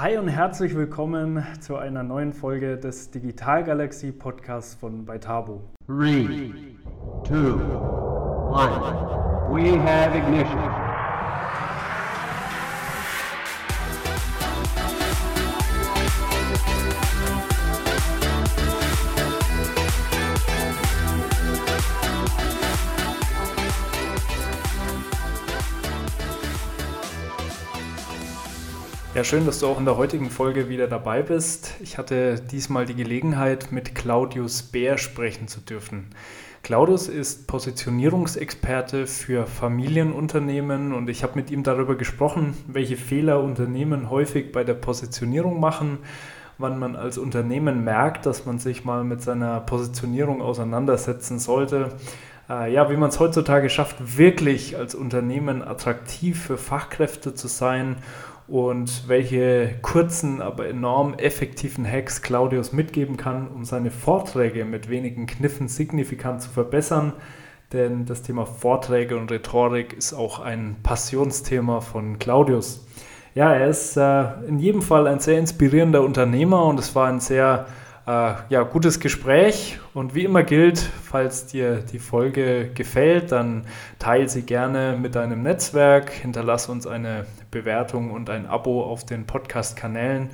Hi 0.00 0.16
und 0.16 0.28
herzlich 0.28 0.76
willkommen 0.76 1.44
zu 1.58 1.76
einer 1.76 2.04
neuen 2.04 2.32
Folge 2.32 2.78
des 2.78 3.10
Digital 3.10 3.64
Galaxy 3.64 4.12
Podcasts 4.12 4.76
von 4.76 5.04
Beitabo. 5.04 5.60
3, 5.88 6.52
2, 7.26 7.34
1. 7.34 7.50
We 9.50 9.76
have 9.76 10.16
ignition. 10.16 10.87
Ja, 29.18 29.24
schön, 29.24 29.46
dass 29.46 29.58
du 29.58 29.66
auch 29.66 29.80
in 29.80 29.84
der 29.84 29.96
heutigen 29.96 30.30
Folge 30.30 30.68
wieder 30.68 30.86
dabei 30.86 31.22
bist. 31.22 31.74
Ich 31.80 31.98
hatte 31.98 32.40
diesmal 32.40 32.86
die 32.86 32.94
Gelegenheit, 32.94 33.72
mit 33.72 33.96
Claudius 33.96 34.62
Bär 34.62 34.96
sprechen 34.96 35.48
zu 35.48 35.58
dürfen. 35.58 36.10
Claudius 36.62 37.08
ist 37.08 37.48
Positionierungsexperte 37.48 39.08
für 39.08 39.46
Familienunternehmen 39.46 40.94
und 40.94 41.10
ich 41.10 41.24
habe 41.24 41.34
mit 41.34 41.50
ihm 41.50 41.64
darüber 41.64 41.96
gesprochen, 41.96 42.56
welche 42.68 42.96
Fehler 42.96 43.42
Unternehmen 43.42 44.08
häufig 44.08 44.52
bei 44.52 44.62
der 44.62 44.74
Positionierung 44.74 45.58
machen, 45.58 45.98
wann 46.58 46.78
man 46.78 46.94
als 46.94 47.18
Unternehmen 47.18 47.82
merkt, 47.82 48.24
dass 48.24 48.46
man 48.46 48.60
sich 48.60 48.84
mal 48.84 49.02
mit 49.02 49.20
seiner 49.20 49.58
Positionierung 49.58 50.40
auseinandersetzen 50.40 51.40
sollte. 51.40 51.90
Äh, 52.48 52.72
ja, 52.72 52.88
wie 52.88 52.96
man 52.96 53.08
es 53.08 53.18
heutzutage 53.18 53.68
schafft, 53.68 54.16
wirklich 54.16 54.76
als 54.76 54.94
Unternehmen 54.94 55.60
attraktiv 55.60 56.40
für 56.40 56.56
Fachkräfte 56.56 57.34
zu 57.34 57.48
sein 57.48 57.96
und 58.48 59.08
welche 59.08 59.74
kurzen, 59.82 60.40
aber 60.40 60.68
enorm 60.68 61.14
effektiven 61.14 61.86
Hacks 61.86 62.22
Claudius 62.22 62.72
mitgeben 62.72 63.18
kann, 63.18 63.48
um 63.48 63.64
seine 63.64 63.90
Vorträge 63.90 64.64
mit 64.64 64.88
wenigen 64.88 65.26
Kniffen 65.26 65.68
signifikant 65.68 66.42
zu 66.42 66.48
verbessern. 66.48 67.12
Denn 67.72 68.06
das 68.06 68.22
Thema 68.22 68.46
Vorträge 68.46 69.18
und 69.18 69.30
Rhetorik 69.30 69.92
ist 69.92 70.14
auch 70.14 70.40
ein 70.40 70.76
Passionsthema 70.82 71.80
von 71.82 72.18
Claudius. 72.18 72.86
Ja, 73.34 73.52
er 73.52 73.68
ist 73.68 73.98
äh, 73.98 74.24
in 74.48 74.58
jedem 74.58 74.80
Fall 74.80 75.06
ein 75.06 75.20
sehr 75.20 75.38
inspirierender 75.38 76.02
Unternehmer 76.02 76.64
und 76.64 76.80
es 76.80 76.94
war 76.94 77.08
ein 77.08 77.20
sehr 77.20 77.66
ja, 78.08 78.62
gutes 78.62 79.00
Gespräch 79.00 79.78
und 79.92 80.14
wie 80.14 80.24
immer 80.24 80.42
gilt, 80.42 80.78
falls 80.78 81.44
dir 81.44 81.80
die 81.80 81.98
Folge 81.98 82.70
gefällt, 82.72 83.32
dann 83.32 83.66
teile 83.98 84.26
sie 84.30 84.42
gerne 84.42 84.96
mit 84.98 85.14
deinem 85.14 85.42
Netzwerk, 85.42 86.10
hinterlass 86.10 86.70
uns 86.70 86.86
eine 86.86 87.26
Bewertung 87.50 88.10
und 88.10 88.30
ein 88.30 88.46
Abo 88.46 88.82
auf 88.82 89.04
den 89.04 89.26
Podcast-Kanälen 89.26 90.30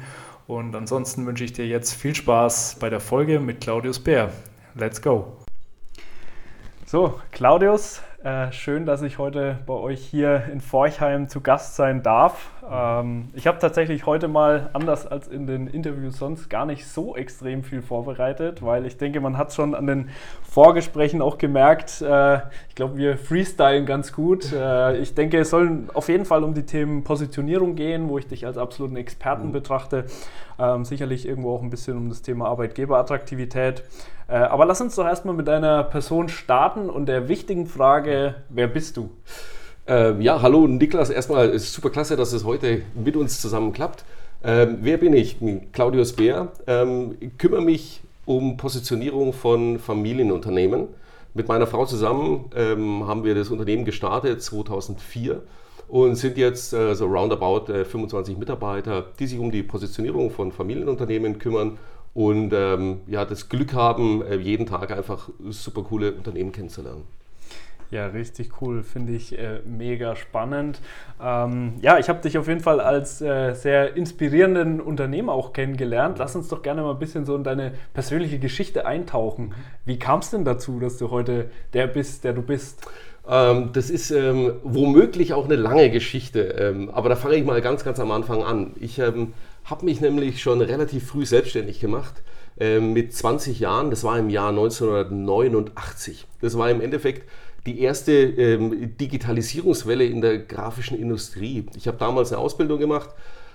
und 0.46 0.76
ansonsten 0.76 1.26
wünsche 1.26 1.42
ich 1.42 1.52
dir 1.52 1.66
jetzt 1.66 1.94
viel 1.94 2.14
Spaß 2.14 2.76
bei 2.78 2.90
der 2.90 3.00
Folge 3.00 3.40
mit 3.40 3.60
Claudius 3.60 3.98
Bär. 3.98 4.30
Let's 4.76 5.02
go! 5.02 5.36
So, 6.86 7.20
Claudius, 7.32 8.02
äh, 8.24 8.50
schön, 8.52 8.86
dass 8.86 9.02
ich 9.02 9.18
heute 9.18 9.58
bei 9.66 9.74
euch 9.74 10.00
hier 10.02 10.44
in 10.50 10.62
Forchheim 10.62 11.28
zu 11.28 11.42
Gast 11.42 11.76
sein 11.76 12.02
darf. 12.02 12.50
Ähm, 12.68 13.28
ich 13.34 13.46
habe 13.46 13.58
tatsächlich 13.58 14.06
heute 14.06 14.28
mal, 14.28 14.70
anders 14.72 15.06
als 15.06 15.28
in 15.28 15.46
den 15.46 15.66
Interviews 15.66 16.16
sonst, 16.16 16.48
gar 16.48 16.64
nicht 16.64 16.86
so 16.86 17.14
extrem 17.16 17.62
viel 17.62 17.82
vorbereitet, 17.82 18.64
weil 18.64 18.86
ich 18.86 18.96
denke, 18.96 19.20
man 19.20 19.36
hat 19.36 19.48
es 19.48 19.54
schon 19.54 19.74
an 19.74 19.86
den 19.86 20.08
Vorgesprächen 20.42 21.20
auch 21.20 21.36
gemerkt. 21.36 22.00
Äh, 22.00 22.38
ich 22.70 22.74
glaube, 22.74 22.96
wir 22.96 23.18
freestylen 23.18 23.84
ganz 23.84 24.12
gut. 24.12 24.52
Äh, 24.52 24.96
ich 24.96 25.14
denke, 25.14 25.38
es 25.38 25.50
soll 25.50 25.84
auf 25.92 26.08
jeden 26.08 26.24
Fall 26.24 26.44
um 26.44 26.54
die 26.54 26.64
Themen 26.64 27.04
Positionierung 27.04 27.74
gehen, 27.76 28.08
wo 28.08 28.16
ich 28.16 28.26
dich 28.26 28.46
als 28.46 28.56
absoluten 28.56 28.96
Experten 28.96 29.48
mhm. 29.48 29.52
betrachte. 29.52 30.06
Ähm, 30.58 30.84
sicherlich 30.86 31.28
irgendwo 31.28 31.54
auch 31.54 31.62
ein 31.62 31.70
bisschen 31.70 31.98
um 31.98 32.08
das 32.08 32.22
Thema 32.22 32.46
Arbeitgeberattraktivität. 32.48 33.84
Äh, 34.28 34.36
aber 34.36 34.64
lass 34.64 34.80
uns 34.80 34.94
doch 34.96 35.04
erstmal 35.04 35.34
mit 35.34 35.48
deiner 35.48 35.84
Person 35.84 36.28
starten 36.28 36.88
und 36.88 37.06
der 37.06 37.28
wichtigen 37.28 37.66
Frage, 37.66 38.36
wer 38.48 38.68
bist 38.68 38.96
du? 38.96 39.10
Äh, 39.86 40.20
ja, 40.22 40.40
hallo 40.40 40.66
Niklas. 40.66 41.10
Erstmal 41.10 41.50
ist 41.50 41.72
super 41.72 41.90
klasse, 41.90 42.16
dass 42.16 42.32
es 42.32 42.44
heute 42.44 42.82
mit 42.94 43.16
uns 43.16 43.40
zusammen 43.40 43.72
klappt. 43.72 44.04
Ähm, 44.42 44.78
wer 44.80 44.96
bin 44.96 45.12
ich? 45.12 45.36
Claudius 45.72 46.14
Bär. 46.14 46.48
Ähm, 46.66 47.16
ich 47.20 47.36
kümmere 47.36 47.62
mich 47.62 48.02
um 48.24 48.56
Positionierung 48.56 49.32
von 49.32 49.78
Familienunternehmen. 49.78 50.88
Mit 51.34 51.48
meiner 51.48 51.66
Frau 51.66 51.84
zusammen 51.84 52.46
ähm, 52.54 53.06
haben 53.06 53.24
wir 53.24 53.34
das 53.34 53.50
Unternehmen 53.50 53.84
gestartet 53.84 54.42
2004 54.42 55.42
und 55.88 56.16
sind 56.16 56.38
jetzt 56.38 56.72
äh, 56.72 56.94
so 56.94 57.06
roundabout 57.06 57.72
äh, 57.72 57.84
25 57.84 58.38
Mitarbeiter, 58.38 59.04
die 59.18 59.26
sich 59.26 59.38
um 59.38 59.50
die 59.50 59.62
Positionierung 59.62 60.30
von 60.30 60.52
Familienunternehmen 60.52 61.38
kümmern 61.38 61.78
und 62.14 62.52
ähm, 62.52 63.00
ja, 63.06 63.24
das 63.24 63.48
Glück 63.48 63.74
haben, 63.74 64.22
äh, 64.22 64.36
jeden 64.36 64.66
Tag 64.66 64.90
einfach 64.92 65.28
super 65.48 65.82
coole 65.82 66.12
Unternehmen 66.12 66.52
kennenzulernen. 66.52 67.02
Ja, 67.90 68.06
richtig 68.06 68.60
cool, 68.60 68.82
finde 68.82 69.12
ich 69.12 69.38
äh, 69.38 69.60
mega 69.64 70.16
spannend. 70.16 70.80
Ähm, 71.22 71.74
ja, 71.80 71.98
ich 71.98 72.08
habe 72.08 72.20
dich 72.20 72.38
auf 72.38 72.48
jeden 72.48 72.60
Fall 72.60 72.80
als 72.80 73.20
äh, 73.20 73.52
sehr 73.54 73.96
inspirierenden 73.96 74.80
Unternehmer 74.80 75.32
auch 75.32 75.52
kennengelernt. 75.52 76.18
Lass 76.18 76.34
uns 76.34 76.48
doch 76.48 76.62
gerne 76.62 76.82
mal 76.82 76.92
ein 76.92 76.98
bisschen 76.98 77.24
so 77.24 77.36
in 77.36 77.44
deine 77.44 77.72
persönliche 77.92 78.38
Geschichte 78.38 78.86
eintauchen. 78.86 79.54
Wie 79.84 79.98
kam 79.98 80.20
es 80.20 80.30
denn 80.30 80.44
dazu, 80.44 80.80
dass 80.80 80.96
du 80.98 81.10
heute 81.10 81.50
der 81.72 81.86
bist, 81.86 82.24
der 82.24 82.32
du 82.32 82.42
bist? 82.42 82.84
Ähm, 83.28 83.70
das 83.72 83.90
ist 83.90 84.10
ähm, 84.10 84.54
womöglich 84.64 85.32
auch 85.32 85.44
eine 85.44 85.56
lange 85.56 85.90
Geschichte, 85.90 86.40
ähm, 86.40 86.90
aber 86.92 87.08
da 87.08 87.16
fange 87.16 87.36
ich 87.36 87.44
mal 87.44 87.60
ganz, 87.60 87.84
ganz 87.84 88.00
am 88.00 88.10
Anfang 88.10 88.42
an. 88.42 88.72
Ich 88.80 88.98
ähm, 88.98 89.34
habe 89.64 89.84
mich 89.84 90.00
nämlich 90.00 90.42
schon 90.42 90.60
relativ 90.60 91.06
früh 91.08 91.24
selbstständig 91.26 91.80
gemacht, 91.80 92.22
ähm, 92.58 92.92
mit 92.92 93.12
20 93.12 93.58
Jahren, 93.60 93.90
das 93.90 94.04
war 94.04 94.18
im 94.18 94.30
Jahr 94.30 94.50
1989. 94.50 96.26
Das 96.40 96.56
war 96.56 96.70
im 96.70 96.80
Endeffekt 96.80 97.28
die 97.66 97.80
erste 97.80 98.12
ähm, 98.12 98.96
Digitalisierungswelle 98.96 100.04
in 100.04 100.20
der 100.20 100.38
grafischen 100.38 100.98
Industrie. 100.98 101.66
Ich 101.76 101.88
habe 101.88 101.96
damals 101.96 102.32
eine 102.32 102.40
Ausbildung 102.40 102.78
gemacht 102.78 103.10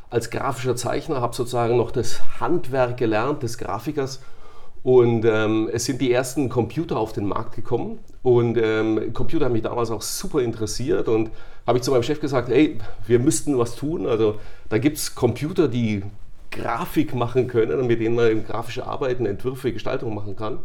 als 0.10 0.32
grafischer 0.32 0.76
Zeichner, 0.76 1.22
habe 1.22 1.36
sozusagen 1.36 1.78
noch 1.78 1.92
das 1.92 2.40
Handwerk 2.40 2.98
gelernt 2.98 3.44
des 3.44 3.60
Grafikers 3.60 4.20
und 4.82 5.26
ähm, 5.26 5.70
es 5.72 5.86
sind 5.86 6.00
die 6.00 6.12
ersten 6.12 6.48
Computer 6.48 6.98
auf 6.98 7.12
den 7.12 7.26
Markt 7.26 7.56
gekommen. 7.56 8.00
Und 8.24 8.58
ähm, 8.58 9.14
Computer 9.14 9.46
haben 9.46 9.54
mich 9.54 9.64
damals 9.64 9.92
auch 9.92 10.02
super 10.02 10.42
interessiert. 10.42 11.08
Und 11.08 11.32
habe 11.70 11.78
ich 11.78 11.84
zu 11.84 11.92
meinem 11.92 12.02
Chef 12.02 12.20
gesagt, 12.20 12.50
hey, 12.50 12.80
wir 13.06 13.20
müssten 13.20 13.60
was 13.60 13.76
tun. 13.76 14.08
Also 14.08 14.40
da 14.70 14.80
gibt 14.80 14.98
es 14.98 15.14
Computer, 15.14 15.68
die 15.68 16.02
Grafik 16.50 17.14
machen 17.14 17.48
können, 17.48 17.86
mit 17.86 18.02
denen 18.02 18.16
man 18.16 18.44
grafische 18.44 18.88
Arbeiten, 18.88 19.28
Entwürfe, 19.28 19.72
Gestaltung 19.72 20.16
machen 20.16 20.36
kann. 20.36 20.58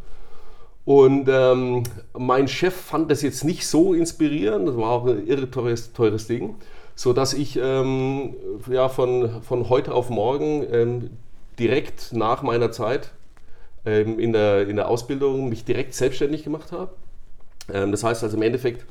Und 0.87 1.28
ähm, 1.28 1.82
mein 2.16 2.48
Chef 2.48 2.75
fand 2.75 3.10
das 3.10 3.20
jetzt 3.20 3.44
nicht 3.44 3.66
so 3.66 3.92
inspirierend, 3.92 4.66
das 4.66 4.78
war 4.78 4.91
auch 4.91 5.06
ein 5.06 5.26
irre 5.26 5.50
teures, 5.50 5.92
teures 5.92 6.26
Ding, 6.26 6.54
sodass 6.94 7.34
ich 7.34 7.59
ähm, 7.62 8.34
ja, 8.71 8.88
von, 8.88 9.42
von 9.42 9.69
heute 9.69 9.92
auf 9.92 10.09
morgen 10.09 10.65
ähm, 10.72 11.10
direkt 11.59 12.15
nach 12.15 12.42
meiner 12.42 12.72
Zeit 12.72 13.12
ähm, 13.84 14.19
in, 14.19 14.32
der, 14.32 14.66
in 14.69 14.76
der 14.76 14.88
Ausbildung 14.88 15.50
mich 15.50 15.66
direkt 15.66 15.92
selbstständig 15.92 16.44
gemacht 16.44 16.72
habe. 16.72 16.92
Ähm, 17.71 17.91
das 17.91 18.04
heißt 18.04 18.22
also 18.22 18.38
im 18.38 18.42
Endeffekt, 18.42 18.86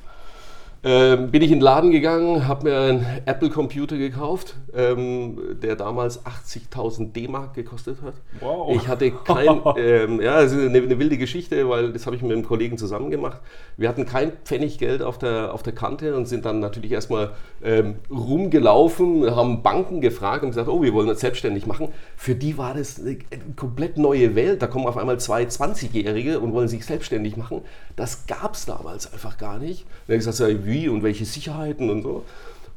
ähm, 0.86 1.32
bin 1.32 1.42
ich 1.42 1.50
in 1.50 1.60
den 1.60 1.64
Laden 1.64 1.92
gegangen, 1.92 2.46
habe 2.46 2.70
mir 2.70 2.78
einen 2.78 3.06
Apple-Computer 3.26 3.98
gekauft, 3.98 4.56
ähm, 4.76 5.40
der 5.62 5.78
damals 5.78 6.26
80.000 6.26 7.14
D-Mark 7.14 7.54
gekostet 7.54 8.02
hat. 8.02 8.16
Wow. 8.42 8.76
Ich 8.76 8.90
hatte 8.90 9.12
kein, 9.12 9.62
ähm, 9.78 10.20
ja, 10.20 10.42
das 10.42 10.52
ist 10.52 10.58
eine, 10.58 10.80
eine, 10.80 11.00
wilde 11.00 11.18
Geschichte, 11.18 11.70
weil 11.70 11.94
das 11.94 12.06
habe 12.06 12.18
ich 12.18 12.22
mit 12.22 12.34
einem 12.34 12.44
Kollegen 12.44 12.78
zusammen 12.78 13.12
gemacht. 13.12 13.40
Wir 13.78 13.88
hatten 13.88 14.06
kein 14.06 14.34
Pfennig 14.44 14.78
Geld 14.78 15.02
auf 15.02 15.18
der, 15.18 15.54
auf 15.54 15.64
der 15.64 15.72
Kante 15.72 16.18
und 16.18 16.26
sind 16.26 16.44
dann 16.44 16.60
natürlich 16.60 16.92
erstmal 16.92 17.32
ähm, 17.64 17.96
rumgelaufen, 18.10 19.34
haben 19.34 19.64
Banken 19.64 20.02
gefragt 20.02 20.44
und 20.44 20.50
gesagt, 20.50 20.68
oh, 20.68 20.82
wir 20.82 20.94
wollen 20.94 21.08
uns 21.08 21.22
selbstständig 21.22 21.66
machen. 21.66 21.94
Für 22.18 22.36
die 22.36 22.58
war 22.58 22.74
das 22.74 23.00
eine, 23.00 23.20
eine 23.32 23.54
komplett 23.56 23.98
neue 23.98 24.36
Welt. 24.36 24.62
Da 24.62 24.68
kommen 24.68 24.86
auf 24.86 24.98
einmal 24.98 25.18
zwei 25.18 25.44
20-Jährige 25.44 26.42
und 26.42 26.52
wollen 26.52 26.68
sich 26.68 26.86
selbstständig 26.86 27.38
machen. 27.38 27.62
Das 27.96 28.28
gab 28.28 28.56
es 28.56 28.66
damals 28.66 29.14
einfach 29.14 29.38
gar 29.38 29.60
nicht. 29.60 29.84
Und 29.84 30.10
dann 30.10 30.18
gesagt, 30.18 30.66
wie 30.66 30.73
wie 30.74 30.90
und 30.90 31.04
welche 31.04 31.26
Sicherheiten 31.26 31.90
und 31.90 32.02
so. 32.02 32.24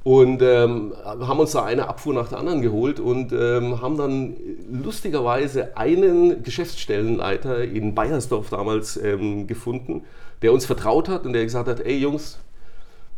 Und 0.04 0.40
ähm, 0.40 0.92
haben 1.04 1.40
uns 1.40 1.50
da 1.50 1.64
eine 1.64 1.88
Abfuhr 1.88 2.14
nach 2.14 2.28
der 2.28 2.38
anderen 2.38 2.62
geholt 2.62 3.00
und 3.00 3.32
ähm, 3.32 3.82
haben 3.82 3.96
dann 3.96 4.36
lustigerweise 4.70 5.76
einen 5.76 6.44
Geschäftsstellenleiter 6.44 7.64
in 7.64 7.96
Bayersdorf 7.96 8.48
damals 8.50 8.96
ähm, 8.96 9.48
gefunden, 9.48 10.04
der 10.42 10.52
uns 10.52 10.64
vertraut 10.64 11.08
hat 11.08 11.26
und 11.26 11.32
der 11.32 11.42
gesagt 11.42 11.68
hat, 11.68 11.80
ey 11.80 11.98
Jungs, 11.98 12.38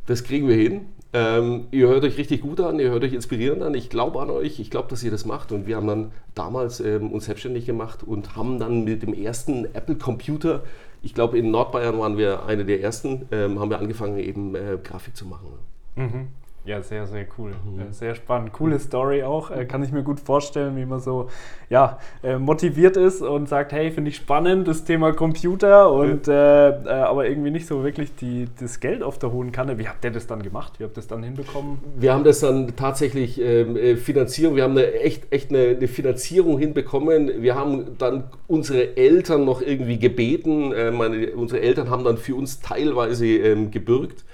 das 0.06 0.24
kriegen 0.24 0.48
wir 0.48 0.56
hin. 0.56 0.86
Ähm, 1.12 1.66
ihr 1.70 1.88
hört 1.88 2.04
euch 2.04 2.16
richtig 2.16 2.40
gut 2.40 2.60
an, 2.60 2.78
ihr 2.78 2.90
hört 2.90 3.04
euch 3.04 3.12
inspirierend 3.12 3.62
an. 3.62 3.74
Ich 3.74 3.90
glaube 3.90 4.20
an 4.22 4.30
euch, 4.30 4.58
ich 4.58 4.70
glaube, 4.70 4.88
dass 4.88 5.02
ihr 5.02 5.10
das 5.10 5.26
macht. 5.26 5.52
Und 5.52 5.66
wir 5.66 5.76
haben 5.76 5.86
dann 5.86 6.12
damals 6.34 6.80
ähm, 6.80 7.12
uns 7.12 7.26
selbstständig 7.26 7.66
gemacht 7.66 8.02
und 8.02 8.36
haben 8.36 8.58
dann 8.58 8.84
mit 8.84 9.02
dem 9.02 9.12
ersten 9.12 9.66
Apple 9.74 9.96
Computer 9.96 10.62
ich 11.08 11.14
glaube, 11.14 11.38
in 11.38 11.50
Nordbayern 11.50 11.98
waren 11.98 12.18
wir 12.18 12.44
eine 12.44 12.66
der 12.66 12.82
ersten, 12.82 13.26
ähm, 13.30 13.58
haben 13.58 13.70
wir 13.70 13.78
angefangen, 13.78 14.18
eben 14.18 14.54
äh, 14.54 14.76
Grafik 14.84 15.16
zu 15.16 15.24
machen. 15.24 15.48
Mhm. 15.96 16.28
Ja, 16.64 16.82
sehr, 16.82 17.06
sehr 17.06 17.26
cool. 17.38 17.52
Mhm. 17.64 17.92
Sehr 17.92 18.14
spannend. 18.14 18.52
Coole 18.52 18.78
Story 18.78 19.22
auch. 19.22 19.50
Äh, 19.50 19.64
kann 19.64 19.82
ich 19.82 19.90
mir 19.90 20.02
gut 20.02 20.20
vorstellen, 20.20 20.76
wie 20.76 20.84
man 20.84 21.00
so 21.00 21.28
ja, 21.70 21.98
äh, 22.22 22.36
motiviert 22.36 22.96
ist 22.96 23.22
und 23.22 23.48
sagt, 23.48 23.72
hey, 23.72 23.90
finde 23.90 24.10
ich 24.10 24.16
spannend, 24.16 24.68
das 24.68 24.84
Thema 24.84 25.12
Computer 25.12 25.90
und 25.90 26.26
ja. 26.26 26.68
äh, 26.68 26.84
äh, 26.84 26.90
aber 26.90 27.26
irgendwie 27.26 27.50
nicht 27.50 27.66
so 27.66 27.84
wirklich 27.84 28.14
die, 28.16 28.48
das 28.60 28.80
Geld 28.80 29.02
auf 29.02 29.18
der 29.18 29.32
hohen 29.32 29.50
Kanne. 29.50 29.78
Wie 29.78 29.88
habt 29.88 30.04
ihr 30.04 30.10
das 30.10 30.26
dann 30.26 30.42
gemacht? 30.42 30.74
Wie 30.78 30.84
habt 30.84 30.92
ihr 30.92 31.00
das 31.00 31.06
dann 31.06 31.22
hinbekommen? 31.22 31.78
Wir 31.96 32.12
haben 32.12 32.24
das 32.24 32.40
dann 32.40 32.74
tatsächlich 32.76 33.40
ähm, 33.40 33.76
äh, 33.76 33.96
Finanzierung, 33.96 34.56
wir 34.56 34.64
haben 34.64 34.72
eine, 34.72 34.92
echt, 34.92 35.32
echt 35.32 35.50
eine, 35.50 35.76
eine, 35.76 35.88
Finanzierung 35.88 36.58
hinbekommen. 36.58 37.42
Wir 37.42 37.54
haben 37.54 37.96
dann 37.98 38.24
unsere 38.46 38.96
Eltern 38.96 39.44
noch 39.44 39.62
irgendwie 39.62 39.98
gebeten. 39.98 40.72
Äh, 40.72 40.90
meine, 40.90 41.32
unsere 41.32 41.62
Eltern 41.62 41.88
haben 41.90 42.04
dann 42.04 42.18
für 42.18 42.34
uns 42.34 42.60
teilweise 42.60 43.26
ähm, 43.26 43.70
gebürgt 43.70 44.24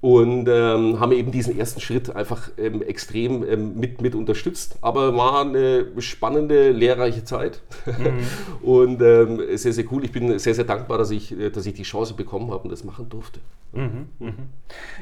und 0.00 0.48
ähm, 0.48 1.00
haben 1.00 1.10
eben 1.10 1.32
diesen 1.32 1.58
ersten 1.58 1.80
Schritt 1.80 2.14
einfach 2.14 2.50
ähm, 2.56 2.82
extrem 2.82 3.44
ähm, 3.48 3.80
mit, 3.80 4.00
mit 4.00 4.14
unterstützt. 4.14 4.78
Aber 4.80 5.16
war 5.16 5.40
eine 5.40 5.86
spannende, 5.98 6.70
lehrreiche 6.70 7.24
Zeit 7.24 7.62
mhm. 7.84 8.20
und 8.62 9.02
ähm, 9.02 9.40
sehr, 9.56 9.72
sehr 9.72 9.84
cool. 9.90 10.04
Ich 10.04 10.12
bin 10.12 10.38
sehr, 10.38 10.54
sehr 10.54 10.64
dankbar, 10.64 10.98
dass 10.98 11.10
ich, 11.10 11.34
dass 11.52 11.66
ich 11.66 11.74
die 11.74 11.82
Chance 11.82 12.14
bekommen 12.14 12.52
habe 12.52 12.62
und 12.64 12.70
das 12.70 12.84
machen 12.84 13.08
durfte. 13.08 13.40
Mhm, 13.72 14.08
mhm. 14.20 14.34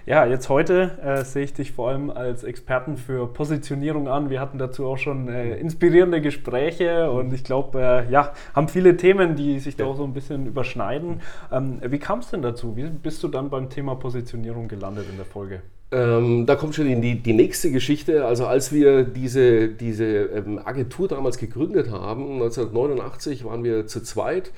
Ja, 0.07 0.25
jetzt 0.25 0.49
heute 0.49 0.99
äh, 1.03 1.25
sehe 1.25 1.45
ich 1.45 1.53
dich 1.53 1.73
vor 1.73 1.91
allem 1.91 2.11
als 2.11 2.43
Experten 2.43 2.97
für 2.97 3.27
Positionierung 3.27 4.09
an. 4.09 4.31
Wir 4.31 4.41
hatten 4.41 4.59
dazu 4.59 4.87
auch 4.87 4.99
schon 4.99 5.29
äh, 5.29 5.57
inspirierende 5.59 6.21
Gespräche 6.21 7.11
und 7.11 7.33
ich 7.33 7.45
glaube, 7.45 7.81
äh, 7.81 8.11
ja, 8.11 8.33
haben 8.55 8.69
viele 8.69 8.97
Themen, 8.97 9.37
die 9.37 9.61
sich 9.61 9.77
da 9.77 9.85
auch 9.85 9.97
so 9.97 10.05
ein 10.05 10.15
bisschen 10.15 10.47
überschneiden. 10.47 11.21
Ähm, 11.53 11.81
wie 11.85 11.99
kam 11.99 12.21
es 12.21 12.31
denn 12.31 12.43
dazu? 12.43 12.77
Wie 12.77 12.85
bist 12.85 13.23
du 13.23 13.29
dann 13.29 13.51
beim 13.51 13.69
Thema 13.71 13.95
Positionierung 13.95 14.67
gelandet 14.69 14.86
in 14.89 15.17
der 15.17 15.27
Folge? 15.27 15.63
Ähm, 15.93 16.47
da 16.47 16.57
kommt 16.57 16.75
schon 16.75 16.87
in 16.87 17.01
die, 17.01 17.23
die 17.23 17.33
nächste 17.33 17.71
Geschichte. 17.71 18.25
Also 18.25 18.47
als 18.47 18.73
wir 18.73 19.05
diese, 19.05 19.69
diese 19.69 20.05
ähm, 20.05 20.61
Agentur 20.65 21.07
damals 21.07 21.39
gegründet 21.39 21.91
haben, 21.91 22.35
1989 22.35 23.45
waren 23.45 23.63
wir 23.63 23.87
zu 23.87 24.03
zweit 24.03 24.51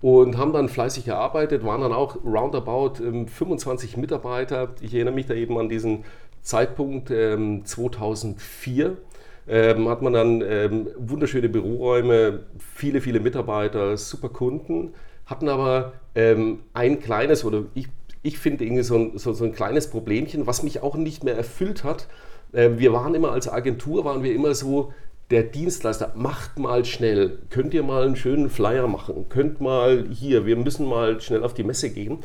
und 0.00 0.36
haben 0.36 0.52
dann 0.52 0.68
fleißig 0.68 1.06
gearbeitet, 1.06 1.64
waren 1.64 1.80
dann 1.80 1.92
auch 1.92 2.24
roundabout 2.24 3.02
ähm, 3.02 3.26
25 3.26 3.96
Mitarbeiter. 3.96 4.74
Ich 4.80 4.94
erinnere 4.94 5.14
mich 5.14 5.26
da 5.26 5.34
eben 5.34 5.58
an 5.58 5.68
diesen 5.68 6.04
Zeitpunkt 6.42 7.10
ähm, 7.10 7.64
2004. 7.64 8.96
Ähm, 9.48 9.88
hat 9.88 10.02
man 10.02 10.12
dann 10.12 10.42
ähm, 10.42 10.88
wunderschöne 10.96 11.48
Büroräume, 11.48 12.40
viele, 12.58 13.00
viele 13.00 13.20
Mitarbeiter, 13.20 13.96
super 13.96 14.28
Kunden, 14.28 14.92
hatten 15.24 15.48
aber 15.48 15.92
ähm, 16.16 16.60
ein 16.72 16.98
kleines, 16.98 17.44
oder 17.44 17.64
ich, 17.74 17.86
ich 18.26 18.38
finde 18.38 18.64
irgendwie 18.64 18.82
so 18.82 18.96
ein, 18.96 19.18
so, 19.18 19.32
so 19.32 19.44
ein 19.44 19.52
kleines 19.52 19.88
Problemchen, 19.88 20.46
was 20.46 20.62
mich 20.62 20.82
auch 20.82 20.96
nicht 20.96 21.22
mehr 21.22 21.36
erfüllt 21.36 21.84
hat. 21.84 22.08
Ähm, 22.52 22.78
wir 22.78 22.92
waren 22.92 23.14
immer 23.14 23.30
als 23.30 23.48
Agentur, 23.48 24.04
waren 24.04 24.22
wir 24.22 24.34
immer 24.34 24.54
so, 24.54 24.92
der 25.30 25.42
Dienstleister, 25.42 26.12
macht 26.16 26.58
mal 26.58 26.84
schnell, 26.84 27.38
könnt 27.50 27.74
ihr 27.74 27.82
mal 27.82 28.04
einen 28.04 28.16
schönen 28.16 28.48
Flyer 28.48 28.86
machen, 28.86 29.28
könnt 29.28 29.60
mal 29.60 30.06
hier, 30.10 30.46
wir 30.46 30.56
müssen 30.56 30.86
mal 30.86 31.20
schnell 31.20 31.42
auf 31.42 31.54
die 31.54 31.64
Messe 31.64 31.90
gehen. 31.90 32.18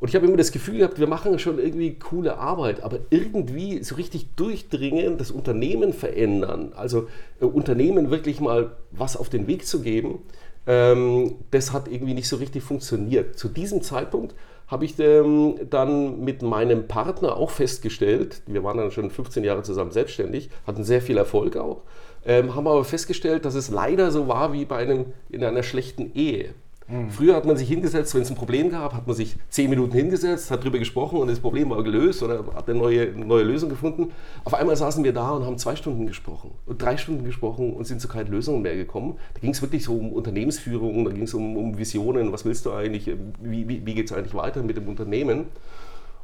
Und 0.00 0.08
ich 0.08 0.16
habe 0.16 0.26
immer 0.26 0.36
das 0.36 0.52
Gefühl 0.52 0.78
gehabt, 0.78 0.98
wir 0.98 1.06
machen 1.06 1.38
schon 1.38 1.58
irgendwie 1.58 1.94
coole 1.94 2.36
Arbeit, 2.36 2.82
aber 2.82 2.98
irgendwie 3.10 3.84
so 3.84 3.94
richtig 3.94 4.34
durchdringen, 4.34 5.16
das 5.16 5.30
Unternehmen 5.30 5.92
verändern, 5.92 6.72
also 6.74 7.08
äh, 7.40 7.44
Unternehmen 7.44 8.10
wirklich 8.10 8.40
mal 8.40 8.72
was 8.90 9.16
auf 9.16 9.28
den 9.28 9.46
Weg 9.46 9.66
zu 9.66 9.80
geben, 9.80 10.20
ähm, 10.66 11.36
das 11.50 11.72
hat 11.72 11.88
irgendwie 11.88 12.14
nicht 12.14 12.28
so 12.28 12.36
richtig 12.36 12.62
funktioniert. 12.62 13.38
Zu 13.38 13.48
diesem 13.48 13.82
Zeitpunkt 13.82 14.34
habe 14.72 14.84
ich 14.84 14.98
ähm, 14.98 15.54
dann 15.70 16.24
mit 16.24 16.42
meinem 16.42 16.88
Partner 16.88 17.36
auch 17.36 17.50
festgestellt, 17.50 18.42
wir 18.46 18.64
waren 18.64 18.78
dann 18.78 18.90
schon 18.90 19.10
15 19.10 19.44
Jahre 19.44 19.62
zusammen 19.62 19.92
selbstständig, 19.92 20.50
hatten 20.66 20.82
sehr 20.82 21.00
viel 21.00 21.16
Erfolg 21.16 21.56
auch 21.56 21.82
ähm, 22.24 22.54
haben 22.54 22.66
aber 22.66 22.84
festgestellt, 22.84 23.44
dass 23.44 23.54
es 23.54 23.70
leider 23.70 24.10
so 24.10 24.28
war 24.28 24.52
wie 24.52 24.64
bei 24.64 24.78
einem, 24.78 25.06
in 25.28 25.44
einer 25.44 25.62
schlechten 25.62 26.12
Ehe. 26.14 26.54
Mhm. 26.88 27.10
Früher 27.10 27.34
hat 27.34 27.44
man 27.44 27.56
sich 27.56 27.68
hingesetzt, 27.68 28.14
wenn 28.14 28.22
es 28.22 28.30
ein 28.30 28.36
Problem 28.36 28.70
gab, 28.70 28.94
hat 28.94 29.06
man 29.06 29.16
sich 29.16 29.36
zehn 29.48 29.70
Minuten 29.70 29.92
hingesetzt, 29.92 30.50
hat 30.50 30.60
darüber 30.60 30.78
gesprochen 30.78 31.18
und 31.18 31.28
das 31.28 31.40
Problem 31.40 31.70
war 31.70 31.82
gelöst 31.82 32.22
oder 32.22 32.44
hat 32.54 32.68
eine 32.68 32.78
neue, 32.78 33.12
neue 33.12 33.44
Lösung 33.44 33.70
gefunden. 33.70 34.12
Auf 34.44 34.54
einmal 34.54 34.76
saßen 34.76 35.02
wir 35.04 35.12
da 35.12 35.30
und 35.30 35.46
haben 35.46 35.58
zwei 35.58 35.76
Stunden 35.76 36.06
gesprochen 36.06 36.50
und 36.66 36.82
drei 36.82 36.96
Stunden 36.96 37.24
gesprochen 37.24 37.72
und 37.72 37.86
sind 37.86 38.00
zu 38.00 38.08
keinen 38.08 38.30
Lösungen 38.30 38.62
mehr 38.62 38.76
gekommen. 38.76 39.16
Da 39.34 39.40
ging 39.40 39.50
es 39.50 39.62
wirklich 39.62 39.84
so 39.84 39.94
um 39.94 40.12
Unternehmensführung, 40.12 41.04
da 41.04 41.12
ging 41.12 41.24
es 41.24 41.34
um, 41.34 41.56
um, 41.56 41.78
Visionen, 41.78 42.32
was 42.32 42.44
willst 42.44 42.66
du 42.66 42.72
eigentlich, 42.72 43.10
wie, 43.40 43.68
wie, 43.68 43.86
wie 43.86 43.94
geht 43.94 44.06
es 44.06 44.12
eigentlich 44.16 44.34
weiter 44.34 44.62
mit 44.62 44.76
dem 44.76 44.88
Unternehmen. 44.88 45.46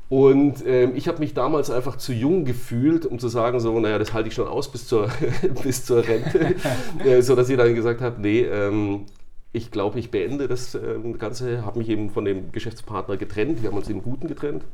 Und 0.08 0.64
ähm, 0.66 0.92
ich 0.94 1.06
habe 1.06 1.18
mich 1.18 1.34
damals 1.34 1.70
einfach 1.70 1.96
zu 1.96 2.14
jung 2.14 2.46
gefühlt, 2.46 3.04
um 3.04 3.18
zu 3.18 3.28
sagen, 3.28 3.60
so, 3.60 3.78
naja, 3.78 3.98
das 3.98 4.14
halte 4.14 4.28
ich 4.28 4.34
schon 4.34 4.48
aus 4.48 4.72
bis 4.72 4.86
zur, 4.86 5.08
bis 5.62 5.84
zur 5.84 6.06
Rente. 6.06 6.54
äh, 7.04 7.20
so 7.20 7.36
dass 7.36 7.50
ich 7.50 7.58
dann 7.58 7.74
gesagt 7.74 8.00
habe, 8.00 8.20
nee, 8.20 8.40
ähm, 8.40 9.04
ich 9.52 9.70
glaube, 9.70 9.98
ich 9.98 10.10
beende 10.10 10.48
das 10.48 10.74
äh, 10.74 10.98
Ganze, 11.18 11.64
habe 11.64 11.78
mich 11.78 11.88
eben 11.88 12.10
von 12.10 12.24
dem 12.24 12.52
Geschäftspartner 12.52 13.16
getrennt, 13.16 13.62
wir 13.62 13.70
haben 13.70 13.76
uns 13.76 13.88
im 13.88 14.02
Guten 14.02 14.28
getrennt. 14.28 14.64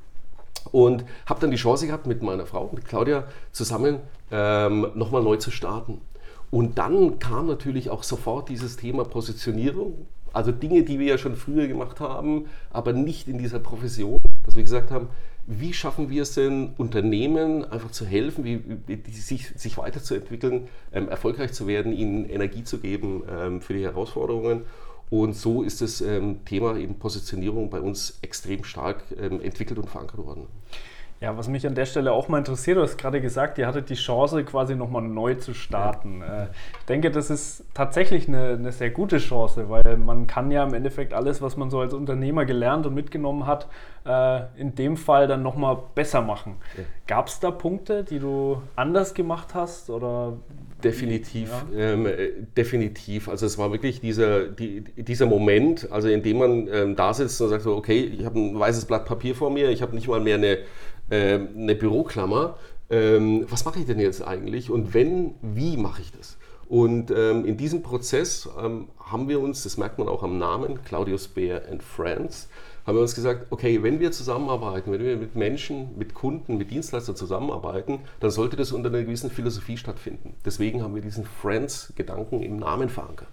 Und 0.72 1.04
habe 1.26 1.40
dann 1.40 1.50
die 1.50 1.58
Chance 1.58 1.86
gehabt, 1.86 2.06
mit 2.06 2.22
meiner 2.22 2.46
Frau, 2.46 2.70
mit 2.74 2.86
Claudia, 2.86 3.24
zusammen 3.52 3.98
ähm, 4.30 4.86
nochmal 4.94 5.22
neu 5.22 5.36
zu 5.36 5.50
starten. 5.50 6.00
Und 6.50 6.78
dann 6.78 7.18
kam 7.18 7.46
natürlich 7.46 7.90
auch 7.90 8.02
sofort 8.02 8.48
dieses 8.48 8.76
Thema 8.76 9.04
Positionierung, 9.04 10.06
also 10.32 10.52
Dinge, 10.52 10.82
die 10.82 10.98
wir 10.98 11.06
ja 11.06 11.18
schon 11.18 11.36
früher 11.36 11.68
gemacht 11.68 12.00
haben, 12.00 12.46
aber 12.70 12.92
nicht 12.92 13.28
in 13.28 13.38
dieser 13.38 13.58
Profession, 13.58 14.18
dass 14.44 14.56
wir 14.56 14.62
gesagt 14.62 14.90
haben, 14.90 15.08
wie 15.46 15.74
schaffen 15.74 16.08
wir 16.08 16.22
es 16.22 16.34
denn, 16.34 16.70
Unternehmen 16.78 17.64
einfach 17.64 17.90
zu 17.90 18.06
helfen, 18.06 18.44
wie, 18.44 18.62
wie 18.86 19.10
sich, 19.12 19.48
sich, 19.56 19.76
weiterzuentwickeln, 19.76 20.68
ähm, 20.92 21.08
erfolgreich 21.08 21.52
zu 21.52 21.66
werden, 21.66 21.92
ihnen 21.92 22.28
Energie 22.28 22.64
zu 22.64 22.78
geben 22.78 23.24
ähm, 23.30 23.60
für 23.60 23.74
die 23.74 23.82
Herausforderungen. 23.82 24.62
Und 25.10 25.36
so 25.36 25.62
ist 25.62 25.82
das 25.82 26.00
ähm, 26.00 26.44
Thema 26.46 26.76
eben 26.76 26.98
Positionierung 26.98 27.68
bei 27.68 27.80
uns 27.80 28.18
extrem 28.22 28.64
stark 28.64 29.04
ähm, 29.20 29.40
entwickelt 29.42 29.78
und 29.78 29.90
verankert 29.90 30.24
worden. 30.24 30.46
Ja, 31.24 31.38
was 31.38 31.48
mich 31.48 31.66
an 31.66 31.74
der 31.74 31.86
Stelle 31.86 32.12
auch 32.12 32.28
mal 32.28 32.36
interessiert, 32.36 32.76
du 32.76 32.82
hast 32.82 32.98
gerade 32.98 33.22
gesagt, 33.22 33.56
ihr 33.56 33.66
hattet 33.66 33.88
die 33.88 33.94
Chance, 33.94 34.44
quasi 34.44 34.74
nochmal 34.74 35.00
neu 35.00 35.34
zu 35.36 35.54
starten. 35.54 36.20
Ja. 36.20 36.42
Äh, 36.42 36.46
ich 36.78 36.84
denke, 36.84 37.10
das 37.10 37.30
ist 37.30 37.64
tatsächlich 37.72 38.28
eine, 38.28 38.50
eine, 38.50 38.72
sehr 38.72 38.90
gute 38.90 39.16
Chance, 39.16 39.70
weil 39.70 39.96
man 39.96 40.26
kann 40.26 40.50
ja 40.50 40.62
im 40.62 40.74
Endeffekt 40.74 41.14
alles, 41.14 41.40
was 41.40 41.56
man 41.56 41.70
so 41.70 41.80
als 41.80 41.94
Unternehmer 41.94 42.44
gelernt 42.44 42.84
und 42.84 42.94
mitgenommen 42.94 43.46
hat, 43.46 43.68
äh, 44.04 44.42
in 44.56 44.74
dem 44.74 44.98
Fall 44.98 45.26
dann 45.26 45.42
nochmal 45.42 45.78
besser 45.94 46.20
machen. 46.20 46.56
Ja. 46.76 46.84
Gab 47.06 47.28
es 47.28 47.40
da 47.40 47.50
Punkte, 47.50 48.04
die 48.04 48.18
du 48.18 48.60
anders 48.76 49.14
gemacht 49.14 49.54
hast? 49.54 49.88
Oder 49.88 50.34
Definitiv, 50.84 51.50
ja. 51.72 51.92
ähm, 51.92 52.06
äh, 52.06 52.32
definitiv. 52.54 53.30
Also 53.30 53.46
es 53.46 53.56
war 53.56 53.72
wirklich 53.72 54.00
dieser, 54.00 54.44
die, 54.48 54.82
dieser 54.82 55.24
Moment, 55.24 55.90
also 55.90 56.08
in 56.08 56.22
dem 56.22 56.36
man 56.36 56.68
ähm, 56.68 56.96
da 56.96 57.14
sitzt 57.14 57.40
und 57.40 57.48
sagt 57.48 57.62
so, 57.62 57.74
okay, 57.74 58.00
ich 58.18 58.26
habe 58.26 58.38
ein 58.38 58.58
weißes 58.58 58.84
Blatt 58.84 59.06
Papier 59.06 59.34
vor 59.34 59.50
mir, 59.50 59.70
ich 59.70 59.80
habe 59.80 59.94
nicht 59.94 60.08
mal 60.08 60.20
mehr 60.20 60.34
eine 60.34 60.58
ähm, 61.10 61.48
eine 61.56 61.74
Büroklammer. 61.74 62.56
Ähm, 62.90 63.46
was 63.48 63.64
mache 63.64 63.80
ich 63.80 63.86
denn 63.86 63.98
jetzt 63.98 64.22
eigentlich 64.22 64.70
und 64.70 64.94
wenn, 64.94 65.34
wie 65.42 65.76
mache 65.76 66.02
ich 66.02 66.12
das? 66.12 66.36
Und 66.68 67.10
ähm, 67.10 67.44
in 67.44 67.56
diesem 67.56 67.82
Prozess 67.82 68.48
ähm, 68.60 68.88
haben 68.98 69.28
wir 69.28 69.40
uns, 69.40 69.62
das 69.62 69.76
merkt 69.76 69.98
man 69.98 70.08
auch 70.08 70.22
am 70.22 70.38
Namen, 70.38 70.82
Claudius 70.84 71.28
Bear 71.28 71.62
and 71.70 71.82
Friends, 71.82 72.48
haben 72.86 72.96
wir 72.96 73.02
uns 73.02 73.14
gesagt, 73.14 73.46
okay, 73.50 73.82
wenn 73.82 74.00
wir 74.00 74.12
zusammenarbeiten, 74.12 74.92
wenn 74.92 75.02
wir 75.02 75.16
mit 75.16 75.36
Menschen, 75.36 75.96
mit 75.96 76.12
Kunden, 76.12 76.58
mit 76.58 76.70
Dienstleistern 76.70 77.16
zusammenarbeiten, 77.16 78.00
dann 78.20 78.30
sollte 78.30 78.56
das 78.56 78.72
unter 78.72 78.90
einer 78.90 79.02
gewissen 79.02 79.30
Philosophie 79.30 79.78
stattfinden. 79.78 80.34
Deswegen 80.44 80.82
haben 80.82 80.94
wir 80.94 81.00
diesen 81.00 81.24
Friends-Gedanken 81.24 82.42
im 82.42 82.58
Namen 82.58 82.90
verankert. 82.90 83.28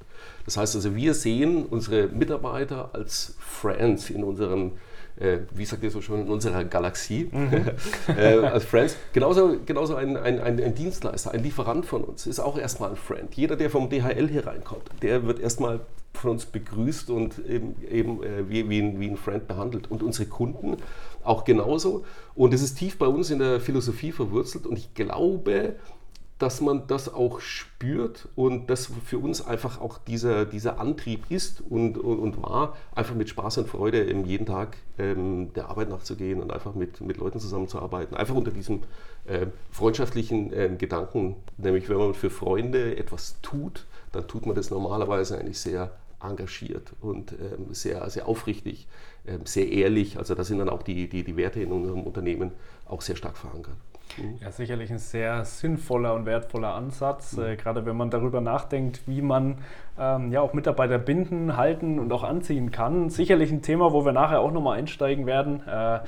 Das 0.46 0.56
heißt 0.56 0.75
also, 0.75 0.96
wir 0.96 1.13
sehen 1.13 1.66
unsere 1.66 2.08
Mitarbeiter 2.08 2.92
als 2.94 3.36
Friends 3.40 4.10
in 4.10 4.24
unserem 4.24 4.74
äh, 5.22 5.40
wie 5.51 5.66
sagt 5.66 5.84
ihr 5.84 5.92
so 5.92 6.01
schon, 6.01 6.22
in 6.22 6.30
unserer 6.30 6.63
Galaxie 6.63 7.30
mhm. 7.32 7.72
äh, 8.18 8.38
als 8.40 8.66
Friends. 8.66 8.96
Genauso, 9.13 9.58
genauso 9.66 9.96
ein, 9.96 10.18
ein, 10.18 10.40
ein, 10.40 10.62
ein, 10.62 10.75
Dienstleister, 10.75 11.32
ein 11.32 11.44
Lieferant 11.44 11.86
von 11.86 12.04
uns 12.04 12.28
ist 12.28 12.40
auch 12.40 12.58
erstmal 12.58 12.92
ein 12.92 12.96
Friend. 12.96 13.34
Jeder, 13.36 13.56
der 13.56 13.70
vom 13.70 13.90
DHL 13.90 14.28
hier 14.30 14.48
reinkommt, 14.48 14.84
der 15.01 15.25
wird 15.25 15.40
erstmal 15.40 15.82
von 16.13 16.32
uns 16.32 16.46
begrüßt 16.46 17.10
und 17.10 17.40
eben, 17.48 17.75
eben 17.90 18.24
äh, 18.24 18.50
wie, 18.50 18.70
wie, 18.70 18.82
ein, 18.82 19.00
wie 19.00 19.10
ein 19.10 19.18
Friend 19.18 19.48
behandelt. 19.48 19.90
Und 19.90 20.04
unsere 20.04 20.28
Kunden 20.28 20.78
auch 21.24 21.46
genauso. 21.46 22.04
Und 22.36 22.54
es 22.54 22.62
ist 22.62 22.75
tief 22.75 22.98
bei 22.98 23.08
uns 23.08 23.30
in 23.30 23.40
der 23.40 23.60
Philosophie 23.60 24.12
verwurzelt 24.12 24.66
und 24.66 24.78
ich 24.78 24.94
glaube, 24.94 25.75
dass 26.41 26.60
man 26.60 26.88
das 26.88 27.13
auch 27.13 27.39
spürt 27.39 28.27
und 28.36 28.69
das 28.71 28.89
für 29.05 29.19
uns 29.19 29.45
einfach 29.45 29.79
auch 29.79 30.00
dieser, 30.00 30.45
dieser 30.45 30.79
Antrieb 30.79 31.29
ist 31.29 31.62
und, 31.62 32.00
und, 32.00 32.17
und 32.17 32.41
war, 32.41 32.75
einfach 32.95 33.13
mit 33.13 33.29
Spaß 33.29 33.60
und 33.60 33.69
Freude 33.69 34.12
jeden 34.25 34.48
Tag 34.48 34.77
ähm, 34.98 35.53
der 35.53 35.69
Arbeit 35.69 35.89
nachzugehen 35.89 36.41
und 36.41 36.51
einfach 36.51 36.74
mit, 36.74 37.00
mit 37.01 37.17
Leuten 37.17 37.39
zusammenzuarbeiten. 37.39 38.17
Einfach 38.17 38.33
unter 38.33 38.50
diesem 38.50 38.81
äh, 39.25 39.45
freundschaftlichen 39.69 40.51
äh, 40.51 40.75
Gedanken, 40.75 41.36
nämlich 41.57 41.89
wenn 41.89 41.98
man 41.98 42.13
für 42.15 42.31
Freunde 42.31 42.98
etwas 42.98 43.36
tut, 43.43 43.86
dann 44.12 44.27
tut 44.27 44.48
man 44.48 44.55
das 44.55 44.71
normalerweise 44.71 45.38
eigentlich 45.38 45.60
sehr 45.60 45.91
engagiert 46.24 46.93
und 47.01 47.33
ähm, 47.33 47.74
sehr, 47.74 48.10
sehr 48.10 48.27
aufrichtig, 48.27 48.88
ähm, 49.27 49.41
sehr 49.45 49.71
ehrlich. 49.71 50.17
Also 50.17 50.33
da 50.33 50.43
sind 50.43 50.57
dann 50.57 50.69
auch 50.69 50.81
die, 50.81 51.07
die, 51.07 51.24
die 51.24 51.38
Werte 51.38 51.62
in 51.62 51.71
unserem 51.71 52.01
Unternehmen 52.01 52.51
auch 52.88 53.01
sehr 53.01 53.15
stark 53.15 53.38
verankert. 53.38 53.75
Ja, 54.41 54.51
sicherlich 54.51 54.91
ein 54.91 54.98
sehr 54.98 55.46
sinnvoller 55.46 56.13
und 56.13 56.25
wertvoller 56.25 56.74
Ansatz, 56.74 57.38
äh, 57.38 57.56
gerade 57.56 57.86
wenn 57.86 57.96
man 57.96 58.10
darüber 58.10 58.41
nachdenkt, 58.41 59.01
wie 59.08 59.22
man 59.22 59.58
ähm, 60.00 60.32
ja 60.32 60.41
auch 60.41 60.53
Mitarbeiter 60.53 60.98
binden, 60.98 61.58
halten 61.58 62.00
und 62.00 62.12
auch 62.12 62.24
anziehen 62.24 62.72
kann. 62.72 63.10
Sicherlich 63.10 63.51
ein 63.51 63.62
Thema, 63.62 63.94
wo 63.94 64.06
wir 64.06 64.13
nachher 64.13 64.39
auch 64.41 64.51
nochmal 64.51 64.80
einsteigen 64.80 65.25
werden. 65.25 65.62
Äh, 65.68 66.00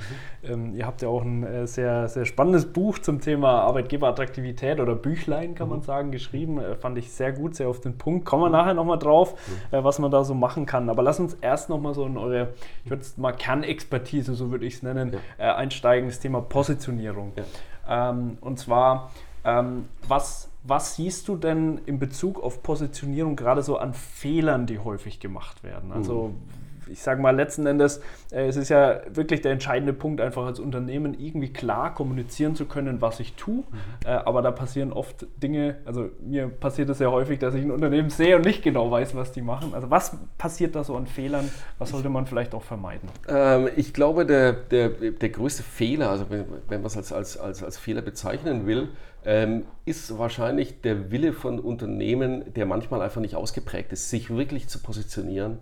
ähm, 0.44 0.74
ihr 0.74 0.86
habt 0.86 1.02
ja 1.02 1.08
auch 1.08 1.22
ein 1.22 1.44
äh, 1.44 1.66
sehr, 1.66 2.08
sehr 2.08 2.24
spannendes 2.24 2.72
Buch 2.72 2.98
zum 2.98 3.20
Thema 3.20 3.60
Arbeitgeberattraktivität 3.62 4.80
oder 4.80 4.94
Büchlein, 4.94 5.54
kann 5.54 5.68
man 5.68 5.78
mhm. 5.78 5.84
sagen, 5.84 6.10
geschrieben. 6.10 6.58
Äh, 6.58 6.76
fand 6.76 6.98
ich 6.98 7.12
sehr 7.12 7.32
gut, 7.32 7.54
sehr 7.54 7.68
auf 7.68 7.80
den 7.80 7.98
Punkt. 7.98 8.24
Kommen 8.24 8.42
wir 8.42 8.50
nachher 8.50 8.74
nochmal 8.74 8.98
drauf, 8.98 9.34
mhm. 9.70 9.76
äh, 9.76 9.84
was 9.84 9.98
man 9.98 10.10
da 10.10 10.24
so 10.24 10.34
machen 10.34 10.66
kann. 10.66 10.88
Aber 10.88 11.02
lass 11.02 11.20
uns 11.20 11.34
erst 11.34 11.68
nochmal 11.68 11.94
so 11.94 12.06
in 12.06 12.16
eure, 12.16 12.54
ich 12.84 12.90
würde 12.90 13.02
es 13.02 13.16
mal 13.16 13.32
Kernexpertise, 13.32 14.34
so 14.34 14.50
würde 14.50 14.66
ich 14.66 14.74
es 14.74 14.82
nennen, 14.82 15.12
ja. 15.38 15.50
Äh, 15.50 15.54
einsteigen, 15.54 16.08
das 16.08 16.20
Thema 16.20 16.40
Positionierung. 16.40 17.32
Ja. 17.36 17.44
Ähm, 17.88 18.38
und 18.40 18.58
zwar, 18.58 19.10
ähm, 19.44 19.86
was 20.06 20.50
was 20.66 20.96
siehst 20.96 21.28
du 21.28 21.36
denn 21.36 21.82
in 21.84 21.98
Bezug 21.98 22.42
auf 22.42 22.62
Positionierung 22.62 23.36
gerade 23.36 23.62
so 23.62 23.76
an 23.76 23.92
Fehlern, 23.92 24.66
die 24.66 24.78
häufig 24.78 25.20
gemacht 25.20 25.62
werden? 25.62 25.92
Also 25.92 26.28
mhm 26.28 26.64
ich 26.88 27.02
sage 27.02 27.20
mal, 27.20 27.34
letzten 27.34 27.66
Endes, 27.66 28.00
äh, 28.30 28.46
es 28.46 28.56
ist 28.56 28.68
ja 28.68 29.00
wirklich 29.12 29.40
der 29.40 29.52
entscheidende 29.52 29.92
Punkt, 29.92 30.20
einfach 30.20 30.46
als 30.46 30.60
Unternehmen 30.60 31.14
irgendwie 31.18 31.52
klar 31.52 31.94
kommunizieren 31.94 32.54
zu 32.54 32.66
können, 32.66 33.00
was 33.00 33.20
ich 33.20 33.34
tue. 33.34 33.56
Mhm. 33.56 33.64
Äh, 34.04 34.10
aber 34.10 34.42
da 34.42 34.50
passieren 34.50 34.92
oft 34.92 35.26
Dinge, 35.42 35.76
also 35.84 36.10
mir 36.20 36.48
passiert 36.48 36.88
es 36.90 36.98
sehr 36.98 37.10
häufig, 37.10 37.38
dass 37.38 37.54
ich 37.54 37.62
ein 37.62 37.70
Unternehmen 37.70 38.10
sehe 38.10 38.36
und 38.36 38.44
nicht 38.44 38.62
genau 38.62 38.90
weiß, 38.90 39.14
was 39.14 39.32
die 39.32 39.42
machen. 39.42 39.74
Also 39.74 39.90
was 39.90 40.16
passiert 40.38 40.74
da 40.74 40.84
so 40.84 40.96
an 40.96 41.06
Fehlern? 41.06 41.50
Was 41.78 41.90
sollte 41.90 42.08
man 42.08 42.26
vielleicht 42.26 42.54
auch 42.54 42.62
vermeiden? 42.62 43.08
Ähm, 43.28 43.68
ich 43.76 43.92
glaube, 43.92 44.26
der, 44.26 44.52
der, 44.52 44.88
der 44.88 45.28
größte 45.28 45.62
Fehler, 45.62 46.10
also 46.10 46.26
wenn, 46.30 46.44
wenn 46.68 46.80
man 46.80 46.86
es 46.86 46.96
als, 46.96 47.12
als, 47.12 47.36
als, 47.36 47.62
als 47.62 47.78
Fehler 47.78 48.02
bezeichnen 48.02 48.66
will, 48.66 48.88
ähm, 49.24 49.64
ist 49.84 50.18
wahrscheinlich 50.18 50.80
der 50.82 51.10
Wille 51.10 51.32
von 51.32 51.58
Unternehmen, 51.58 52.52
der 52.54 52.66
manchmal 52.66 53.02
einfach 53.02 53.20
nicht 53.20 53.36
ausgeprägt 53.36 53.92
ist, 53.92 54.10
sich 54.10 54.34
wirklich 54.34 54.68
zu 54.68 54.80
positionieren. 54.80 55.58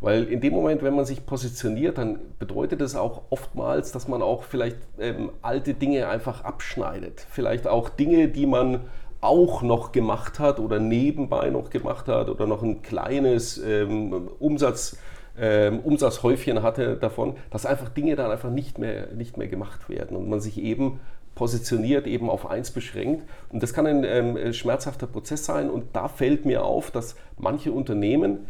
Weil 0.00 0.24
in 0.24 0.40
dem 0.40 0.52
Moment, 0.52 0.82
wenn 0.82 0.94
man 0.94 1.06
sich 1.06 1.24
positioniert, 1.24 1.98
dann 1.98 2.18
bedeutet 2.38 2.80
das 2.80 2.94
auch 2.94 3.22
oftmals, 3.30 3.92
dass 3.92 4.08
man 4.08 4.20
auch 4.20 4.42
vielleicht 4.42 4.76
ähm, 4.98 5.30
alte 5.40 5.74
Dinge 5.74 6.08
einfach 6.08 6.44
abschneidet. 6.44 7.26
Vielleicht 7.30 7.66
auch 7.66 7.88
Dinge, 7.88 8.28
die 8.28 8.46
man 8.46 8.80
auch 9.22 9.62
noch 9.62 9.92
gemacht 9.92 10.38
hat 10.38 10.60
oder 10.60 10.78
nebenbei 10.78 11.48
noch 11.50 11.70
gemacht 11.70 12.08
hat 12.08 12.28
oder 12.28 12.46
noch 12.46 12.62
ein 12.62 12.82
kleines 12.82 13.58
ähm, 13.58 14.28
Umsatz, 14.38 14.98
ähm, 15.38 15.80
Umsatzhäufchen 15.80 16.62
hatte 16.62 16.96
davon, 16.96 17.36
dass 17.50 17.66
einfach 17.66 17.88
Dinge 17.88 18.16
dann 18.16 18.30
einfach 18.30 18.50
nicht 18.50 18.78
mehr, 18.78 19.08
nicht 19.14 19.36
mehr 19.36 19.48
gemacht 19.48 19.88
werden 19.88 20.16
und 20.16 20.28
man 20.28 20.40
sich 20.40 20.58
eben 20.58 21.00
positioniert, 21.36 22.08
eben 22.08 22.28
auf 22.28 22.50
eins 22.50 22.72
beschränkt. 22.72 23.22
Und 23.50 23.62
das 23.62 23.72
kann 23.72 23.86
ein 23.86 24.02
ähm, 24.04 24.52
schmerzhafter 24.52 25.06
Prozess 25.06 25.44
sein. 25.44 25.70
Und 25.70 25.94
da 25.94 26.08
fällt 26.08 26.44
mir 26.44 26.64
auf, 26.64 26.90
dass 26.90 27.14
manche 27.38 27.70
Unternehmen 27.70 28.48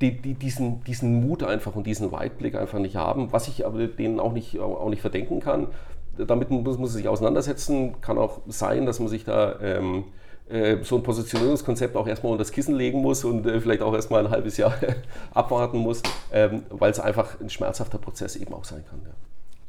die, 0.00 0.20
die 0.20 0.34
diesen, 0.34 0.84
diesen 0.84 1.26
Mut 1.26 1.42
einfach 1.42 1.74
und 1.74 1.86
diesen 1.86 2.12
Weitblick 2.12 2.54
einfach 2.54 2.78
nicht 2.78 2.96
haben, 2.96 3.32
was 3.32 3.48
ich 3.48 3.66
aber 3.66 3.86
denen 3.86 4.20
auch 4.20 4.32
nicht, 4.32 4.60
auch 4.60 4.88
nicht 4.90 5.00
verdenken 5.00 5.40
kann. 5.40 5.68
Damit 6.16 6.50
muss, 6.50 6.78
man 6.78 6.86
sich 6.86 7.08
auseinandersetzen. 7.08 8.00
Kann 8.02 8.18
auch 8.18 8.40
sein, 8.46 8.84
dass 8.84 9.00
man 9.00 9.08
sich 9.08 9.24
da 9.24 9.58
ähm, 9.60 10.04
äh, 10.50 10.82
so 10.82 10.96
ein 10.96 11.02
Positionierungskonzept 11.02 11.96
auch 11.96 12.06
erstmal 12.06 12.32
unter 12.32 12.44
das 12.44 12.52
Kissen 12.52 12.74
legen 12.74 13.00
muss 13.00 13.24
und 13.24 13.46
äh, 13.46 13.58
vielleicht 13.60 13.80
auch 13.80 13.94
erstmal 13.94 14.26
ein 14.26 14.30
halbes 14.30 14.58
Jahr 14.58 14.74
abwarten 15.34 15.78
muss, 15.78 16.02
ähm, 16.30 16.64
weil 16.68 16.90
es 16.90 17.00
einfach 17.00 17.40
ein 17.40 17.48
schmerzhafter 17.48 17.96
Prozess 17.96 18.36
eben 18.36 18.52
auch 18.52 18.64
sein 18.64 18.84
kann. 18.88 19.00
Ja. 19.04 19.14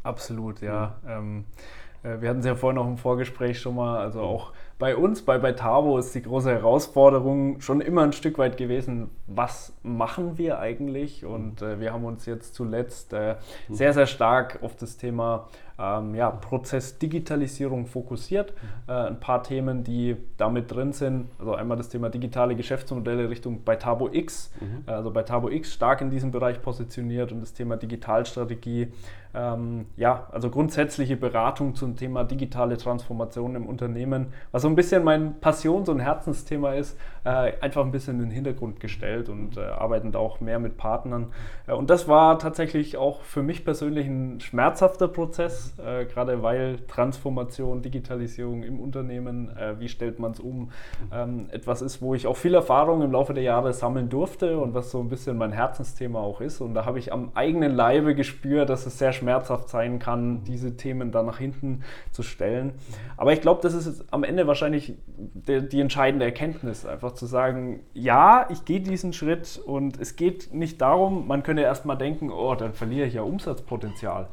Absolut, 0.03 0.61
ja. 0.61 0.97
Mhm. 1.03 1.09
Ähm, 1.09 1.45
äh, 1.45 1.82
wir 2.03 2.29
hatten 2.29 2.39
es 2.39 2.45
ja 2.45 2.55
vorhin 2.55 2.75
noch 2.75 2.87
im 2.87 2.97
Vorgespräch 2.97 3.59
schon 3.59 3.75
mal, 3.75 3.99
also 3.99 4.21
auch 4.21 4.53
bei 4.83 4.97
uns, 4.97 5.21
bei, 5.21 5.37
bei 5.37 5.53
Tabo 5.53 5.97
ist 5.97 6.13
die 6.13 6.23
große 6.23 6.51
Herausforderung 6.51 7.61
schon 7.61 7.79
immer 7.79 8.01
ein 8.03 8.11
Stück 8.11 8.37
weit 8.37 8.57
gewesen, 8.57 9.11
was 9.27 9.71
machen 9.81 10.37
wir 10.37 10.59
eigentlich? 10.59 11.23
Und 11.23 11.61
äh, 11.61 11.79
wir 11.79 11.93
haben 11.93 12.03
uns 12.03 12.25
jetzt 12.25 12.53
zuletzt 12.53 13.13
äh, 13.13 13.35
sehr, 13.69 13.93
sehr 13.93 14.07
stark 14.07 14.59
auf 14.61 14.75
das 14.75 14.97
Thema 14.97 15.47
ähm, 15.79 16.15
ja, 16.15 16.29
Prozessdigitalisierung 16.29 17.87
fokussiert. 17.87 18.53
Äh, 18.87 18.91
ein 18.91 19.19
paar 19.19 19.43
Themen, 19.43 19.83
die 19.83 20.17
damit 20.37 20.71
drin 20.71 20.91
sind. 20.91 21.29
Also 21.39 21.55
einmal 21.55 21.77
das 21.77 21.89
Thema 21.89 22.09
digitale 22.09 22.55
Geschäftsmodelle 22.55 23.29
Richtung 23.29 23.63
bei 23.63 23.75
Tabo 23.75 24.09
X, 24.11 24.51
mhm. 24.59 24.83
also 24.85 25.11
bei 25.11 25.23
Tabo 25.23 25.49
X 25.49 25.73
stark 25.73 26.01
in 26.01 26.09
diesem 26.09 26.31
Bereich 26.31 26.61
positioniert 26.61 27.31
und 27.31 27.41
das 27.41 27.53
Thema 27.53 27.77
Digitalstrategie. 27.77 28.91
Ähm, 29.35 29.87
ja, 29.97 30.27
also 30.31 30.51
grundsätzliche 30.51 31.17
Beratung 31.17 31.73
zum 31.73 31.95
Thema 31.95 32.23
digitale 32.23 32.77
Transformation 32.77 33.55
im 33.55 33.65
Unternehmen, 33.65 34.27
was 34.51 34.61
so 34.61 34.67
ein 34.73 34.75
bisschen 34.75 35.03
mein 35.03 35.39
Passion, 35.39 35.85
so 35.85 35.91
ein 35.91 35.99
Herzensthema 35.99 36.73
ist, 36.73 36.97
äh, 37.25 37.53
einfach 37.61 37.85
ein 37.85 37.91
bisschen 37.91 38.15
in 38.15 38.25
den 38.27 38.31
Hintergrund 38.31 38.79
gestellt 38.79 39.29
und 39.29 39.57
äh, 39.57 39.61
arbeiten 39.61 40.13
auch 40.15 40.41
mehr 40.41 40.59
mit 40.59 40.77
Partnern. 40.77 41.27
Äh, 41.67 41.73
und 41.73 41.89
das 41.89 42.07
war 42.07 42.39
tatsächlich 42.39 42.97
auch 42.97 43.21
für 43.21 43.43
mich 43.43 43.63
persönlich 43.63 44.07
ein 44.07 44.39
schmerzhafter 44.41 45.07
Prozess, 45.07 45.73
äh, 45.79 46.05
gerade 46.05 46.43
weil 46.43 46.79
Transformation, 46.87 47.81
Digitalisierung 47.81 48.63
im 48.63 48.79
Unternehmen, 48.79 49.55
äh, 49.55 49.79
wie 49.79 49.89
stellt 49.89 50.19
man 50.19 50.31
es 50.31 50.39
um, 50.39 50.71
ähm, 51.13 51.47
etwas 51.51 51.81
ist, 51.81 52.01
wo 52.01 52.15
ich 52.15 52.27
auch 52.27 52.35
viel 52.35 52.55
Erfahrung 52.55 53.01
im 53.01 53.11
Laufe 53.11 53.33
der 53.33 53.43
Jahre 53.43 53.73
sammeln 53.73 54.09
durfte 54.09 54.57
und 54.57 54.73
was 54.73 54.91
so 54.91 54.99
ein 54.99 55.09
bisschen 55.09 55.37
mein 55.37 55.51
Herzensthema 55.51 56.19
auch 56.19 56.41
ist. 56.41 56.61
Und 56.61 56.73
da 56.73 56.85
habe 56.85 56.99
ich 56.99 57.13
am 57.13 57.31
eigenen 57.35 57.75
Leibe 57.75 58.15
gespürt, 58.15 58.69
dass 58.69 58.85
es 58.85 58.97
sehr 58.97 59.13
schmerzhaft 59.13 59.69
sein 59.69 59.99
kann, 59.99 60.43
diese 60.43 60.75
Themen 60.75 61.11
da 61.11 61.23
nach 61.23 61.37
hinten 61.37 61.83
zu 62.11 62.23
stellen. 62.23 62.73
Aber 63.17 63.33
ich 63.33 63.41
glaube, 63.41 63.61
das 63.61 63.73
ist 63.73 64.05
am 64.11 64.23
Ende 64.23 64.47
wahrscheinlich 64.47 64.62
die, 64.71 65.67
die 65.67 65.79
entscheidende 65.79 66.25
Erkenntnis, 66.25 66.85
einfach 66.85 67.03
einfach 67.03 67.15
zu 67.15 67.25
sagen, 67.25 67.81
ja, 67.93 68.47
ich 68.49 68.63
gehe 68.65 68.79
diesen 68.79 69.11
Schritt 69.13 69.59
und 69.63 69.99
es 69.99 70.15
geht 70.15 70.53
nicht 70.53 70.81
darum, 70.81 71.27
man 71.27 71.43
könnte 71.43 71.61
erstmal 71.61 71.97
denken, 71.97 72.31
oh, 72.31 72.55
dann 72.55 72.73
verliere 72.73 73.07
ich 73.07 73.15
ja 73.15 73.23
Umsatzpotenzial. 73.23 74.27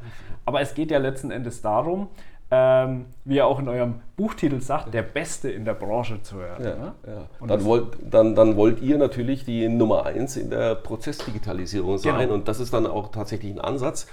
Aber 0.45 0.61
es 0.61 0.73
geht 0.73 0.89
ja 0.89 0.97
letzten 0.99 1.31
Endes 1.31 1.61
darum, 1.61 2.07
ähm, 2.49 3.05
wie 3.25 3.35
ihr 3.35 3.45
auch 3.45 3.59
in 3.59 3.67
eurem 3.67 4.01
Buchtitel 4.15 4.61
sagt, 4.61 4.93
der 4.93 5.03
Beste 5.03 5.49
in 5.49 5.65
der 5.65 5.73
Branche 5.73 6.21
zu 6.21 6.39
werden. 6.39 6.65
Ja, 6.65 6.75
ne? 6.75 6.93
ja. 7.07 7.47
Dann, 7.47 7.63
wollt, 7.65 7.97
dann, 8.01 8.35
dann 8.35 8.55
wollt 8.55 8.81
ihr 8.81 8.97
natürlich 8.97 9.45
die 9.45 9.67
Nummer 9.67 10.05
eins 10.05 10.37
in 10.37 10.49
der 10.49 10.75
Prozessdigitalisierung 10.75 11.97
sein 11.97 12.19
genau. 12.19 12.33
und 12.33 12.47
das 12.47 12.59
ist 12.59 12.73
dann 12.73 12.87
auch 12.87 13.11
tatsächlich 13.11 13.53
ein 13.53 13.61
Ansatz. 13.61 14.07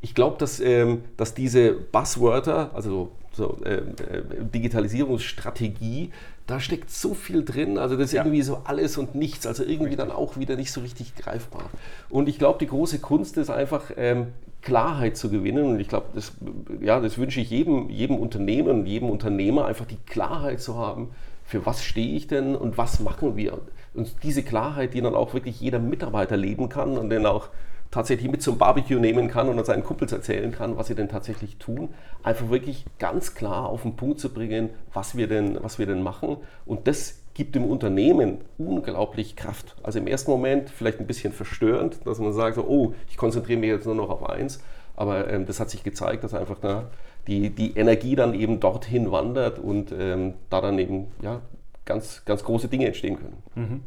Ich 0.00 0.14
glaube, 0.14 0.36
dass, 0.38 0.60
ähm, 0.60 1.02
dass 1.16 1.34
diese 1.34 1.72
Buzzwörter, 1.72 2.70
also 2.74 3.10
so, 3.32 3.58
äh, 3.64 3.76
äh, 3.76 3.82
Digitalisierungsstrategie, 4.54 6.10
da 6.46 6.60
steckt 6.60 6.90
so 6.90 7.14
viel 7.14 7.44
drin. 7.44 7.78
Also 7.78 7.96
das 7.96 8.06
ist 8.06 8.12
ja. 8.12 8.22
irgendwie 8.22 8.42
so 8.42 8.62
alles 8.64 8.96
und 8.96 9.14
nichts. 9.14 9.46
Also 9.46 9.62
irgendwie 9.62 9.90
Richtig. 9.90 9.98
dann 9.98 10.10
auch 10.10 10.36
wieder 10.38 10.56
nicht 10.56 10.72
so 10.72 10.80
richtig 10.80 11.14
greifbar. 11.14 11.64
Und 12.08 12.28
ich 12.28 12.38
glaube, 12.38 12.58
die 12.58 12.66
große 12.66 13.00
Kunst 13.00 13.36
ist 13.36 13.50
einfach 13.50 13.90
ähm, 13.96 14.28
Klarheit 14.62 15.16
zu 15.16 15.30
gewinnen. 15.30 15.64
Und 15.66 15.80
ich 15.80 15.88
glaube, 15.88 16.06
das, 16.14 16.32
ja, 16.80 17.00
das 17.00 17.18
wünsche 17.18 17.40
ich 17.40 17.50
jedem, 17.50 17.90
jedem 17.90 18.16
Unternehmen 18.16 18.80
und 18.80 18.86
jedem 18.86 19.10
Unternehmer, 19.10 19.66
einfach 19.66 19.86
die 19.86 19.98
Klarheit 20.06 20.60
zu 20.60 20.76
haben, 20.76 21.10
für 21.44 21.64
was 21.64 21.82
stehe 21.82 22.16
ich 22.16 22.26
denn 22.26 22.56
und 22.56 22.78
was 22.78 23.00
machen 23.00 23.36
wir. 23.36 23.58
Und 23.94 24.14
diese 24.22 24.42
Klarheit, 24.42 24.94
die 24.94 25.00
dann 25.00 25.14
auch 25.14 25.34
wirklich 25.34 25.60
jeder 25.60 25.78
Mitarbeiter 25.78 26.36
leben 26.36 26.68
kann 26.68 26.98
und 26.98 27.10
dann 27.10 27.26
auch 27.26 27.48
tatsächlich 27.90 28.30
mit 28.30 28.42
zum 28.42 28.58
Barbecue 28.58 28.98
nehmen 28.98 29.28
kann 29.28 29.48
und 29.48 29.64
seinen 29.64 29.84
Kumpels 29.84 30.12
erzählen 30.12 30.52
kann, 30.52 30.76
was 30.76 30.88
sie 30.88 30.94
denn 30.94 31.08
tatsächlich 31.08 31.56
tun. 31.56 31.88
Einfach 32.22 32.50
wirklich 32.50 32.84
ganz 32.98 33.34
klar 33.34 33.66
auf 33.66 33.82
den 33.82 33.96
Punkt 33.96 34.20
zu 34.20 34.32
bringen, 34.32 34.70
was 34.92 35.16
wir 35.16 35.26
denn, 35.26 35.58
was 35.62 35.78
wir 35.78 35.86
denn 35.86 36.02
machen. 36.02 36.36
Und 36.66 36.86
das 36.86 37.20
gibt 37.34 37.54
dem 37.54 37.64
Unternehmen 37.64 38.38
unglaublich 38.58 39.36
Kraft. 39.36 39.76
Also 39.82 39.98
im 40.00 40.06
ersten 40.06 40.30
Moment 40.30 40.70
vielleicht 40.70 41.00
ein 41.00 41.06
bisschen 41.06 41.32
verstörend, 41.32 42.00
dass 42.04 42.18
man 42.18 42.32
sagt, 42.32 42.56
so, 42.56 42.64
oh, 42.64 42.94
ich 43.08 43.16
konzentriere 43.16 43.60
mich 43.60 43.70
jetzt 43.70 43.86
nur 43.86 43.94
noch 43.94 44.10
auf 44.10 44.28
eins. 44.28 44.60
Aber 44.96 45.30
ähm, 45.30 45.46
das 45.46 45.60
hat 45.60 45.70
sich 45.70 45.84
gezeigt, 45.84 46.24
dass 46.24 46.34
einfach 46.34 46.58
da 46.60 46.90
die, 47.28 47.50
die 47.50 47.76
Energie 47.76 48.16
dann 48.16 48.34
eben 48.34 48.58
dorthin 48.58 49.12
wandert 49.12 49.58
und 49.58 49.92
ähm, 49.96 50.34
da 50.50 50.60
dann 50.60 50.78
eben 50.78 51.06
ja, 51.22 51.40
ganz, 51.84 52.24
ganz 52.24 52.42
große 52.42 52.68
Dinge 52.68 52.86
entstehen 52.86 53.16
können. 53.16 53.42
Mhm. 53.54 53.82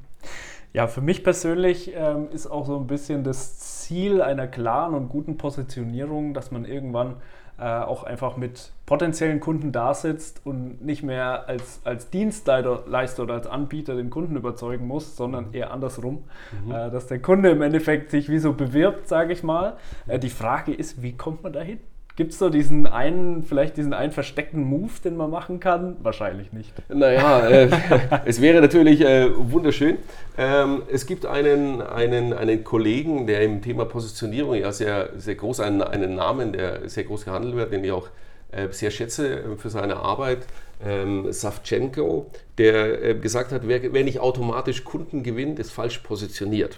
Ja, 0.74 0.88
für 0.88 1.02
mich 1.02 1.24
persönlich 1.24 1.92
ähm, 1.96 2.30
ist 2.32 2.48
auch 2.48 2.66
so 2.66 2.78
ein 2.78 2.88
bisschen 2.88 3.24
das 3.24 3.60
Ziel 3.60 4.22
einer 4.22 4.48
klaren 4.48 4.94
und 4.96 5.10
guten 5.10 5.38
Positionierung, 5.38 6.34
dass 6.34 6.52
man 6.52 6.64
irgendwann 6.64 7.16
äh, 7.60 7.66
auch 7.66 8.04
einfach 8.04 8.38
mit 8.38 8.72
potenziellen 8.86 9.42
Kunden 9.42 9.74
da 9.74 9.94
sitzt 9.94 10.46
und 10.46 10.84
nicht 10.84 11.04
mehr 11.04 11.48
als, 11.48 11.82
als 11.84 12.10
Dienstleister 12.10 13.24
oder 13.24 13.34
als 13.34 13.48
Anbieter 13.48 13.96
den 13.96 14.10
Kunden 14.10 14.36
überzeugen 14.38 14.88
muss, 14.88 15.18
sondern 15.18 15.54
eher 15.54 15.72
andersrum, 15.72 16.24
mhm. 16.66 16.72
äh, 16.72 16.90
dass 16.90 17.08
der 17.08 17.22
Kunde 17.22 17.50
im 17.50 17.62
Endeffekt 17.62 18.10
sich 18.10 18.30
wie 18.30 18.40
so 18.40 18.54
bewirbt, 18.54 19.08
sage 19.10 19.34
ich 19.34 19.44
mal. 19.44 19.78
Äh, 20.08 20.20
die 20.20 20.30
Frage 20.30 20.74
ist, 20.74 21.02
wie 21.04 21.18
kommt 21.18 21.44
man 21.44 21.54
dahin? 21.54 21.80
Gibt 22.22 22.34
es 22.34 22.38
so 22.38 22.52
diesen 22.52 22.86
einen, 22.86 23.42
vielleicht 23.42 23.78
diesen 23.78 23.96
einen 23.96 24.12
versteckten 24.12 24.62
Move, 24.64 24.92
den 25.04 25.18
man 25.18 25.32
machen 25.32 25.60
kann? 25.60 25.96
Wahrscheinlich 26.04 26.54
nicht. 26.54 26.72
Naja, 26.88 27.50
äh, 27.50 27.68
es 28.26 28.40
wäre 28.40 28.62
natürlich 28.62 29.02
äh, 29.02 29.32
wunderschön. 29.36 29.98
Ähm, 30.38 30.84
es 30.92 31.08
gibt 31.08 31.26
einen, 31.26 31.82
einen, 31.82 32.32
einen 32.34 32.64
Kollegen, 32.64 33.26
der 33.26 33.42
im 33.42 33.64
Thema 33.64 33.86
Positionierung 33.86 34.54
ja 34.54 34.72
sehr, 34.72 35.10
sehr 35.18 35.34
groß, 35.34 35.62
einen, 35.62 35.82
einen 35.82 36.14
Namen, 36.14 36.54
der 36.54 36.88
sehr 36.88 37.06
groß 37.06 37.26
gehandelt 37.26 37.56
wird, 37.56 37.74
den 37.74 37.84
ich 37.84 37.92
auch 37.92 38.08
äh, 38.52 38.68
sehr 38.70 38.92
schätze 38.92 39.40
äh, 39.40 39.56
für 39.58 39.72
seine 39.72 39.96
Arbeit, 39.96 40.46
ähm, 40.86 41.34
Savchenko, 41.34 42.30
der 42.60 43.04
äh, 43.04 43.16
gesagt 43.16 43.52
hat, 43.52 43.68
wer, 43.68 43.94
wer 43.94 44.04
nicht 44.04 44.20
automatisch 44.20 44.84
Kunden 44.84 45.24
gewinnt, 45.24 45.58
ist 45.58 45.72
falsch 45.72 45.98
positioniert. 45.98 46.78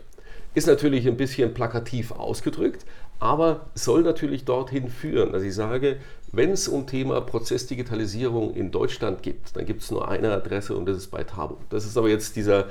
Ist 0.56 0.68
natürlich 0.68 1.08
ein 1.08 1.18
bisschen 1.18 1.54
plakativ 1.54 2.12
ausgedrückt, 2.12 2.86
aber 3.24 3.68
soll 3.74 4.02
natürlich 4.02 4.44
dorthin 4.44 4.90
führen. 4.90 5.34
Also 5.34 5.46
ich 5.46 5.56
sage, 5.56 5.98
wenn 6.34 6.52
es 6.52 6.68
um 6.68 6.88
Thema 6.88 7.22
Prozessdigitalisierung 7.22 8.54
in 8.54 8.70
Deutschland 8.70 9.24
gibt, 9.24 9.56
dann 9.56 9.66
gibt 9.66 9.82
es 9.82 9.92
nur 9.92 10.10
eine 10.10 10.34
Adresse 10.34 10.76
und 10.76 10.86
das 10.86 10.98
ist 10.98 11.08
bei 11.08 11.24
Tabo. 11.24 11.58
Das 11.70 11.86
ist 11.86 11.98
aber 11.98 12.10
jetzt 12.10 12.36
dieser, 12.36 12.66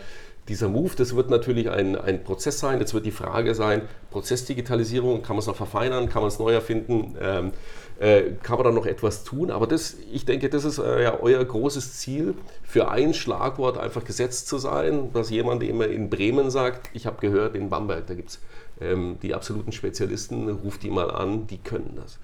dieser 0.48 0.68
Move, 0.68 0.92
das 0.94 1.16
wird 1.16 1.30
natürlich 1.30 1.70
ein, 1.70 1.96
ein 1.96 2.22
Prozess 2.22 2.60
sein. 2.60 2.80
Jetzt 2.80 2.92
wird 2.92 3.06
die 3.06 3.12
Frage 3.12 3.54
sein, 3.54 3.82
Prozessdigitalisierung, 4.10 5.22
kann 5.22 5.36
man 5.36 5.40
es 5.40 5.46
noch 5.46 5.56
verfeinern, 5.56 6.10
kann 6.10 6.20
man 6.20 6.28
es 6.28 6.38
neu 6.38 6.52
erfinden? 6.52 7.16
Ähm, 7.18 7.52
äh, 7.98 8.32
kann 8.42 8.56
man 8.56 8.64
da 8.64 8.72
noch 8.72 8.86
etwas 8.86 9.22
tun. 9.22 9.50
Aber 9.50 9.66
das, 9.66 9.96
ich 10.12 10.24
denke, 10.24 10.48
das 10.48 10.64
ist 10.64 10.78
äh, 10.78 11.04
ja 11.04 11.20
euer 11.20 11.44
großes 11.44 11.98
Ziel, 11.98 12.34
für 12.62 12.90
ein 12.90 13.14
Schlagwort 13.14 13.78
einfach 13.78 14.04
gesetzt 14.04 14.48
zu 14.48 14.58
sein, 14.58 15.12
dass 15.12 15.30
jemand 15.30 15.62
immer 15.62 15.86
in 15.86 16.10
Bremen 16.10 16.50
sagt, 16.50 16.90
ich 16.94 17.06
habe 17.06 17.20
gehört, 17.20 17.54
in 17.54 17.70
Bamberg, 17.70 18.06
da 18.06 18.14
gibt 18.14 18.30
es 18.30 18.40
ähm, 18.80 19.18
die 19.22 19.34
absoluten 19.34 19.72
Spezialisten, 19.72 20.48
ruft 20.48 20.82
die 20.82 20.90
mal 20.90 21.10
an, 21.10 21.46
die 21.46 21.58
können 21.58 21.94
das. 21.96 22.18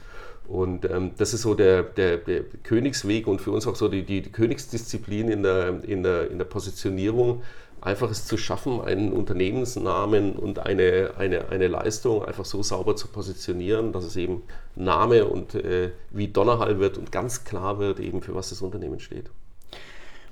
Und 0.49 0.87
ähm, 0.91 1.13
das 1.19 1.35
ist 1.35 1.43
so 1.43 1.55
der, 1.55 1.83
der, 1.83 2.17
der, 2.17 2.43
Königsweg 2.63 3.27
und 3.27 3.41
für 3.41 3.51
uns 3.51 3.67
auch 3.67 3.77
so 3.77 3.89
die, 3.89 4.03
die, 4.03 4.23
Königsdisziplin 4.23 5.29
in 5.29 5.43
der, 5.43 5.85
in, 5.85 6.03
der, 6.03 6.31
in 6.31 6.39
der 6.39 6.47
Positionierung, 6.47 7.43
einfach 7.83 8.11
es 8.11 8.27
zu 8.27 8.37
schaffen, 8.37 8.81
einen 8.81 9.13
Unternehmensnamen 9.13 10.33
und 10.33 10.59
eine, 10.61 11.13
eine, 11.19 11.51
eine 11.51 11.69
Leistung 11.69 12.25
einfach 12.25 12.47
so 12.47 12.63
sauber 12.63 12.97
zu 12.97 13.09
positionieren, 13.09 13.93
dass 13.93 14.05
es 14.05 14.17
eben 14.17 14.43
Name 14.75 15.27
und 15.27 15.55
äh, 15.55 15.91
wie 16.11 16.29
Donnerhall 16.29 16.81
wird 16.81 16.99
und 16.99 17.13
ganz 17.13 17.45
klar 17.45 17.79
wird, 17.79 18.01
eben 18.01 18.23
für 18.23 18.35
was 18.35 18.49
das 18.49 18.63
Unternehmen 18.63 19.01
steht. 19.01 19.31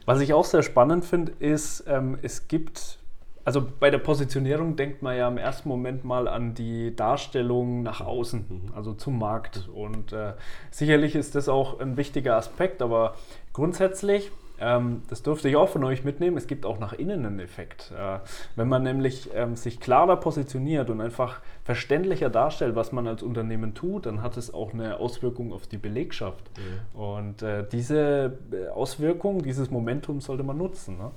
Was 0.06 0.20
ich 0.20 0.32
auch 0.32 0.44
sehr 0.44 0.62
spannend 0.62 1.04
finde, 1.04 1.32
ist, 1.40 1.84
ähm, 1.88 2.16
es 2.22 2.48
gibt, 2.48 2.98
also 3.46 3.64
bei 3.78 3.90
der 3.90 3.98
Positionierung 3.98 4.74
denkt 4.74 5.02
man 5.02 5.16
ja 5.16 5.28
im 5.28 5.38
ersten 5.38 5.68
Moment 5.68 6.04
mal 6.04 6.26
an 6.26 6.54
die 6.54 6.96
Darstellung 6.96 7.84
nach 7.84 8.00
außen, 8.00 8.44
mhm. 8.48 8.72
also 8.74 8.92
zum 8.92 9.20
Markt. 9.20 9.68
Und 9.72 10.12
äh, 10.12 10.32
sicherlich 10.72 11.14
ist 11.14 11.36
das 11.36 11.48
auch 11.48 11.78
ein 11.78 11.96
wichtiger 11.96 12.34
Aspekt, 12.34 12.82
aber 12.82 13.14
grundsätzlich 13.52 14.32
ähm, 14.58 15.02
das 15.08 15.22
durfte 15.22 15.48
ich 15.48 15.56
auch 15.56 15.68
von 15.68 15.84
euch 15.84 16.04
mitnehmen. 16.04 16.36
Es 16.36 16.46
gibt 16.46 16.64
auch 16.64 16.78
nach 16.78 16.92
innen 16.92 17.26
einen 17.26 17.40
Effekt. 17.40 17.92
Äh, 17.96 18.18
wenn 18.56 18.68
man 18.68 18.82
nämlich 18.82 19.30
ähm, 19.34 19.56
sich 19.56 19.80
klarer 19.80 20.16
positioniert 20.16 20.88
und 20.90 21.00
einfach 21.00 21.40
verständlicher 21.64 22.30
darstellt, 22.30 22.74
was 22.74 22.92
man 22.92 23.06
als 23.06 23.22
Unternehmen 23.22 23.74
tut, 23.74 24.06
dann 24.06 24.22
hat 24.22 24.36
es 24.36 24.54
auch 24.54 24.72
eine 24.72 24.98
Auswirkung 24.98 25.52
auf 25.52 25.66
die 25.66 25.76
Belegschaft. 25.76 26.50
Mhm. 26.56 27.00
Und 27.00 27.42
äh, 27.42 27.64
diese 27.70 28.38
äh, 28.52 28.68
Auswirkung, 28.68 29.42
dieses 29.42 29.70
Momentum 29.70 30.20
sollte 30.20 30.42
man 30.42 30.56
nutzen. 30.56 30.96
Ne? 30.96 31.10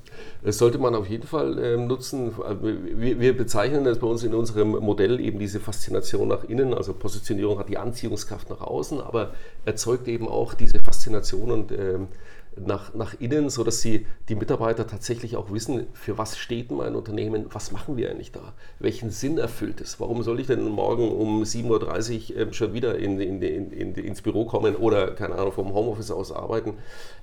Das 0.44 0.58
sollte 0.58 0.78
man 0.78 0.96
auf 0.96 1.08
jeden 1.08 1.28
Fall 1.28 1.58
ähm, 1.60 1.88
nutzen. 1.88 2.34
Wir, 2.62 3.20
wir, 3.20 3.38
bezeichnen 3.38 3.86
das 3.86 4.00
bei 4.00 4.08
uns 4.08 4.24
in 4.24 4.34
unserem 4.34 4.72
Modell 4.72 5.20
eben 5.20 5.40
diese 5.40 5.60
Faszination 5.60 6.28
nach 6.28 6.44
innen. 6.44 6.74
Also 6.74 6.94
Positionierung 6.94 7.60
hat 7.60 7.70
die 7.70 7.78
Anziehungskraft 7.78 8.50
nach 8.50 8.62
außen, 8.62 9.00
aber 9.00 9.32
erzeugt 9.66 10.08
eben 10.08 10.28
auch 10.28 10.54
diese 10.56 10.80
Faszination 10.80 11.52
und 11.52 11.72
ähm, 11.72 12.08
nach, 12.56 12.94
nach 12.94 13.16
innen, 13.20 13.50
sodass 13.50 13.82
sie 13.82 14.06
die 14.28 14.36
Mitarbeiter 14.36 14.88
tatsächlich 14.88 15.36
auch 15.36 15.52
wissen, 15.52 15.88
für 15.94 16.18
was 16.18 16.38
steht 16.38 16.72
mein 16.72 16.96
Unternehmen, 16.96 17.46
was 17.52 17.72
machen 17.72 17.98
wir 17.98 18.10
eigentlich 18.10 18.32
da, 18.32 18.54
welchen 18.80 19.12
Sinn 19.12 19.38
erfüllt 19.38 19.82
es, 19.82 20.00
warum 20.00 20.24
soll 20.24 20.40
ich 20.40 20.48
denn 20.48 20.68
morgen 20.68 21.12
um 21.12 21.44
7.30 21.44 22.34
Uhr 22.34 22.42
ähm, 22.42 22.54
schon 22.54 22.74
wieder 22.74 22.98
in, 22.98 23.20
in, 23.20 23.42
in, 23.42 23.94
ins 23.96 24.22
Büro 24.22 24.46
kommen 24.46 24.76
oder, 24.76 25.12
keine 25.12 25.36
Ahnung, 25.36 25.54
vom 25.54 25.74
Homeoffice 25.74 26.12
aus 26.12 26.32
arbeiten, 26.32 26.74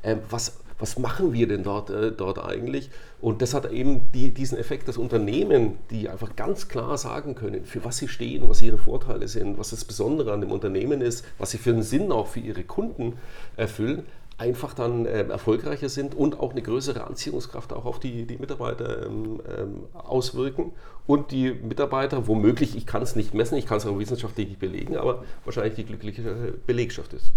ähm, 0.02 0.20
was, 0.30 0.58
was 0.78 0.98
machen 0.98 1.32
wir 1.32 1.48
denn 1.48 1.62
dort, 1.62 1.90
äh, 1.90 2.12
dort 2.12 2.38
eigentlich? 2.38 2.90
Und 3.20 3.42
das 3.42 3.54
hat 3.54 3.70
eben 3.72 4.02
die, 4.12 4.32
diesen 4.32 4.58
Effekt, 4.58 4.88
dass 4.88 4.98
Unternehmen, 4.98 5.78
die 5.90 6.08
einfach 6.08 6.36
ganz 6.36 6.68
klar 6.68 6.98
sagen 6.98 7.34
können, 7.34 7.64
für 7.64 7.84
was 7.84 7.96
sie 7.96 8.08
stehen, 8.08 8.48
was 8.48 8.60
ihre 8.60 8.78
Vorteile 8.78 9.26
sind, 9.28 9.58
was 9.58 9.70
das 9.70 9.84
Besondere 9.84 10.32
an 10.32 10.40
dem 10.40 10.52
Unternehmen 10.52 11.00
ist, 11.00 11.24
was 11.38 11.50
sie 11.50 11.58
für 11.58 11.70
einen 11.70 11.82
Sinn 11.82 12.12
auch 12.12 12.26
für 12.26 12.40
ihre 12.40 12.62
Kunden 12.62 13.14
erfüllen, 13.56 14.04
einfach 14.38 14.74
dann 14.74 15.06
äh, 15.06 15.22
erfolgreicher 15.22 15.88
sind 15.88 16.14
und 16.14 16.40
auch 16.40 16.52
eine 16.52 16.62
größere 16.62 17.06
Anziehungskraft 17.06 17.72
auch 17.72 17.86
auf 17.86 18.00
die, 18.00 18.26
die 18.26 18.36
Mitarbeiter 18.36 19.06
ähm, 19.06 19.40
ähm, 19.56 19.86
auswirken. 19.94 20.72
Und 21.06 21.30
die 21.30 21.52
Mitarbeiter, 21.52 22.26
womöglich, 22.26 22.76
ich 22.76 22.86
kann 22.86 23.02
es 23.02 23.16
nicht 23.16 23.32
messen, 23.32 23.56
ich 23.56 23.66
kann 23.66 23.78
es 23.78 23.86
auch 23.86 23.98
wissenschaftlich 23.98 24.48
nicht 24.48 24.60
belegen, 24.60 24.96
aber 24.96 25.24
wahrscheinlich 25.44 25.74
die 25.74 25.84
glückliche 25.84 26.54
Belegschaft 26.66 27.12
ist. 27.14 27.32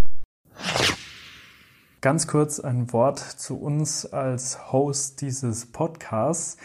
Ganz 2.01 2.27
kurz 2.27 2.59
ein 2.59 2.91
Wort 2.93 3.19
zu 3.19 3.59
uns 3.59 4.05
als 4.05 4.71
Host 4.71 5.21
dieses 5.21 5.65
Podcasts. 5.65 6.57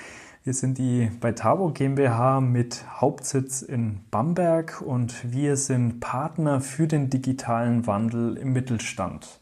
Wir 0.45 0.53
sind 0.53 0.79
die 0.79 1.11
Beitabo 1.21 1.71
GmbH 1.71 2.41
mit 2.41 2.85
Hauptsitz 3.01 3.63
in 3.63 4.01
Bamberg 4.11 4.83
und 4.83 5.33
wir 5.33 5.57
sind 5.57 6.01
Partner 6.01 6.61
für 6.61 6.87
den 6.87 7.11
digitalen 7.11 7.87
Wandel 7.87 8.37
im 8.37 8.53
Mittelstand. 8.53 9.41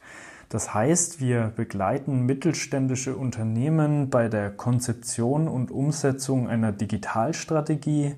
Das 0.52 0.74
heißt, 0.74 1.18
wir 1.18 1.50
begleiten 1.56 2.26
mittelständische 2.26 3.16
Unternehmen 3.16 4.10
bei 4.10 4.28
der 4.28 4.50
Konzeption 4.50 5.48
und 5.48 5.70
Umsetzung 5.70 6.46
einer 6.46 6.72
Digitalstrategie, 6.72 8.16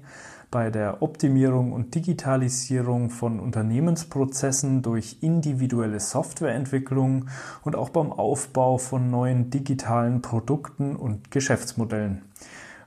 bei 0.50 0.70
der 0.70 1.00
Optimierung 1.00 1.72
und 1.72 1.94
Digitalisierung 1.94 3.10
von 3.10 3.38
Unternehmensprozessen 3.38 4.82
durch 4.82 5.18
individuelle 5.20 6.00
Softwareentwicklung 6.00 7.26
und 7.62 7.76
auch 7.76 7.90
beim 7.90 8.10
Aufbau 8.12 8.78
von 8.78 9.12
neuen 9.12 9.50
digitalen 9.50 10.20
Produkten 10.20 10.96
und 10.96 11.30
Geschäftsmodellen. 11.30 12.22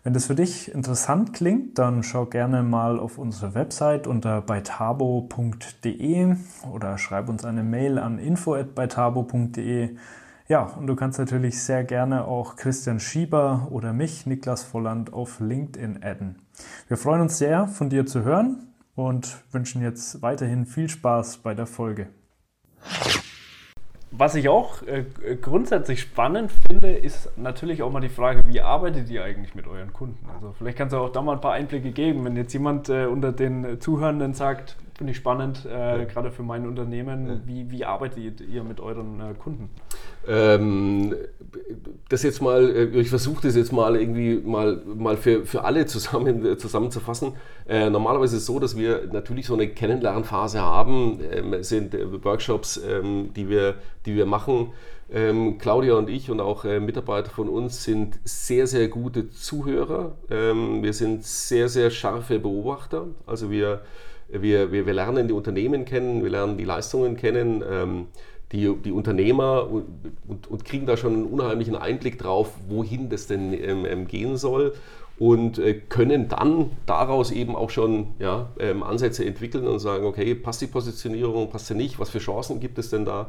Wenn 0.07 0.13
das 0.13 0.27
für 0.27 0.35
dich 0.35 0.73
interessant 0.73 1.33
klingt, 1.33 1.77
dann 1.77 2.01
schau 2.01 2.27
gerne 2.27 2.63
mal 2.63 2.97
auf 2.97 3.17
unsere 3.17 3.53
Website 3.55 4.07
unter 4.07 4.39
beitabo.de 4.39 6.35
oder 6.71 6.97
schreib 6.97 7.27
uns 7.27 7.43
eine 7.43 7.61
Mail 7.61 7.99
an 7.99 8.17
info@beitabo.de. 8.17 9.97
Ja, 10.47 10.61
und 10.61 10.87
du 10.87 10.95
kannst 10.95 11.19
natürlich 11.19 11.61
sehr 11.61 11.83
gerne 11.83 12.23
auch 12.23 12.55
Christian 12.55 13.01
Schieber 13.01 13.67
oder 13.69 13.91
mich, 13.91 14.25
Niklas 14.25 14.63
Volland, 14.63 15.11
auf 15.11 15.41
LinkedIn 15.41 15.99
adden. 16.01 16.37
Wir 16.87 16.95
freuen 16.95 17.19
uns 17.19 17.37
sehr, 17.37 17.67
von 17.67 17.89
dir 17.89 18.05
zu 18.05 18.23
hören 18.23 18.69
und 18.95 19.43
wünschen 19.51 19.81
jetzt 19.81 20.21
weiterhin 20.21 20.65
viel 20.65 20.87
Spaß 20.87 21.39
bei 21.39 21.53
der 21.53 21.67
Folge. 21.67 22.07
Was 24.11 24.35
ich 24.35 24.47
auch 24.47 24.81
äh, 24.83 25.03
grundsätzlich 25.41 26.01
spannend 26.01 26.51
finde, 26.67 26.91
ist 26.91 27.37
natürlich 27.37 27.83
auch 27.83 27.91
mal 27.91 27.99
die 27.99 28.09
Frage, 28.09 28.41
wie 28.47 28.61
arbeitet 28.61 29.09
ihr 29.09 29.23
eigentlich 29.23 29.53
mit 29.53 29.67
euren 29.67 29.91
Kunden? 29.91 30.25
Also 30.33 30.53
vielleicht 30.57 30.77
kannst 30.77 30.93
du 30.93 30.97
auch 30.97 31.11
da 31.11 31.21
mal 31.21 31.33
ein 31.33 31.41
paar 31.41 31.53
Einblicke 31.53 31.91
geben, 31.91 32.23
wenn 32.23 32.37
jetzt 32.37 32.53
jemand 32.53 32.87
äh, 32.87 33.05
unter 33.05 33.33
den 33.33 33.81
Zuhörenden 33.81 34.33
sagt, 34.33 34.77
finde 34.97 35.11
ich 35.11 35.17
spannend, 35.17 35.65
äh, 35.65 35.99
ja. 35.99 36.03
gerade 36.05 36.31
für 36.31 36.43
mein 36.43 36.65
Unternehmen, 36.65 37.27
ja. 37.27 37.35
wie, 37.45 37.69
wie 37.69 37.85
arbeitet 37.85 38.41
ihr 38.41 38.63
mit 38.63 38.79
euren 38.79 39.19
äh, 39.19 39.33
Kunden? 39.33 39.69
Ähm, 40.27 41.15
das 42.09 42.23
jetzt 42.23 42.41
mal, 42.41 42.69
äh, 42.69 42.99
ich 42.99 43.09
versuche 43.09 43.47
das 43.47 43.55
jetzt 43.55 43.71
mal 43.71 43.95
irgendwie 43.95 44.35
mal, 44.37 44.81
mal 44.85 45.17
für, 45.17 45.45
für 45.45 45.63
alle 45.63 45.85
zusammen, 45.85 46.45
äh, 46.45 46.57
zusammenzufassen. 46.57 47.33
Äh, 47.67 47.89
normalerweise 47.89 48.37
ist 48.37 48.43
es 48.43 48.47
so, 48.47 48.59
dass 48.59 48.77
wir 48.77 49.07
natürlich 49.11 49.47
so 49.47 49.53
eine 49.53 49.67
Kennenlernphase 49.67 50.61
haben. 50.61 51.19
Ähm, 51.31 51.63
sind 51.63 51.93
äh, 51.93 52.23
Workshops, 52.23 52.77
ähm, 52.77 53.31
die, 53.35 53.49
wir, 53.49 53.75
die 54.05 54.15
wir 54.15 54.25
machen. 54.25 54.71
Ähm, 55.09 55.57
Claudia 55.57 55.93
und 55.93 56.09
ich 56.09 56.29
und 56.29 56.41
auch 56.41 56.65
äh, 56.65 56.79
Mitarbeiter 56.79 57.29
von 57.29 57.47
uns 57.47 57.83
sind 57.83 58.19
sehr, 58.25 58.67
sehr 58.67 58.89
gute 58.89 59.29
Zuhörer. 59.29 60.17
Ähm, 60.29 60.83
wir 60.83 60.93
sind 60.93 61.23
sehr, 61.23 61.69
sehr 61.69 61.91
scharfe 61.91 62.39
Beobachter. 62.39 63.07
Also 63.25 63.49
wir, 63.49 63.81
wir, 64.27 64.71
wir, 64.71 64.85
wir 64.85 64.93
lernen 64.93 65.27
die 65.27 65.33
Unternehmen 65.33 65.85
kennen, 65.85 66.23
wir 66.23 66.29
lernen 66.29 66.57
die 66.57 66.65
Leistungen 66.65 67.15
kennen. 67.15 68.07
Die, 68.53 68.73
die 68.77 68.93
Unternehmer 68.93 69.69
und, 69.69 69.85
und, 70.25 70.47
und, 70.49 70.63
kriegen 70.63 70.85
da 70.85 70.95
schon 70.95 71.13
einen 71.13 71.25
unheimlichen 71.25 71.75
Einblick 71.75 72.17
drauf, 72.17 72.51
wohin 72.69 73.09
das 73.09 73.27
denn 73.27 73.51
ähm, 73.51 73.85
ähm, 73.85 74.07
gehen 74.07 74.37
soll 74.37 74.73
und 75.19 75.57
äh, 75.57 75.73
können 75.73 76.29
dann 76.29 76.71
daraus 76.85 77.31
eben 77.31 77.55
auch 77.55 77.69
schon 77.69 78.13
ja, 78.19 78.49
ähm, 78.59 78.83
Ansätze 78.83 79.25
entwickeln 79.25 79.67
und 79.67 79.79
sagen, 79.79 80.05
okay, 80.05 80.35
passt 80.35 80.61
die 80.61 80.67
Positionierung, 80.67 81.49
passt 81.49 81.67
sie 81.67 81.75
nicht, 81.75 81.99
was 81.99 82.09
für 82.09 82.19
Chancen 82.19 82.59
gibt 82.59 82.77
es 82.77 82.89
denn 82.89 83.05
da? 83.05 83.27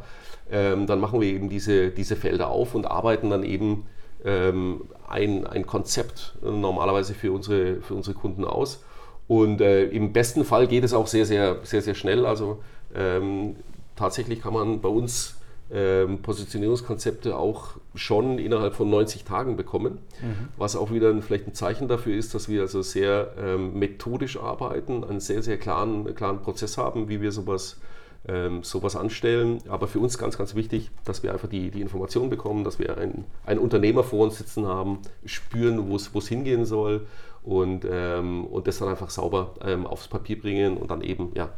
Ähm, 0.51 0.87
dann 0.87 1.01
machen 1.01 1.21
wir 1.21 1.29
eben 1.29 1.49
diese, 1.49 1.91
diese 1.91 2.17
Felder 2.17 2.49
auf 2.49 2.75
und 2.75 2.87
arbeiten 2.87 3.31
dann 3.31 3.43
eben 3.43 3.87
ähm, 4.25 4.83
ein, 5.09 5.47
ein 5.47 5.67
Konzept 5.67 6.35
äh, 6.45 6.51
normalerweise 6.51 7.15
für 7.15 7.33
unsere, 7.33 7.81
für 7.81 7.95
unsere 7.95 8.15
Kunden 8.15 8.45
aus. 8.45 8.85
Und 9.27 9.61
äh, 9.61 9.85
im 9.87 10.13
besten 10.13 10.45
Fall 10.45 10.67
geht 10.67 10.85
es 10.85 10.93
auch 10.93 11.07
sehr, 11.07 11.25
sehr, 11.25 11.59
sehr, 11.63 11.83
sehr 11.83 11.95
schnell. 11.95 12.27
Also 12.27 12.59
ähm, 12.95 13.57
tatsächlich 13.99 14.41
kann 14.41 14.55
man 14.55 14.81
bei 14.81 14.89
uns 14.89 15.37
ähm, 15.71 16.23
Positionierungskonzepte 16.23 17.37
auch 17.37 17.73
schon 17.95 18.39
innerhalb 18.39 18.75
von 18.75 18.89
90 18.89 19.25
Tagen 19.25 19.57
bekommen, 19.57 19.99
mhm. 20.23 20.49
was 20.57 20.77
auch 20.77 20.91
wieder 20.91 21.11
ein, 21.11 21.21
vielleicht 21.21 21.47
ein 21.47 21.55
Zeichen 21.55 21.89
dafür 21.89 22.17
ist, 22.17 22.35
dass 22.35 22.49
wir 22.49 22.63
also 22.63 22.81
sehr 22.81 23.35
ähm, 23.39 23.79
methodisch 23.79 24.39
arbeiten, 24.39 25.05
einen 25.05 25.21
sehr, 25.21 25.43
sehr 25.43 25.59
klaren, 25.59 26.15
klaren 26.15 26.41
Prozess 26.41 26.79
haben, 26.79 27.09
wie 27.09 27.21
wir 27.21 27.33
sowas 27.33 27.79
ähm, 28.27 28.63
sowas 28.63 28.97
anstellen. 28.97 29.59
Aber 29.69 29.89
für 29.89 30.01
uns 30.01 30.19
ganz, 30.19 30.39
ganz 30.39 30.55
wichtig, 30.55 30.91
dass 31.05 31.23
wir 31.23 31.33
einfach 31.33 31.49
die, 31.49 31.71
die 31.71 31.81
Informationen 31.81 32.31
bekommen, 32.31 32.65
dass 32.65 32.79
wir 32.79 32.97
einen, 32.99 33.25
einen 33.45 33.61
Unternehmer 33.61 34.05
vor 34.05 34.25
uns 34.25 34.39
sitzen 34.39 34.67
haben, 34.67 35.01
spüren, 35.25 35.89
wo 35.89 35.97
es 35.97 36.29
hingehen 36.29 36.65
soll 36.65 37.07
und, 37.43 37.87
ähm, 37.91 38.45
und 38.47 38.67
das 38.67 38.79
dann 38.79 38.89
einfach 38.89 39.11
sauber 39.11 39.55
ähm, 39.65 39.87
aufs 39.87 40.09
Papier 40.09 40.39
bringen 40.41 40.77
und 40.77 40.91
dann 40.91 41.01
eben 41.03 41.31
ja, 41.35 41.51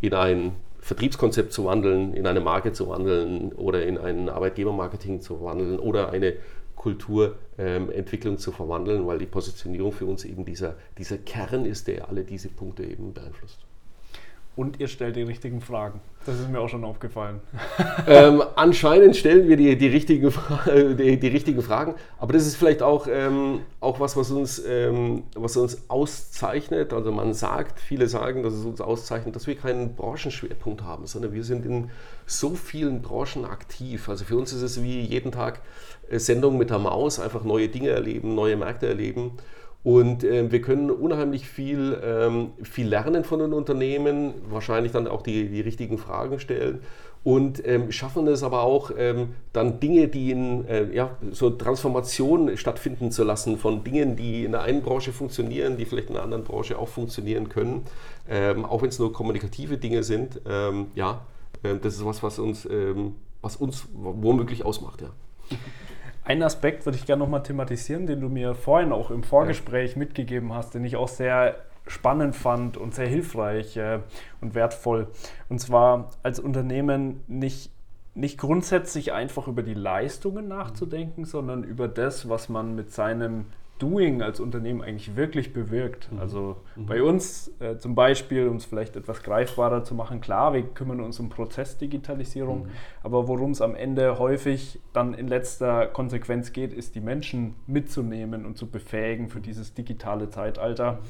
in 0.00 0.14
ein 0.14 0.52
Vertriebskonzept 0.86 1.52
zu 1.52 1.64
wandeln, 1.64 2.14
in 2.14 2.28
eine 2.28 2.38
Marke 2.38 2.72
zu 2.72 2.88
wandeln 2.88 3.52
oder 3.54 3.84
in 3.84 3.98
ein 3.98 4.28
Arbeitgebermarketing 4.28 5.20
zu 5.20 5.42
wandeln 5.42 5.80
oder 5.80 6.10
eine 6.12 6.34
Kulturentwicklung 6.76 8.34
ähm, 8.34 8.38
zu 8.38 8.52
verwandeln, 8.52 9.04
weil 9.04 9.18
die 9.18 9.26
Positionierung 9.26 9.90
für 9.90 10.06
uns 10.06 10.24
eben 10.24 10.44
dieser, 10.44 10.76
dieser 10.96 11.18
Kern 11.18 11.64
ist, 11.64 11.88
der 11.88 12.08
alle 12.08 12.22
diese 12.22 12.50
Punkte 12.50 12.84
eben 12.84 13.12
beeinflusst 13.12 13.65
und 14.56 14.80
ihr 14.80 14.88
stellt 14.88 15.16
die 15.16 15.22
richtigen 15.22 15.60
Fragen. 15.60 16.00
Das 16.24 16.40
ist 16.40 16.50
mir 16.50 16.58
auch 16.60 16.68
schon 16.68 16.84
aufgefallen. 16.84 17.40
Ähm, 18.08 18.42
anscheinend 18.54 19.16
stellen 19.16 19.48
wir 19.48 19.56
die, 19.56 19.76
die, 19.76 19.88
richtigen, 19.88 20.32
die, 20.96 21.18
die, 21.18 21.26
richtigen 21.26 21.60
Fragen, 21.60 21.96
aber 22.18 22.32
das 22.34 22.46
ist 22.46 22.54
vielleicht 22.54 22.80
auch, 22.80 23.08
ähm, 23.10 23.62
auch 23.80 23.98
was, 23.98 24.16
was 24.16 24.30
uns, 24.30 24.62
ähm, 24.64 25.24
was 25.34 25.56
uns 25.56 25.88
auszeichnet. 25.88 26.92
Also 26.92 27.10
man 27.10 27.34
sagt, 27.34 27.80
viele 27.80 28.06
sagen, 28.06 28.44
dass 28.44 28.54
es 28.54 28.64
uns 28.64 28.80
auszeichnet, 28.80 29.34
dass 29.34 29.48
wir 29.48 29.56
keinen 29.56 29.96
Branchenschwerpunkt 29.96 30.82
haben, 30.84 31.06
sondern 31.06 31.32
wir 31.32 31.42
sind 31.42 31.66
in 31.66 31.90
so 32.26 32.50
vielen 32.50 33.02
Branchen 33.02 33.44
aktiv. 33.44 34.08
Also 34.08 34.24
für 34.24 34.36
uns 34.36 34.52
ist 34.52 34.62
es 34.62 34.80
wie 34.80 35.00
jeden 35.00 35.32
Tag 35.32 35.60
äh, 36.08 36.20
Sendung 36.20 36.56
mit 36.58 36.70
der 36.70 36.78
Maus, 36.78 37.18
einfach 37.18 37.42
neue 37.42 37.68
Dinge 37.68 37.88
erleben, 37.88 38.36
neue 38.36 38.56
Märkte 38.56 38.86
erleben. 38.86 39.32
Und 39.86 40.24
äh, 40.24 40.50
wir 40.50 40.62
können 40.62 40.90
unheimlich 40.90 41.48
viel, 41.48 41.96
ähm, 42.04 42.50
viel 42.64 42.88
lernen 42.88 43.22
von 43.22 43.38
den 43.38 43.52
Unternehmen, 43.52 44.34
wahrscheinlich 44.50 44.90
dann 44.90 45.06
auch 45.06 45.22
die, 45.22 45.48
die 45.48 45.60
richtigen 45.60 45.96
Fragen 45.96 46.40
stellen 46.40 46.80
und 47.22 47.64
ähm, 47.64 47.92
schaffen 47.92 48.26
es 48.26 48.42
aber 48.42 48.62
auch, 48.62 48.90
ähm, 48.98 49.36
dann 49.52 49.78
Dinge, 49.78 50.08
die 50.08 50.32
in 50.32 50.66
äh, 50.66 50.92
ja, 50.92 51.16
so 51.30 51.50
Transformationen 51.50 52.56
stattfinden 52.56 53.12
zu 53.12 53.22
lassen, 53.22 53.58
von 53.58 53.84
Dingen, 53.84 54.16
die 54.16 54.44
in 54.44 54.50
der 54.50 54.62
einen 54.62 54.82
Branche 54.82 55.12
funktionieren, 55.12 55.76
die 55.76 55.84
vielleicht 55.84 56.08
in 56.08 56.14
der 56.14 56.24
anderen 56.24 56.42
Branche 56.42 56.76
auch 56.76 56.88
funktionieren 56.88 57.48
können, 57.48 57.84
ähm, 58.28 58.64
auch 58.64 58.82
wenn 58.82 58.88
es 58.88 58.98
nur 58.98 59.12
kommunikative 59.12 59.78
Dinge 59.78 60.02
sind. 60.02 60.40
Ähm, 60.48 60.88
ja, 60.96 61.24
äh, 61.62 61.76
das 61.80 61.94
ist 61.94 62.04
was, 62.04 62.24
was 62.24 62.40
uns, 62.40 62.66
ähm, 62.66 63.14
was 63.40 63.54
uns 63.54 63.86
womöglich 63.94 64.64
ausmacht. 64.64 65.02
Ja. 65.02 65.10
Einen 66.26 66.42
Aspekt 66.42 66.84
würde 66.84 66.98
ich 66.98 67.06
gerne 67.06 67.22
nochmal 67.22 67.44
thematisieren, 67.44 68.08
den 68.08 68.20
du 68.20 68.28
mir 68.28 68.56
vorhin 68.56 68.90
auch 68.90 69.12
im 69.12 69.22
Vorgespräch 69.22 69.92
ja. 69.92 69.98
mitgegeben 69.98 70.52
hast, 70.52 70.74
den 70.74 70.84
ich 70.84 70.96
auch 70.96 71.06
sehr 71.06 71.54
spannend 71.86 72.34
fand 72.34 72.76
und 72.76 72.96
sehr 72.96 73.06
hilfreich 73.06 73.76
äh, 73.76 74.00
und 74.40 74.56
wertvoll. 74.56 75.06
Und 75.48 75.60
zwar 75.60 76.10
als 76.24 76.40
Unternehmen 76.40 77.22
nicht, 77.28 77.70
nicht 78.14 78.38
grundsätzlich 78.38 79.12
einfach 79.12 79.46
über 79.46 79.62
die 79.62 79.74
Leistungen 79.74 80.48
nachzudenken, 80.48 81.26
sondern 81.26 81.62
über 81.62 81.86
das, 81.86 82.28
was 82.28 82.48
man 82.48 82.74
mit 82.74 82.92
seinem 82.92 83.46
Doing 83.78 84.22
als 84.22 84.40
Unternehmen 84.40 84.82
eigentlich 84.82 85.16
wirklich 85.16 85.52
bewirkt. 85.52 86.10
Mhm. 86.10 86.18
Also 86.18 86.56
mhm. 86.76 86.86
bei 86.86 87.02
uns 87.02 87.52
äh, 87.60 87.76
zum 87.78 87.94
Beispiel, 87.94 88.48
um 88.48 88.56
es 88.56 88.64
vielleicht 88.64 88.96
etwas 88.96 89.22
greifbarer 89.22 89.84
zu 89.84 89.94
machen, 89.94 90.20
klar, 90.20 90.54
wir 90.54 90.62
kümmern 90.62 91.00
uns 91.00 91.20
um 91.20 91.28
Prozessdigitalisierung, 91.28 92.64
mhm. 92.64 92.70
aber 93.02 93.28
worum 93.28 93.50
es 93.50 93.60
am 93.60 93.74
Ende 93.74 94.18
häufig 94.18 94.80
dann 94.92 95.14
in 95.14 95.28
letzter 95.28 95.86
Konsequenz 95.86 96.52
geht, 96.52 96.72
ist 96.72 96.94
die 96.94 97.00
Menschen 97.00 97.54
mitzunehmen 97.66 98.46
und 98.46 98.56
zu 98.56 98.70
befähigen 98.70 99.28
für 99.28 99.40
dieses 99.40 99.74
digitale 99.74 100.30
Zeitalter. 100.30 101.00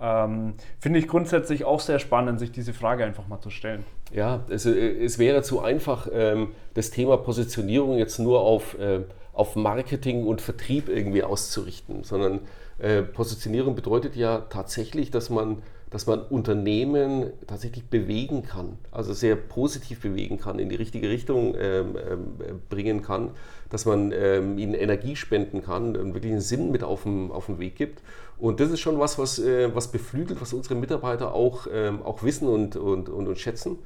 Ähm, 0.00 0.54
Finde 0.80 0.98
ich 0.98 1.06
grundsätzlich 1.06 1.64
auch 1.64 1.80
sehr 1.80 2.00
spannend, 2.00 2.40
sich 2.40 2.50
diese 2.50 2.72
Frage 2.72 3.04
einfach 3.04 3.28
mal 3.28 3.40
zu 3.40 3.50
stellen. 3.50 3.84
Ja, 4.12 4.40
es, 4.48 4.66
äh, 4.66 5.04
es 5.04 5.18
wäre 5.18 5.42
zu 5.42 5.60
einfach, 5.60 6.08
ähm, 6.12 6.48
das 6.74 6.90
Thema 6.90 7.16
Positionierung 7.16 7.96
jetzt 7.96 8.18
nur 8.18 8.40
auf 8.40 8.78
äh, 8.78 9.02
auf 9.32 9.56
Marketing 9.56 10.26
und 10.26 10.40
Vertrieb 10.40 10.88
irgendwie 10.88 11.22
auszurichten, 11.22 12.04
sondern 12.04 12.40
äh, 12.78 13.02
Positionierung 13.02 13.74
bedeutet 13.74 14.16
ja 14.16 14.40
tatsächlich, 14.50 15.10
dass 15.10 15.30
man, 15.30 15.62
dass 15.88 16.06
man 16.06 16.20
Unternehmen 16.20 17.30
tatsächlich 17.46 17.84
bewegen 17.84 18.42
kann, 18.42 18.78
also 18.90 19.12
sehr 19.12 19.36
positiv 19.36 20.00
bewegen 20.00 20.38
kann, 20.38 20.58
in 20.58 20.68
die 20.68 20.76
richtige 20.76 21.08
Richtung 21.08 21.54
ähm, 21.58 21.96
ähm, 21.96 22.60
bringen 22.68 23.02
kann, 23.02 23.30
dass 23.70 23.86
man 23.86 24.12
ähm, 24.12 24.58
ihnen 24.58 24.74
Energie 24.74 25.16
spenden 25.16 25.62
kann 25.62 25.96
und 25.96 26.12
wirklich 26.14 26.32
einen 26.32 26.40
Sinn 26.40 26.70
mit 26.70 26.84
auf 26.84 27.04
dem, 27.04 27.32
auf 27.32 27.46
dem 27.46 27.58
Weg 27.58 27.76
gibt. 27.76 28.02
Und 28.38 28.60
das 28.60 28.70
ist 28.70 28.80
schon 28.80 28.98
was, 28.98 29.18
was, 29.18 29.38
äh, 29.38 29.74
was 29.74 29.92
beflügelt, 29.92 30.40
was 30.40 30.52
unsere 30.52 30.74
Mitarbeiter 30.74 31.32
auch, 31.32 31.66
ähm, 31.72 32.02
auch 32.02 32.22
wissen 32.22 32.48
und, 32.48 32.76
und, 32.76 33.08
und, 33.08 33.28
und 33.28 33.38
schätzen. 33.38 33.78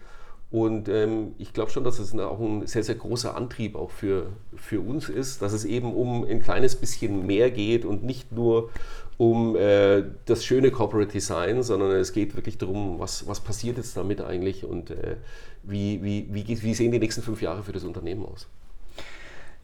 Und 0.50 0.88
ähm, 0.88 1.34
ich 1.38 1.52
glaube 1.52 1.70
schon, 1.70 1.82
dass 1.82 1.98
es 1.98 2.16
auch 2.18 2.38
ein 2.38 2.66
sehr, 2.66 2.84
sehr 2.84 2.94
großer 2.94 3.36
Antrieb 3.36 3.74
auch 3.74 3.90
für, 3.90 4.28
für 4.54 4.80
uns 4.80 5.08
ist, 5.08 5.42
dass 5.42 5.52
es 5.52 5.64
eben 5.64 5.92
um 5.92 6.24
ein 6.24 6.40
kleines 6.40 6.76
bisschen 6.76 7.26
mehr 7.26 7.50
geht 7.50 7.84
und 7.84 8.04
nicht 8.04 8.30
nur 8.30 8.70
um 9.18 9.56
äh, 9.56 10.04
das 10.26 10.44
schöne 10.44 10.70
Corporate 10.70 11.10
Design, 11.10 11.62
sondern 11.62 11.90
es 11.92 12.12
geht 12.12 12.36
wirklich 12.36 12.58
darum, 12.58 12.98
was, 12.98 13.26
was 13.26 13.40
passiert 13.40 13.76
jetzt 13.76 13.96
damit 13.96 14.20
eigentlich 14.20 14.64
und 14.64 14.90
äh, 14.90 15.16
wie, 15.62 16.02
wie, 16.02 16.28
wie, 16.30 16.62
wie 16.62 16.74
sehen 16.74 16.92
die 16.92 16.98
nächsten 17.00 17.22
fünf 17.22 17.42
Jahre 17.42 17.64
für 17.64 17.72
das 17.72 17.82
Unternehmen 17.82 18.24
aus. 18.24 18.46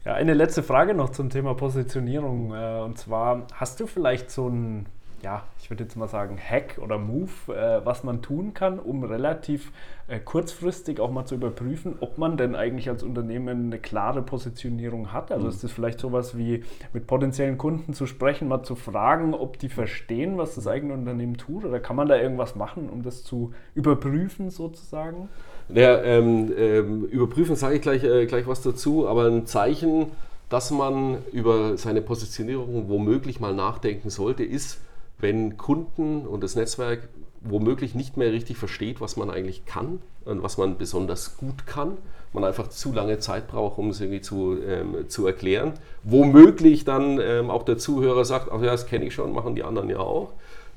Ja, 0.05 0.15
eine 0.15 0.33
letzte 0.33 0.63
Frage 0.63 0.93
noch 0.93 1.11
zum 1.11 1.29
Thema 1.29 1.53
Positionierung. 1.53 2.53
Äh, 2.53 2.81
und 2.83 2.97
zwar, 2.97 3.47
hast 3.53 3.79
du 3.79 3.87
vielleicht 3.87 4.31
so 4.31 4.49
ein 4.49 4.85
ja, 5.23 5.43
ich 5.61 5.69
würde 5.69 5.83
jetzt 5.83 5.95
mal 5.95 6.09
sagen, 6.09 6.37
Hack 6.37 6.79
oder 6.81 6.97
Move, 6.97 7.31
äh, 7.47 7.85
was 7.85 8.03
man 8.03 8.21
tun 8.21 8.53
kann, 8.53 8.77
um 8.77 9.05
relativ 9.05 9.71
äh, 10.09 10.19
kurzfristig 10.19 10.99
auch 10.99 11.11
mal 11.11 11.25
zu 11.25 11.35
überprüfen, 11.35 11.95
ob 12.01 12.17
man 12.17 12.35
denn 12.35 12.55
eigentlich 12.55 12.89
als 12.89 13.03
Unternehmen 13.03 13.67
eine 13.67 13.79
klare 13.79 14.21
Positionierung 14.21 15.13
hat. 15.13 15.31
Also 15.31 15.45
mhm. 15.45 15.49
ist 15.51 15.63
das 15.63 15.71
vielleicht 15.71 16.01
sowas 16.01 16.37
wie 16.37 16.65
mit 16.91 17.07
potenziellen 17.07 17.57
Kunden 17.57 17.93
zu 17.93 18.05
sprechen, 18.05 18.49
mal 18.49 18.63
zu 18.63 18.75
fragen, 18.75 19.33
ob 19.33 19.57
die 19.59 19.69
verstehen, 19.69 20.37
was 20.37 20.55
das 20.55 20.67
eigene 20.67 20.93
Unternehmen 20.93 21.37
tut, 21.37 21.63
oder 21.63 21.79
kann 21.79 21.95
man 21.95 22.09
da 22.09 22.17
irgendwas 22.17 22.55
machen, 22.55 22.89
um 22.89 23.01
das 23.01 23.23
zu 23.23 23.53
überprüfen 23.75 24.49
sozusagen? 24.49 25.29
Ja, 25.69 26.01
ähm, 26.01 26.51
ähm, 26.57 27.05
überprüfen 27.05 27.55
sage 27.55 27.75
ich 27.75 27.81
gleich, 27.81 28.03
äh, 28.03 28.25
gleich 28.25 28.45
was 28.45 28.61
dazu, 28.61 29.07
aber 29.07 29.27
ein 29.27 29.45
Zeichen, 29.45 30.07
dass 30.49 30.69
man 30.69 31.19
über 31.31 31.77
seine 31.77 32.01
Positionierung 32.01 32.89
womöglich 32.89 33.39
mal 33.39 33.55
nachdenken 33.55 34.09
sollte, 34.09 34.43
ist, 34.43 34.81
wenn 35.23 35.57
Kunden 35.57 36.27
und 36.27 36.43
das 36.43 36.55
Netzwerk 36.55 37.09
womöglich 37.41 37.95
nicht 37.95 38.17
mehr 38.17 38.31
richtig 38.31 38.57
versteht, 38.57 39.01
was 39.01 39.17
man 39.17 39.29
eigentlich 39.29 39.65
kann 39.65 40.01
und 40.25 40.43
was 40.43 40.57
man 40.57 40.77
besonders 40.77 41.37
gut 41.37 41.65
kann, 41.65 41.97
man 42.31 42.43
einfach 42.43 42.67
zu 42.69 42.93
lange 42.93 43.19
Zeit 43.19 43.47
braucht, 43.47 43.77
um 43.77 43.89
es 43.89 43.99
irgendwie 43.99 44.21
zu, 44.21 44.57
ähm, 44.61 45.09
zu 45.09 45.25
erklären. 45.25 45.73
Womöglich 46.03 46.85
dann 46.85 47.19
ähm, 47.19 47.49
auch 47.49 47.63
der 47.63 47.77
Zuhörer 47.77 48.25
sagt, 48.25 48.49
ach 48.51 48.61
ja, 48.61 48.71
das 48.71 48.85
kenne 48.85 49.05
ich 49.05 49.13
schon, 49.13 49.33
machen 49.33 49.55
die 49.55 49.63
anderen 49.63 49.89
ja 49.89 49.99
auch. 49.99 50.31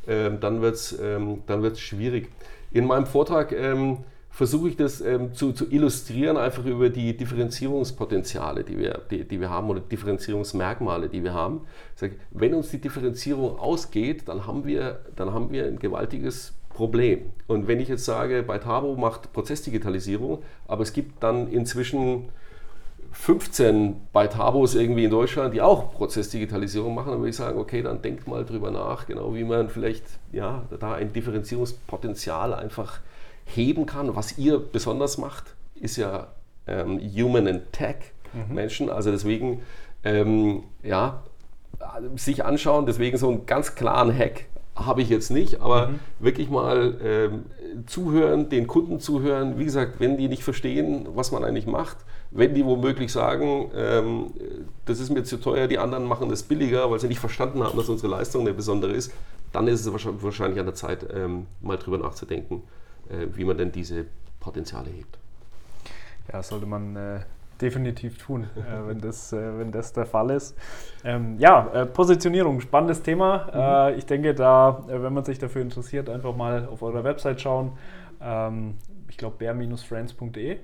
Ähm, 0.08 0.38
dann 0.40 0.62
wird 0.62 0.74
es 0.74 0.98
ähm, 1.00 1.42
schwierig. 1.76 2.30
In 2.72 2.86
meinem 2.86 3.06
Vortrag 3.06 3.52
ähm, 3.52 3.98
versuche 4.36 4.68
ich 4.68 4.76
das 4.76 5.00
ähm, 5.00 5.32
zu, 5.32 5.52
zu, 5.52 5.64
illustrieren, 5.70 6.36
einfach 6.36 6.66
über 6.66 6.90
die 6.90 7.16
Differenzierungspotenziale, 7.16 8.64
die 8.64 8.76
wir, 8.76 9.00
die, 9.10 9.24
die 9.24 9.40
wir 9.40 9.48
haben 9.48 9.70
oder 9.70 9.80
Differenzierungsmerkmale, 9.80 11.08
die 11.08 11.24
wir 11.24 11.32
haben. 11.32 11.62
Sage, 11.94 12.16
wenn 12.32 12.52
uns 12.52 12.70
die 12.70 12.78
Differenzierung 12.78 13.58
ausgeht, 13.58 14.28
dann 14.28 14.46
haben 14.46 14.66
wir, 14.66 15.00
dann 15.16 15.32
haben 15.32 15.50
wir 15.52 15.64
ein 15.64 15.78
gewaltiges 15.78 16.52
Problem. 16.68 17.30
Und 17.46 17.66
wenn 17.66 17.80
ich 17.80 17.88
jetzt 17.88 18.04
sage, 18.04 18.42
bei 18.42 18.58
Tabo 18.58 18.94
macht 18.94 19.32
Prozessdigitalisierung, 19.32 20.42
aber 20.68 20.82
es 20.82 20.92
gibt 20.92 21.22
dann 21.22 21.48
inzwischen 21.50 22.28
15 23.12 23.96
bei 24.12 24.26
Tabos 24.26 24.74
irgendwie 24.74 25.04
in 25.04 25.10
Deutschland, 25.10 25.54
die 25.54 25.62
auch 25.62 25.94
Prozessdigitalisierung 25.94 26.94
machen, 26.94 27.12
dann 27.12 27.20
würde 27.20 27.30
ich 27.30 27.36
sagen, 27.36 27.58
okay, 27.58 27.80
dann 27.80 28.02
denkt 28.02 28.28
mal 28.28 28.44
drüber 28.44 28.70
nach, 28.70 29.06
genau 29.06 29.34
wie 29.34 29.44
man 29.44 29.70
vielleicht 29.70 30.04
ja, 30.30 30.64
da 30.78 30.92
ein 30.92 31.14
Differenzierungspotenzial 31.14 32.52
einfach 32.52 33.00
heben 33.46 33.86
kann. 33.86 34.14
Was 34.14 34.38
ihr 34.38 34.58
besonders 34.58 35.18
macht, 35.18 35.54
ist 35.74 35.96
ja 35.96 36.28
ähm, 36.66 37.00
Human 37.00 37.48
and 37.48 37.72
Tech 37.72 37.96
mhm. 38.32 38.54
Menschen. 38.54 38.90
Also 38.90 39.10
deswegen, 39.10 39.62
ähm, 40.04 40.64
ja, 40.82 41.22
sich 42.16 42.44
anschauen, 42.44 42.86
deswegen 42.86 43.16
so 43.16 43.28
einen 43.28 43.46
ganz 43.46 43.74
klaren 43.74 44.16
Hack 44.16 44.46
habe 44.74 45.00
ich 45.00 45.08
jetzt 45.08 45.30
nicht, 45.30 45.60
aber 45.62 45.88
mhm. 45.88 46.00
wirklich 46.18 46.50
mal 46.50 46.98
ähm, 47.02 47.46
zuhören, 47.86 48.48
den 48.50 48.66
Kunden 48.66 49.00
zuhören. 49.00 49.58
Wie 49.58 49.64
gesagt, 49.64 50.00
wenn 50.00 50.18
die 50.18 50.28
nicht 50.28 50.44
verstehen, 50.44 51.06
was 51.14 51.32
man 51.32 51.44
eigentlich 51.44 51.66
macht, 51.66 51.96
wenn 52.30 52.54
die 52.54 52.64
womöglich 52.64 53.10
sagen, 53.10 53.70
ähm, 53.74 54.32
das 54.84 55.00
ist 55.00 55.10
mir 55.10 55.24
zu 55.24 55.38
teuer, 55.38 55.66
die 55.66 55.78
anderen 55.78 56.04
machen 56.04 56.28
das 56.28 56.42
billiger, 56.42 56.90
weil 56.90 57.00
sie 57.00 57.08
nicht 57.08 57.20
verstanden 57.20 57.62
haben, 57.62 57.76
dass 57.76 57.88
unsere 57.88 58.10
Leistung 58.10 58.42
eine 58.42 58.52
besondere 58.52 58.92
ist, 58.92 59.12
dann 59.52 59.66
ist 59.68 59.86
es 59.86 59.92
wahrscheinlich 59.92 60.60
an 60.60 60.66
der 60.66 60.74
Zeit, 60.74 61.06
ähm, 61.14 61.46
mal 61.62 61.78
drüber 61.78 61.98
nachzudenken, 61.98 62.62
wie 63.34 63.44
man 63.44 63.56
denn 63.56 63.72
diese 63.72 64.06
Potenziale 64.40 64.90
hebt. 64.90 65.18
Ja, 66.32 66.42
sollte 66.42 66.66
man 66.66 66.96
äh, 66.96 67.20
definitiv 67.60 68.18
tun, 68.18 68.44
äh, 68.56 68.88
wenn, 68.88 69.00
das, 69.00 69.32
äh, 69.32 69.58
wenn 69.58 69.72
das 69.72 69.92
der 69.92 70.06
Fall 70.06 70.30
ist. 70.30 70.56
Ähm, 71.04 71.36
ja, 71.38 71.68
äh, 71.72 71.86
Positionierung, 71.86 72.60
spannendes 72.60 73.02
Thema. 73.02 73.90
Mhm. 73.92 73.98
ich 73.98 74.06
denke, 74.06 74.34
da, 74.34 74.84
wenn 74.86 75.12
man 75.12 75.24
sich 75.24 75.38
dafür 75.38 75.62
interessiert, 75.62 76.08
einfach 76.08 76.34
mal 76.34 76.66
auf 76.66 76.82
eurer 76.82 77.04
Website 77.04 77.40
schauen. 77.40 77.72
Ähm, 78.20 78.74
ich 79.16 79.18
glaube, 79.18 79.36
bear-friends.de. 79.38 80.58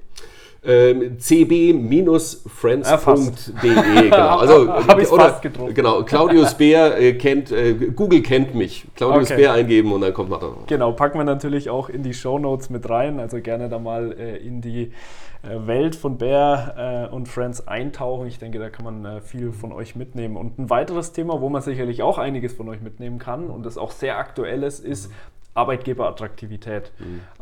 Ähm, 0.65 1.19
cb-friends.de, 1.19 4.11
genau. 4.11 4.39
Also, 4.43 4.69
Habe 4.69 5.01
ich 5.01 5.09
fast 5.09 5.41
gedruckt. 5.41 5.75
Genau, 5.75 6.03
Claudius 6.03 6.53
Bär 6.53 7.01
äh, 7.01 7.15
kennt, 7.15 7.51
äh, 7.51 7.73
Google 7.73 8.21
kennt 8.21 8.55
mich. 8.55 8.85
Claudius 8.95 9.31
Okay. 9.31 9.41
Bär 9.41 9.55
eingeben 9.55 9.91
und 9.91 10.03
dann 10.03 10.13
kommt 10.13 10.29
man 10.29 10.41
da. 10.41 10.53
Genau, 10.67 10.93
packen 10.93 11.19
wir 11.19 11.25
natürlich 11.25 11.71
auch 11.71 11.89
in 11.89 12.03
die 12.03 12.13
Show 12.13 12.39
Notes 12.39 12.69
mit 12.69 12.91
rein. 12.91 13.21
Also 13.21 13.41
gerne 13.41 13.71
da 13.71 13.79
mal 13.79 14.13
äh, 14.13 14.37
in 14.37 14.61
die 14.61 14.93
äh, 15.43 15.67
Welt 15.67 15.97
von 15.97 16.19
Bear 16.19 17.09
äh, 17.09 17.13
und 17.13 17.29
Friends 17.29 17.67
eintauchen. 17.67 18.27
Ich 18.27 18.39
denke, 18.39 18.59
da 18.59 18.69
kann 18.69 18.85
man 18.85 19.07
äh, 19.07 19.23
viel 19.23 19.51
von 19.51 19.73
euch 19.73 19.97
mitnehmen. 19.97 20.37
Und 20.37 20.59
ein 20.59 20.69
weiteres 20.69 21.13
Thema, 21.13 21.41
wo 21.41 21.49
man 21.49 21.63
sicherlich 21.63 22.03
auch 22.03 22.19
einiges 22.19 22.53
von 22.53 22.69
euch 22.69 22.83
mitnehmen 22.83 23.19
kann 23.19 23.49
und 23.49 23.65
das 23.65 23.79
auch 23.79 23.93
sehr 23.93 24.19
aktuell 24.19 24.63
ist, 24.63 24.85
ist 24.85 25.11
Arbeitgeberattraktivität. 25.55 26.93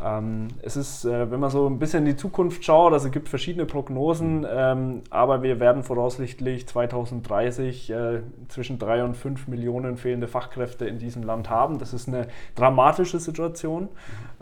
Ähm, 0.02 0.48
es 0.62 0.76
ist, 0.76 1.04
äh, 1.04 1.30
wenn 1.30 1.38
man 1.38 1.50
so 1.50 1.68
ein 1.68 1.78
bisschen 1.78 2.00
in 2.00 2.06
die 2.06 2.16
Zukunft 2.16 2.64
schaut, 2.64 2.92
also 2.92 3.06
es 3.06 3.12
gibt 3.12 3.28
verschiedene 3.28 3.66
Prognosen, 3.66 4.44
ähm, 4.50 5.02
aber 5.10 5.42
wir 5.42 5.60
werden 5.60 5.84
voraussichtlich 5.84 6.66
2030 6.66 7.90
äh, 7.90 8.20
zwischen 8.48 8.80
drei 8.80 9.04
und 9.04 9.16
fünf 9.16 9.46
Millionen 9.46 9.96
fehlende 9.96 10.26
Fachkräfte 10.26 10.86
in 10.86 10.98
diesem 10.98 11.22
Land 11.22 11.50
haben. 11.50 11.78
Das 11.78 11.92
ist 11.92 12.08
eine 12.08 12.26
dramatische 12.56 13.20
Situation. 13.20 13.88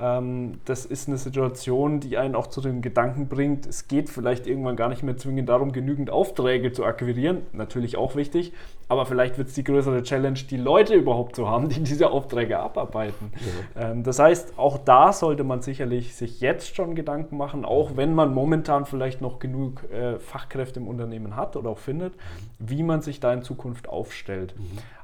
Ähm, 0.01 0.61
das 0.65 0.87
ist 0.87 1.09
eine 1.09 1.19
Situation, 1.19 2.01
die 2.01 2.17
einen 2.17 2.37
auch 2.37 2.47
zu 2.47 2.63
den 2.63 2.81
Gedanken 2.81 3.29
bringt, 3.29 3.67
es 3.67 3.87
geht 3.87 4.09
vielleicht 4.09 4.47
irgendwann 4.47 4.77
gar 4.77 4.89
nicht 4.89 5.03
mehr 5.03 5.19
zwingend 5.19 5.51
darum, 5.51 5.73
genügend 5.73 6.09
Aufträge 6.09 6.73
zu 6.73 6.85
akquirieren. 6.85 7.43
Natürlich 7.53 7.99
auch 7.99 8.17
wichtig, 8.17 8.55
aber 8.89 9.05
vielleicht 9.05 9.37
wird 9.37 9.49
es 9.49 9.55
die 9.55 9.65
größere 9.65 10.03
Challenge, 10.03 10.39
die 10.39 10.57
Leute 10.57 10.95
überhaupt 10.95 11.37
zu 11.37 11.51
haben, 11.51 11.69
die 11.69 11.81
diese 11.81 12.11
Aufträge 12.11 12.59
abarbeiten. 12.59 13.31
Ähm, 13.77 14.03
das 14.03 14.19
heißt, 14.19 14.59
auch 14.59 14.79
da 14.79 15.13
sollte 15.13 15.45
man 15.45 15.63
sicherlich 15.63 16.15
sich 16.15 16.41
jetzt 16.41 16.75
schon 16.77 16.95
Gedanken 16.95 17.37
machen, 17.37 17.65
auch 17.65 17.97
wenn 17.97 18.15
man 18.15 18.33
momentan 18.33 18.87
vielleicht 18.87 19.21
noch 19.21 19.39
genug 19.39 19.85
äh, 19.91 20.19
Fachkräfte 20.19 20.81
im 20.81 20.89
Unternehmen 20.89 21.37
hat 21.37 21.57
oder 21.57 21.71
auch 21.71 21.79
findet, 21.79 22.15
wie 22.59 22.83
man 22.83 23.03
sich 23.03 23.21
da 23.21 23.33
in 23.33 23.43
Zukunft 23.43 23.89
aufstellt. 23.89 24.55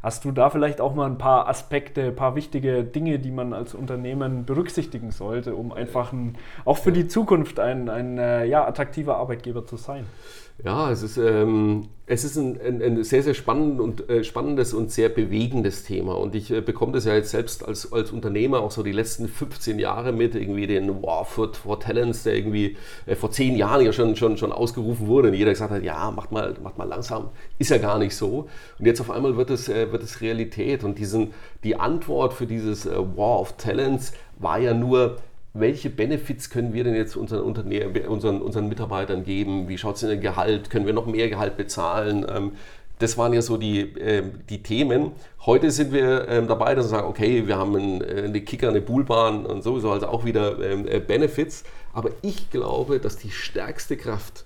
Hast 0.02 0.24
du 0.24 0.32
da 0.32 0.50
vielleicht 0.50 0.80
auch 0.80 0.94
mal 0.94 1.06
ein 1.06 1.18
paar 1.18 1.48
Aspekte, 1.48 2.08
ein 2.08 2.16
paar 2.16 2.34
wichtige 2.34 2.84
Dinge, 2.84 3.18
die 3.18 3.30
man 3.30 3.52
als 3.52 3.74
Unternehmen 3.74 4.44
berücksichtigen 4.44 5.12
sollte, 5.12 5.54
um 5.54 5.72
einfach 5.72 6.12
ein, 6.12 6.36
auch 6.64 6.78
für 6.78 6.92
die 6.92 7.08
Zukunft 7.08 7.58
ein, 7.58 7.88
ein 7.88 8.18
äh, 8.18 8.44
ja, 8.44 8.66
attraktiver 8.66 9.16
Arbeitgeber 9.16 9.64
zu 9.64 9.76
sein? 9.76 10.04
Ja, 10.62 10.90
es 10.90 11.02
ist, 11.02 11.16
ähm, 11.16 11.88
es 12.06 12.22
ist 12.22 12.36
ein, 12.36 12.60
ein, 12.60 12.80
ein 12.80 13.02
sehr, 13.02 13.24
sehr 13.24 13.34
spannend 13.34 13.80
und, 13.80 14.08
äh, 14.08 14.22
spannendes 14.22 14.72
und 14.72 14.92
sehr 14.92 15.08
bewegendes 15.08 15.82
Thema. 15.82 16.14
Und 16.14 16.36
ich 16.36 16.50
äh, 16.50 16.60
bekomme 16.60 16.92
das 16.92 17.06
ja 17.06 17.14
jetzt 17.14 17.30
selbst 17.30 17.66
als, 17.66 17.92
als 17.92 18.12
Unternehmer 18.12 18.60
auch 18.60 18.70
so 18.70 18.84
die 18.84 18.92
letzten 18.92 19.26
15 19.26 19.80
Jahre 19.80 20.12
mit, 20.12 20.36
irgendwie 20.36 20.68
den 20.68 21.02
War 21.02 21.24
for, 21.24 21.52
for 21.54 21.80
Talents, 21.80 22.22
der 22.22 22.36
irgendwie 22.36 22.76
äh, 23.06 23.16
vor 23.16 23.32
10 23.32 23.56
Jahren 23.56 23.84
ja 23.84 23.92
schon, 23.92 24.14
schon, 24.14 24.36
schon 24.36 24.52
ausgerufen 24.52 25.08
wurde 25.08 25.28
und 25.28 25.34
jeder 25.34 25.50
gesagt 25.50 25.72
hat, 25.72 25.82
ja, 25.82 26.10
macht 26.12 26.30
mal, 26.30 26.54
macht 26.62 26.78
mal 26.78 26.84
langsam. 26.88 27.30
Ist 27.58 27.70
ja 27.70 27.78
gar 27.78 27.98
nicht 27.98 28.14
so. 28.14 28.48
Und 28.78 28.86
jetzt 28.86 29.00
auf 29.00 29.10
einmal 29.10 29.36
wird 29.36 29.50
es, 29.50 29.68
äh, 29.68 29.90
wird 29.90 30.04
es 30.04 30.20
Realität. 30.20 30.84
Und 30.84 30.98
diesen, 30.98 31.34
die 31.64 31.80
Antwort 31.80 32.32
für 32.32 32.46
dieses 32.46 32.86
äh, 32.86 32.96
War 32.96 33.40
of 33.40 33.56
Talents 33.56 34.12
war 34.38 34.58
ja 34.60 34.72
nur, 34.72 35.16
welche 35.54 35.88
Benefits 35.88 36.50
können 36.50 36.74
wir 36.74 36.82
denn 36.82 36.96
jetzt 36.96 37.16
unseren, 37.16 37.42
Unterne 37.42 38.08
unseren, 38.08 38.42
unseren 38.42 38.68
Mitarbeitern 38.68 39.24
geben? 39.24 39.68
Wie 39.68 39.78
schaut 39.78 39.96
es 39.96 40.02
in 40.02 40.08
den 40.08 40.20
Gehalt? 40.20 40.68
Können 40.68 40.84
wir 40.84 40.92
noch 40.92 41.06
mehr 41.06 41.30
Gehalt 41.30 41.56
bezahlen? 41.56 42.26
Ähm, 42.28 42.52
das 42.98 43.16
waren 43.18 43.32
ja 43.32 43.40
so 43.40 43.56
die, 43.56 43.80
ähm, 43.98 44.40
die 44.48 44.62
Themen. 44.62 45.12
Heute 45.46 45.70
sind 45.70 45.92
wir 45.92 46.28
ähm, 46.28 46.48
dabei, 46.48 46.74
dass 46.74 46.86
wir 46.86 46.90
sagen, 46.90 47.06
okay, 47.06 47.46
wir 47.46 47.56
haben 47.56 47.74
ein, 47.76 48.00
äh, 48.02 48.22
eine 48.24 48.40
Kicker, 48.40 48.68
eine 48.68 48.80
Bullbahn 48.80 49.46
und 49.46 49.62
sowieso, 49.62 49.92
also 49.92 50.08
auch 50.08 50.24
wieder 50.24 50.58
ähm, 50.60 50.88
äh, 50.88 50.98
Benefits. 50.98 51.62
Aber 51.92 52.10
ich 52.22 52.50
glaube, 52.50 52.98
dass 52.98 53.16
die 53.16 53.30
stärkste 53.30 53.96
Kraft 53.96 54.44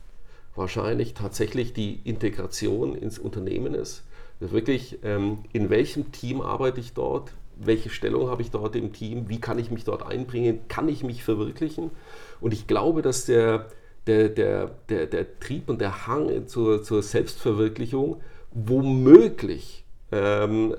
wahrscheinlich 0.55 1.15
tatsächlich 1.15 1.73
die 1.73 2.01
Integration 2.05 2.95
ins 2.95 3.19
Unternehmen 3.19 3.75
ist. 3.75 4.05
Das 4.41 4.53
wirklich, 4.53 4.99
ähm, 5.05 5.39
in 5.53 5.71
welchem 5.71 6.13
Team 6.13 6.43
arbeite 6.43 6.81
ich 6.81 6.93
dort? 6.93 7.33
Welche 7.59 7.91
Stellung 7.91 8.29
habe 8.29 8.43
ich 8.43 8.51
dort 8.51 8.77
im 8.77 8.93
Team? 8.93 9.29
Wie 9.29 9.41
kann 9.41 9.59
ich 9.59 9.71
mich 9.71 9.85
dort 9.85 10.07
einbringen? 10.07 10.61
Kann 10.69 10.89
ich 10.89 11.03
mich 11.03 11.25
verwirklichen? 11.25 11.91
Und 12.41 12.53
ich 12.53 12.67
glaube, 12.67 13.03
dass 13.03 13.27
der, 13.27 13.67
der, 14.07 14.29
der, 14.29 14.71
der, 14.89 15.07
der 15.07 15.41
Trieb 15.41 15.69
und 15.69 15.81
der 15.81 16.07
Hang 16.07 16.47
zur, 16.47 16.83
zur 16.83 17.03
Selbstverwirklichung 17.03 18.21
womöglich 18.53 19.85
ähm, 20.11 20.75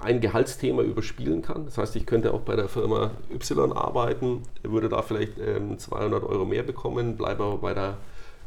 ein 0.00 0.20
Gehaltsthema 0.20 0.82
überspielen 0.82 1.42
kann. 1.42 1.64
Das 1.66 1.78
heißt, 1.78 1.96
ich 1.96 2.06
könnte 2.06 2.34
auch 2.34 2.40
bei 2.40 2.56
der 2.56 2.68
Firma 2.68 3.12
Y 3.32 3.72
arbeiten, 3.72 4.42
würde 4.62 4.88
da 4.88 5.02
vielleicht 5.02 5.38
ähm, 5.38 5.78
200 5.78 6.24
Euro 6.24 6.44
mehr 6.44 6.62
bekommen, 6.62 7.16
bleibe 7.16 7.44
aber 7.44 7.58
bei, 7.58 7.74
der, 7.74 7.96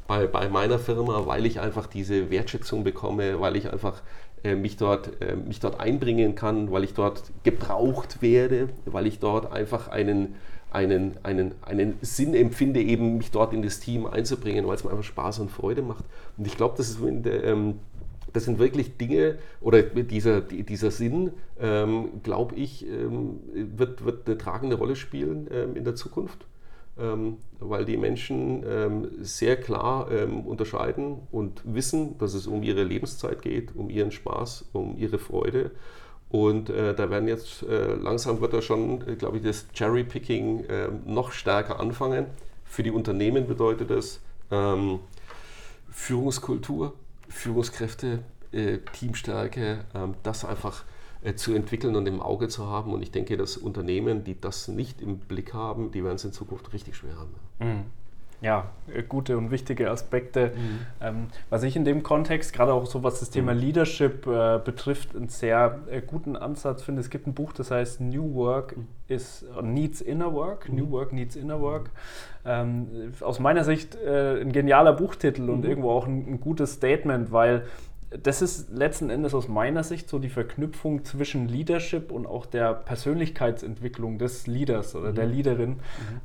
bei, 0.07 0.27
bei 0.27 0.49
meiner 0.49 0.79
Firma, 0.79 1.25
weil 1.25 1.45
ich 1.45 1.59
einfach 1.59 1.87
diese 1.87 2.29
Wertschätzung 2.29 2.83
bekomme, 2.83 3.39
weil 3.39 3.55
ich 3.55 3.71
einfach 3.71 4.01
äh, 4.45 4.55
mich, 4.55 4.77
dort, 4.77 5.21
äh, 5.21 5.35
mich 5.35 5.59
dort 5.59 5.79
einbringen 5.79 6.35
kann, 6.35 6.71
weil 6.71 6.83
ich 6.83 6.93
dort 6.93 7.23
gebraucht 7.41 8.21
werde, 8.21 8.69
weil 8.85 9.07
ich 9.07 9.17
dort 9.17 9.51
einfach 9.51 9.87
einen, 9.87 10.35
einen, 10.69 11.17
einen, 11.23 11.55
einen 11.63 11.95
Sinn 12.01 12.35
empfinde, 12.35 12.79
eben 12.79 13.17
mich 13.17 13.31
dort 13.31 13.53
in 13.53 13.63
das 13.63 13.79
Team 13.79 14.05
einzubringen, 14.05 14.67
weil 14.67 14.75
es 14.75 14.83
mir 14.83 14.91
einfach 14.91 15.03
Spaß 15.03 15.39
und 15.39 15.49
Freude 15.49 15.81
macht. 15.81 16.05
Und 16.37 16.45
ich 16.45 16.57
glaube, 16.57 16.75
das 16.77 16.95
ähm, 17.01 17.79
das 18.33 18.45
sind 18.45 18.59
wirklich 18.59 18.97
Dinge, 18.97 19.39
oder 19.61 19.81
dieser, 19.81 20.41
dieser 20.41 20.91
Sinn, 20.91 21.31
ähm, 21.59 22.21
glaube 22.21 22.53
ich, 22.55 22.85
ähm, 22.85 23.39
wird, 23.53 24.05
wird 24.05 24.27
eine 24.27 24.37
tragende 24.37 24.75
Rolle 24.75 24.95
spielen 24.95 25.47
in 25.73 25.85
der 25.85 25.95
Zukunft, 25.95 26.45
weil 26.97 27.83
die 27.83 27.97
Menschen 27.97 28.63
ähm, 28.65 29.07
sehr 29.19 29.57
klar 29.57 30.09
ähm, 30.11 30.41
unterscheiden 30.41 31.17
und 31.31 31.61
wissen, 31.65 32.17
dass 32.19 32.33
es 32.33 32.47
um 32.47 32.63
ihre 32.63 32.83
Lebenszeit 32.83 33.41
geht, 33.41 33.75
um 33.75 33.89
ihren 33.89 34.11
Spaß, 34.11 34.65
um 34.71 34.97
ihre 34.97 35.17
Freude. 35.17 35.71
Und 36.29 36.69
äh, 36.69 36.95
da 36.95 37.09
werden 37.09 37.27
jetzt 37.27 37.63
äh, 37.63 37.95
langsam 37.95 38.39
wird 38.39 38.53
da 38.53 38.61
schon, 38.61 39.05
äh, 39.07 39.15
glaube 39.15 39.37
ich, 39.37 39.43
das 39.43 39.67
Cherry-Picking 39.73 40.65
noch 41.05 41.31
stärker 41.31 41.79
anfangen. 41.79 42.27
Für 42.63 42.83
die 42.83 42.91
Unternehmen 42.91 43.47
bedeutet 43.47 43.89
das 43.89 44.19
ähm, 44.51 44.99
Führungskultur, 45.91 46.93
Führungskräfte, 47.29 48.19
äh, 48.51 48.79
Teamstärke, 48.93 49.79
ähm, 49.93 50.15
das 50.23 50.45
einfach 50.45 50.83
zu 51.33 51.53
entwickeln 51.53 51.95
und 51.95 52.07
im 52.07 52.21
Auge 52.21 52.47
zu 52.47 52.67
haben. 52.67 52.93
Und 52.93 53.01
ich 53.01 53.11
denke, 53.11 53.37
dass 53.37 53.57
Unternehmen, 53.57 54.23
die 54.23 54.39
das 54.39 54.67
nicht 54.67 55.01
im 55.01 55.17
Blick 55.17 55.53
haben, 55.53 55.91
die 55.91 56.03
werden 56.03 56.15
es 56.15 56.25
in 56.25 56.33
Zukunft 56.33 56.73
richtig 56.73 56.95
schwer 56.95 57.17
haben. 57.17 57.33
Mhm. 57.59 57.85
Ja, 58.41 58.65
äh, 58.93 59.01
gute 59.01 59.37
und 59.37 59.49
wichtige 59.49 59.89
Aspekte. 59.89 60.51
Ähm, 61.01 61.27
was 61.49 61.63
ich 61.63 61.75
in 61.75 61.85
dem 61.85 62.03
Kontext, 62.03 62.53
gerade 62.53 62.73
auch 62.73 62.85
so 62.85 63.03
was 63.03 63.19
das 63.19 63.29
Thema 63.29 63.53
Leadership 63.53 64.27
äh, 64.27 64.59
betrifft, 64.63 65.15
einen 65.15 65.29
sehr 65.29 65.79
äh, 65.89 66.01
guten 66.01 66.35
Ansatz 66.35 66.83
finde. 66.83 67.01
Es 67.01 67.09
gibt 67.09 67.27
ein 67.27 67.33
Buch, 67.33 67.53
das 67.53 67.71
heißt 67.71 68.01
New 68.01 68.35
Work 68.35 68.75
is, 69.07 69.43
äh, 69.57 69.61
Needs 69.61 70.01
Inner 70.01 70.33
Work. 70.33 70.71
New 70.71 70.91
Work 70.91 71.13
Needs 71.13 71.35
Inner 71.35 71.61
Work. 71.61 71.89
Ähm, 72.45 73.13
aus 73.21 73.39
meiner 73.39 73.63
Sicht 73.63 73.95
äh, 73.95 74.41
ein 74.41 74.51
genialer 74.51 74.93
Buchtitel 74.93 75.49
und 75.49 75.65
irgendwo 75.65 75.91
auch 75.91 76.05
ein, 76.05 76.27
ein 76.27 76.39
gutes 76.39 76.73
Statement, 76.73 77.31
weil 77.31 77.65
das 78.23 78.41
ist 78.41 78.69
letzten 78.71 79.09
Endes 79.09 79.33
aus 79.33 79.47
meiner 79.47 79.83
Sicht 79.83 80.09
so 80.09 80.19
die 80.19 80.29
Verknüpfung 80.29 81.05
zwischen 81.05 81.47
Leadership 81.47 82.11
und 82.11 82.25
auch 82.25 82.45
der 82.45 82.73
Persönlichkeitsentwicklung 82.73 84.17
des 84.17 84.47
Leaders 84.47 84.95
oder 84.95 85.11
der 85.11 85.25
Leaderin. 85.25 85.77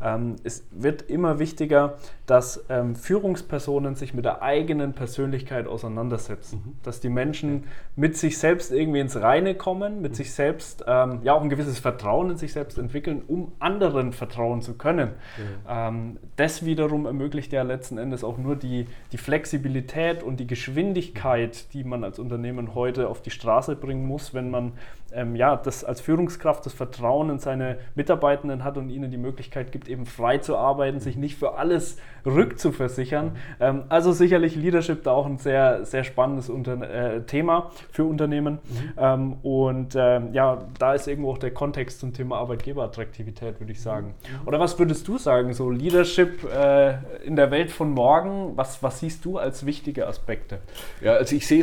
Ähm, 0.02 0.36
es 0.44 0.64
wird 0.70 1.02
immer 1.02 1.38
wichtiger, 1.38 1.96
dass 2.26 2.64
ähm, 2.68 2.94
Führungspersonen 2.94 3.94
sich 3.94 4.14
mit 4.14 4.24
der 4.24 4.42
eigenen 4.42 4.92
Persönlichkeit 4.92 5.66
auseinandersetzen. 5.66 6.78
Dass 6.82 7.00
die 7.00 7.08
Menschen 7.08 7.64
mit 7.96 8.16
sich 8.16 8.38
selbst 8.38 8.72
irgendwie 8.72 9.00
ins 9.00 9.16
Reine 9.16 9.54
kommen, 9.54 10.00
mit 10.00 10.16
sich 10.16 10.32
selbst 10.32 10.84
ähm, 10.86 11.20
ja 11.22 11.34
auch 11.34 11.42
ein 11.42 11.50
gewisses 11.50 11.78
Vertrauen 11.78 12.30
in 12.30 12.36
sich 12.36 12.52
selbst 12.52 12.78
entwickeln, 12.78 13.22
um 13.26 13.52
anderen 13.58 14.12
vertrauen 14.12 14.62
zu 14.62 14.74
können. 14.74 15.10
Ähm, 15.68 16.18
das 16.36 16.64
wiederum 16.64 17.06
ermöglicht 17.06 17.52
ja 17.52 17.62
letzten 17.62 17.98
Endes 17.98 18.24
auch 18.24 18.38
nur 18.38 18.56
die, 18.56 18.86
die 19.12 19.18
Flexibilität 19.18 20.22
und 20.22 20.38
die 20.40 20.46
Geschwindigkeit, 20.46 21.72
die 21.72 21.79
man 21.84 22.04
als 22.04 22.18
Unternehmen 22.18 22.74
heute 22.74 23.08
auf 23.08 23.22
die 23.22 23.30
Straße 23.30 23.76
bringen 23.76 24.06
muss, 24.06 24.34
wenn 24.34 24.50
man 24.50 24.72
ähm, 25.12 25.36
ja, 25.36 25.56
das 25.56 25.84
als 25.84 26.00
Führungskraft 26.00 26.64
das 26.66 26.72
Vertrauen 26.72 27.30
in 27.30 27.38
seine 27.38 27.78
Mitarbeitenden 27.94 28.64
hat 28.64 28.76
und 28.76 28.90
ihnen 28.90 29.10
die 29.10 29.16
Möglichkeit 29.16 29.72
gibt, 29.72 29.88
eben 29.88 30.06
frei 30.06 30.38
zu 30.38 30.56
arbeiten, 30.56 31.00
sich 31.00 31.16
nicht 31.16 31.36
für 31.36 31.58
alles 31.58 31.98
rückzuversichern. 32.24 33.36
Ähm, 33.60 33.84
also 33.88 34.12
sicherlich 34.12 34.56
Leadership 34.56 35.02
da 35.02 35.12
auch 35.12 35.26
ein 35.26 35.38
sehr, 35.38 35.84
sehr 35.84 36.04
spannendes 36.04 36.48
Unter 36.48 36.82
äh, 36.82 37.22
Thema 37.22 37.70
für 37.90 38.04
Unternehmen. 38.04 38.58
Ähm, 38.96 39.34
und 39.42 39.94
ähm, 39.96 40.32
ja, 40.32 40.64
da 40.78 40.94
ist 40.94 41.08
irgendwo 41.08 41.32
auch 41.32 41.38
der 41.38 41.52
Kontext 41.52 42.00
zum 42.00 42.12
Thema 42.12 42.38
Arbeitgeberattraktivität, 42.38 43.60
würde 43.60 43.72
ich 43.72 43.80
sagen. 43.80 44.14
Oder 44.46 44.60
was 44.60 44.78
würdest 44.78 45.06
du 45.08 45.18
sagen, 45.18 45.52
so 45.52 45.70
Leadership 45.70 46.44
äh, 46.44 46.94
in 47.24 47.36
der 47.36 47.50
Welt 47.50 47.70
von 47.70 47.90
morgen, 47.90 48.56
was, 48.56 48.82
was 48.82 49.00
siehst 49.00 49.24
du 49.24 49.38
als 49.38 49.66
wichtige 49.66 50.06
Aspekte? 50.06 50.58
Ja, 51.00 51.14
also 51.14 51.34
ich 51.34 51.46
sehe 51.46 51.60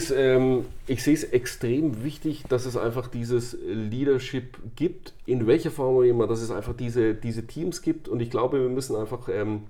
sehe 0.95 1.13
es 1.13 1.26
extrem 1.26 2.04
wichtig, 2.04 2.43
dass 2.47 2.65
es 2.65 2.78
einfach 2.78 3.08
dieses 3.08 3.58
Leadership 3.65 4.58
gibt, 4.76 5.13
in 5.26 5.45
welcher 5.45 5.69
Form 5.69 5.97
auch 5.97 6.02
immer, 6.02 6.28
dass 6.28 6.41
es 6.41 6.50
einfach 6.50 6.73
diese, 6.73 7.13
diese 7.13 7.45
Teams 7.45 7.82
gibt. 7.82 8.08
Und 8.08 8.21
ich 8.21 8.32
glaube, 8.32 8.62
wir 8.62 8.69
müssen 8.69 8.95
einfach, 8.95 9.28
ähm, 9.28 9.63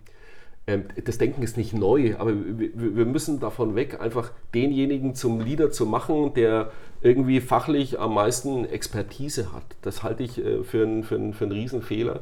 ähm, 0.68 0.86
das 1.04 1.18
Denken 1.18 1.42
ist 1.42 1.58
nicht 1.58 1.74
neu, 1.74 2.16
aber 2.18 2.34
wir, 2.34 2.96
wir, 2.96 3.06
müssen 3.06 3.40
davon 3.40 3.76
weg, 3.76 4.00
einfach 4.00 4.32
denjenigen 4.54 5.16
zum 5.16 5.40
Leader 5.40 5.72
zu 5.72 5.88
machen, 5.88 6.34
der 6.36 6.72
irgendwie 7.02 7.42
fachlich 7.42 8.00
am 8.00 8.14
meisten 8.14 8.66
Expertise 8.66 9.54
hat. 9.54 9.66
Das 9.82 10.04
halte 10.04 10.24
ich 10.24 10.38
äh, 10.38 10.64
für, 10.64 10.84
einen, 10.84 11.04
für, 11.04 11.34
für 11.34 11.46
einen 11.46 11.54
Riesenfehler. 11.54 12.22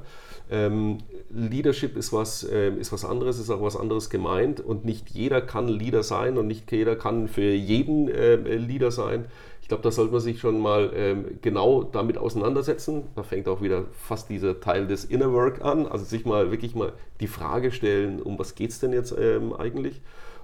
Ähm, 0.52 1.00
Leadership 1.30 1.98
ist 1.98 2.14
was, 2.14 2.44
äh, 2.44 2.70
ist 2.70 2.92
was 2.92 3.04
anderes, 3.04 3.40
ist 3.40 3.50
auch 3.50 3.62
was 3.62 3.76
anderes 3.76 4.10
gemeint 4.10 4.60
und 4.60 4.86
nicht 4.86 5.10
jeder 5.10 5.42
kann 5.42 5.68
Leader 5.68 6.04
sein 6.04 6.38
und 6.38 6.48
nicht 6.48 6.72
jeder 6.72 6.96
kann 6.96 7.28
für 7.28 7.52
jeden 7.54 8.10
äh, 8.10 8.36
Leader 8.36 8.92
sein. 8.92 9.26
Ich 9.62 9.68
glaube, 9.68 9.82
da 9.82 9.90
sollte 9.90 10.12
man 10.12 10.22
sich 10.22 10.40
schon 10.40 10.60
mal 10.60 10.92
ähm, 10.96 11.26
genau 11.42 11.82
damit 11.82 12.20
auseinandersetzen. 12.20 13.06
Da 13.16 13.24
fängt 13.24 13.48
auch 13.48 13.64
wieder 13.64 13.86
fast 13.94 14.30
dieser 14.30 14.60
Teil 14.60 14.86
des 14.86 15.06
Inner 15.06 15.34
Work 15.34 15.66
an, 15.66 15.88
also 15.88 16.06
sich 16.06 16.24
mal 16.26 16.52
wirklich 16.52 16.76
mal 16.76 16.94
die 17.20 17.28
Frage 17.28 17.72
stellen, 17.72 18.22
um 18.22 18.38
was 18.38 18.54
geht 18.54 18.70
es 18.70 18.80
denn 18.80 18.94
jetzt 18.94 19.16
ähm, 19.18 19.54
eigentlich? 19.54 20.02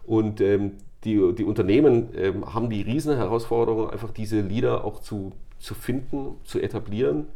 Und 0.08 0.42
ähm, 0.42 0.72
die, 1.04 1.34
die 1.36 1.44
Unternehmen 1.44 2.10
ähm, 2.16 2.52
haben 2.52 2.72
die 2.72 2.82
riesen 2.82 3.16
Herausforderung, 3.16 3.92
einfach 3.92 4.10
diese 4.10 4.42
Leader 4.42 4.84
auch 4.84 5.00
zu, 5.02 5.34
zu 5.60 5.76
finden, 5.76 6.38
zu 6.44 6.60
etablieren, 6.60 7.28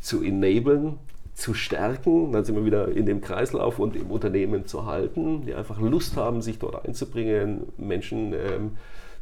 zu 0.00 0.22
enablen 0.22 0.98
zu 1.36 1.52
stärken, 1.52 2.32
dann 2.32 2.44
sind 2.44 2.56
wir 2.56 2.64
wieder 2.64 2.88
in 2.88 3.04
dem 3.04 3.20
Kreislauf 3.20 3.78
und 3.78 3.94
im 3.94 4.10
Unternehmen 4.10 4.66
zu 4.66 4.86
halten, 4.86 5.44
die 5.44 5.54
einfach 5.54 5.78
Lust 5.78 6.16
haben, 6.16 6.40
sich 6.40 6.58
dort 6.58 6.86
einzubringen, 6.86 7.66
Menschen 7.76 8.32
ähm, 8.32 8.70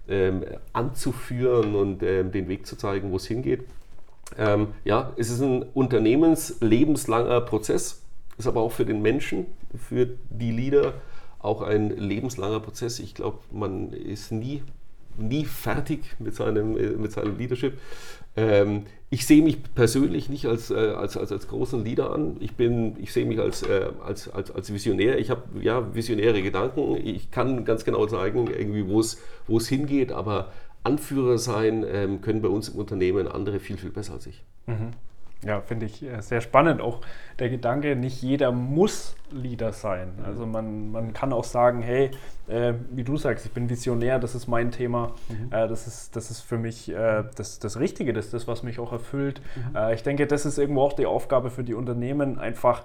ähm, 0.08 0.44
anzuführen 0.72 1.74
und 1.74 2.04
ähm, 2.04 2.30
den 2.30 2.46
Weg 2.46 2.66
zu 2.66 2.76
zeigen, 2.76 3.10
wo 3.10 3.16
es 3.16 3.26
hingeht. 3.26 3.64
Ähm, 4.38 4.68
ja, 4.84 5.12
es 5.16 5.28
ist 5.28 5.40
ein 5.40 5.64
unternehmenslabenslanger 5.74 7.40
Prozess, 7.40 8.02
ist 8.38 8.46
aber 8.46 8.60
auch 8.60 8.72
für 8.72 8.86
den 8.86 9.02
Menschen, 9.02 9.46
für 9.76 10.08
die 10.30 10.52
Leader 10.52 10.94
auch 11.40 11.62
ein 11.62 11.90
lebenslanger 11.90 12.60
Prozess. 12.60 13.00
Ich 13.00 13.16
glaube, 13.16 13.38
man 13.50 13.92
ist 13.92 14.30
nie, 14.30 14.62
nie 15.16 15.44
fertig 15.44 16.14
mit 16.20 16.36
seinem, 16.36 16.76
äh, 16.76 16.90
mit 16.90 17.10
seinem 17.10 17.36
Leadership. 17.36 17.76
Ähm, 18.36 18.84
ich 19.10 19.26
sehe 19.26 19.42
mich 19.42 19.58
persönlich 19.74 20.28
nicht 20.28 20.46
als, 20.46 20.70
äh, 20.70 20.74
als, 20.74 21.16
als, 21.16 21.30
als 21.30 21.46
großen 21.46 21.84
Leader 21.84 22.12
an. 22.12 22.36
Ich, 22.40 22.52
ich 22.58 23.12
sehe 23.12 23.26
mich 23.26 23.38
als, 23.38 23.62
äh, 23.62 23.90
als, 24.04 24.28
als, 24.28 24.50
als 24.50 24.72
Visionär. 24.72 25.18
Ich 25.18 25.30
habe 25.30 25.42
ja, 25.60 25.94
visionäre 25.94 26.42
Gedanken. 26.42 26.96
Ich 26.96 27.30
kann 27.30 27.64
ganz 27.64 27.84
genau 27.84 28.06
zeigen, 28.06 28.48
irgendwie, 28.48 28.88
wo 28.88 28.98
es, 28.98 29.20
wo 29.46 29.58
es 29.58 29.68
hingeht, 29.68 30.10
aber 30.10 30.52
Anführer 30.82 31.38
sein 31.38 31.84
ähm, 31.88 32.20
können 32.20 32.42
bei 32.42 32.48
uns 32.48 32.70
im 32.70 32.78
Unternehmen 32.78 33.28
andere 33.28 33.60
viel, 33.60 33.76
viel 33.76 33.90
besser 33.90 34.14
als 34.14 34.26
ich. 34.26 34.42
Mhm. 34.66 34.90
Ja, 35.44 35.60
finde 35.60 35.86
ich 35.86 36.02
äh, 36.02 36.20
sehr 36.20 36.40
spannend. 36.40 36.80
Auch 36.80 37.00
der 37.38 37.50
Gedanke, 37.50 37.96
nicht 37.96 38.22
jeder 38.22 38.52
muss 38.52 39.16
Leader 39.30 39.72
sein. 39.72 40.12
Mhm. 40.18 40.24
Also 40.24 40.46
man, 40.46 40.90
man 40.90 41.12
kann 41.12 41.32
auch 41.32 41.44
sagen, 41.44 41.82
hey, 41.82 42.10
äh, 42.48 42.74
wie 42.90 43.04
du 43.04 43.16
sagst, 43.16 43.46
ich 43.46 43.52
bin 43.52 43.68
Visionär, 43.68 44.18
das 44.18 44.34
ist 44.34 44.46
mein 44.46 44.70
Thema, 44.70 45.12
mhm. 45.28 45.52
äh, 45.52 45.68
das, 45.68 45.86
ist, 45.86 46.16
das 46.16 46.30
ist 46.30 46.40
für 46.40 46.58
mich 46.58 46.90
äh, 46.90 47.24
das, 47.36 47.58
das 47.58 47.78
Richtige, 47.78 48.12
das 48.12 48.26
ist 48.26 48.34
das, 48.34 48.48
was 48.48 48.62
mich 48.62 48.78
auch 48.78 48.92
erfüllt. 48.92 49.40
Mhm. 49.56 49.76
Äh, 49.76 49.94
ich 49.94 50.02
denke, 50.02 50.26
das 50.26 50.46
ist 50.46 50.58
irgendwo 50.58 50.82
auch 50.82 50.92
die 50.92 51.06
Aufgabe 51.06 51.50
für 51.50 51.64
die 51.64 51.74
Unternehmen, 51.74 52.38
einfach 52.38 52.84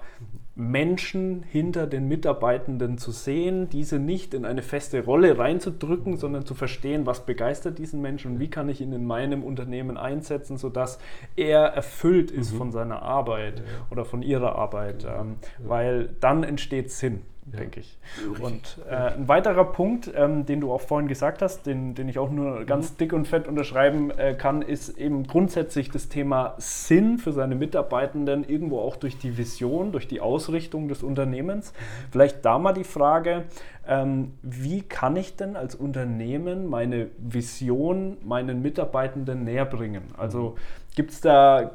Menschen 0.60 1.42
hinter 1.42 1.86
den 1.86 2.06
Mitarbeitenden 2.06 2.98
zu 2.98 3.10
sehen, 3.10 3.68
diese 3.70 3.98
nicht 3.98 4.34
in 4.34 4.44
eine 4.44 4.62
feste 4.62 5.04
Rolle 5.04 5.38
reinzudrücken, 5.38 6.16
sondern 6.18 6.44
zu 6.44 6.54
verstehen, 6.54 7.06
was 7.06 7.24
begeistert 7.24 7.78
diesen 7.78 8.02
Menschen 8.02 8.32
und 8.32 8.40
wie 8.40 8.50
kann 8.50 8.68
ich 8.68 8.80
ihn 8.80 8.92
in 8.92 9.06
meinem 9.06 9.42
Unternehmen 9.42 9.96
einsetzen, 9.96 10.58
sodass 10.58 10.98
er 11.34 11.60
erfüllt 11.60 12.30
ist 12.30 12.52
mhm. 12.52 12.58
von 12.58 12.72
seiner 12.72 13.02
Arbeit 13.02 13.60
ja. 13.60 13.64
oder 13.90 14.04
von 14.04 14.22
ihrer 14.22 14.56
Arbeit, 14.56 15.04
ähm, 15.04 15.08
ja. 15.08 15.68
weil 15.68 16.10
dann 16.20 16.44
entsteht 16.44 16.90
Sinn 16.90 17.22
denke 17.58 17.80
ich. 17.80 17.98
Und 18.40 18.78
äh, 18.88 18.94
ein 18.94 19.28
weiterer 19.28 19.64
Punkt, 19.64 20.10
ähm, 20.14 20.46
den 20.46 20.60
du 20.60 20.72
auch 20.72 20.80
vorhin 20.80 21.08
gesagt 21.08 21.42
hast, 21.42 21.66
den, 21.66 21.94
den 21.94 22.08
ich 22.08 22.18
auch 22.18 22.30
nur 22.30 22.64
ganz 22.64 22.92
mhm. 22.92 22.96
dick 22.98 23.12
und 23.12 23.28
fett 23.28 23.48
unterschreiben 23.48 24.10
äh, 24.10 24.34
kann, 24.34 24.62
ist 24.62 24.98
eben 24.98 25.26
grundsätzlich 25.26 25.90
das 25.90 26.08
Thema 26.08 26.54
Sinn 26.58 27.18
für 27.18 27.32
seine 27.32 27.54
Mitarbeitenden, 27.54 28.48
irgendwo 28.48 28.80
auch 28.80 28.96
durch 28.96 29.18
die 29.18 29.36
Vision, 29.36 29.92
durch 29.92 30.08
die 30.08 30.20
Ausrichtung 30.20 30.88
des 30.88 31.02
Unternehmens. 31.02 31.72
Mhm. 31.72 32.06
Vielleicht 32.12 32.44
da 32.44 32.58
mal 32.58 32.72
die 32.72 32.84
Frage, 32.84 33.44
ähm, 33.86 34.34
wie 34.42 34.82
kann 34.82 35.16
ich 35.16 35.36
denn 35.36 35.56
als 35.56 35.74
Unternehmen 35.74 36.68
meine 36.68 37.08
Vision 37.18 38.18
meinen 38.24 38.62
Mitarbeitenden 38.62 39.44
näher 39.44 39.64
bringen? 39.64 40.02
Also 40.16 40.56
gibt 40.94 41.12
es 41.12 41.20
da 41.20 41.62
äh, 41.62 41.70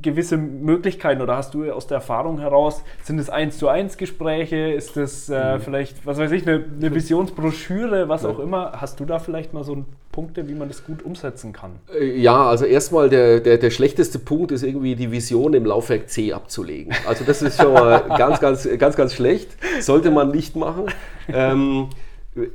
gewisse 0.00 0.36
Möglichkeiten 0.38 1.20
oder 1.20 1.36
hast 1.36 1.52
du 1.52 1.70
aus 1.70 1.86
der 1.86 1.96
Erfahrung 1.96 2.38
heraus, 2.38 2.82
sind 3.02 3.18
es 3.18 3.28
eins 3.28 3.58
zu 3.58 3.68
eins 3.68 3.98
Gespräche, 3.98 4.72
ist 4.72 4.96
das 4.96 5.28
äh, 5.28 5.56
mhm. 5.56 5.60
vielleicht, 5.60 6.06
was 6.06 6.18
weiß 6.18 6.32
ich, 6.32 6.46
eine, 6.46 6.64
eine 6.64 6.94
Visionsbroschüre, 6.94 8.08
was 8.08 8.22
ja. 8.22 8.30
auch 8.30 8.38
immer? 8.38 8.72
Hast 8.80 9.00
du 9.00 9.04
da 9.04 9.18
vielleicht 9.18 9.52
mal 9.52 9.64
so 9.64 9.84
Punkte, 10.12 10.48
wie 10.48 10.54
man 10.54 10.68
das 10.68 10.82
gut 10.84 11.02
umsetzen 11.02 11.52
kann? 11.52 11.72
Äh, 11.94 12.18
ja, 12.18 12.46
also 12.46 12.64
erstmal 12.64 13.10
der, 13.10 13.40
der, 13.40 13.58
der 13.58 13.70
schlechteste 13.70 14.18
Punkt 14.18 14.50
ist 14.50 14.62
irgendwie 14.62 14.96
die 14.96 15.12
Vision 15.12 15.52
im 15.52 15.66
Laufwerk 15.66 16.08
C 16.08 16.32
abzulegen. 16.32 16.94
Also 17.06 17.24
das 17.24 17.42
ist 17.42 17.60
schon 17.60 17.74
mal 17.74 17.98
ganz, 18.16 18.40
ganz, 18.40 18.66
ganz, 18.78 18.96
ganz 18.96 19.12
schlecht. 19.12 19.50
Sollte 19.80 20.10
man 20.10 20.30
nicht 20.30 20.56
machen. 20.56 20.86
Ähm, 21.28 21.88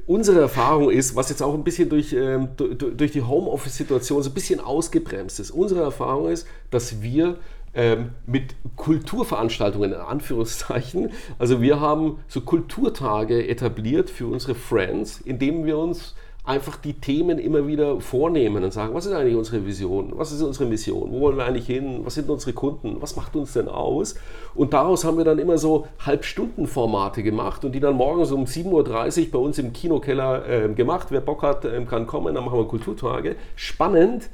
Unsere 0.06 0.41
Erfahrung 0.41 0.91
ist, 0.91 1.15
was 1.15 1.30
jetzt 1.30 1.41
auch 1.41 1.56
ein 1.56 1.63
bisschen 1.63 1.89
durch, 1.89 2.13
ähm, 2.13 2.50
durch 2.56 3.12
die 3.12 3.24
Homeoffice-Situation 3.24 4.22
so 4.22 4.30
ein 4.30 4.34
bisschen 4.34 4.60
ausgebremst 4.60 5.39
ist, 5.39 5.50
unsere 5.50 5.82
Erfahrung 5.82 6.30
ist, 6.30 6.48
dass 6.70 7.02
wir 7.02 7.38
ähm, 7.74 8.12
mit 8.28 8.56
Kulturveranstaltungen 8.76 9.94
in 9.94 10.00
Anführungszeichen, 10.00 11.12
also 11.39 11.62
wir 11.62 11.80
haben 11.80 12.20
so 12.28 12.41
Kulturtage 12.41 13.48
etabliert 13.48 14.10
für 14.10 14.28
unsere 14.28 14.56
Friends, 14.56 15.22
indem 15.22 15.65
wir 15.65 15.78
uns 15.78 16.13
einfach 16.43 16.77
die 16.77 16.93
Themen 16.93 17.38
immer 17.38 17.67
wieder 17.67 18.01
vornehmen 18.01 18.63
und 18.63 18.73
sagen, 18.73 18.95
was 18.95 19.06
ist 19.06 19.13
eigentlich 19.13 19.36
unsere 19.36 19.65
Vision, 19.65 20.12
was 20.15 20.32
ist 20.32 20.41
unsere 20.41 20.65
Mission, 20.65 21.12
wo 21.12 21.21
wollen 21.21 21.38
wir 21.38 21.45
eigentlich 21.45 21.67
hin, 21.67 22.01
was 22.04 22.15
sind 22.15 22.30
unsere 22.30 22.54
Kunden, 22.54 22.97
was 22.99 23.15
macht 23.15 23.36
uns 23.36 23.54
denn 23.54 23.67
aus? 23.67 24.15
Und 24.56 24.73
daraus 24.73 25.06
haben 25.06 25.17
wir 25.17 25.23
dann 25.23 25.38
immer 25.38 25.60
so 25.60 25.88
Halbstundenformate 25.99 27.21
gemacht 27.21 27.63
und 27.63 27.73
die 27.73 27.80
dann 27.80 27.95
morgens 27.95 28.32
um 28.32 28.45
7.30 28.45 29.25
Uhr 29.25 29.32
bei 29.32 29.39
uns 29.39 29.60
im 29.60 29.71
Kinokeller 29.71 30.47
äh, 30.47 30.73
gemacht. 30.73 31.08
Wer 31.12 31.21
Bock 31.21 31.43
hat, 31.43 31.63
äh, 31.65 31.86
kann 31.86 32.08
kommen, 32.08 32.34
dann 32.34 32.43
machen 32.43 32.58
wir 32.58 32.67
Kulturtage. 32.67 33.36
Spannend, 33.56 34.30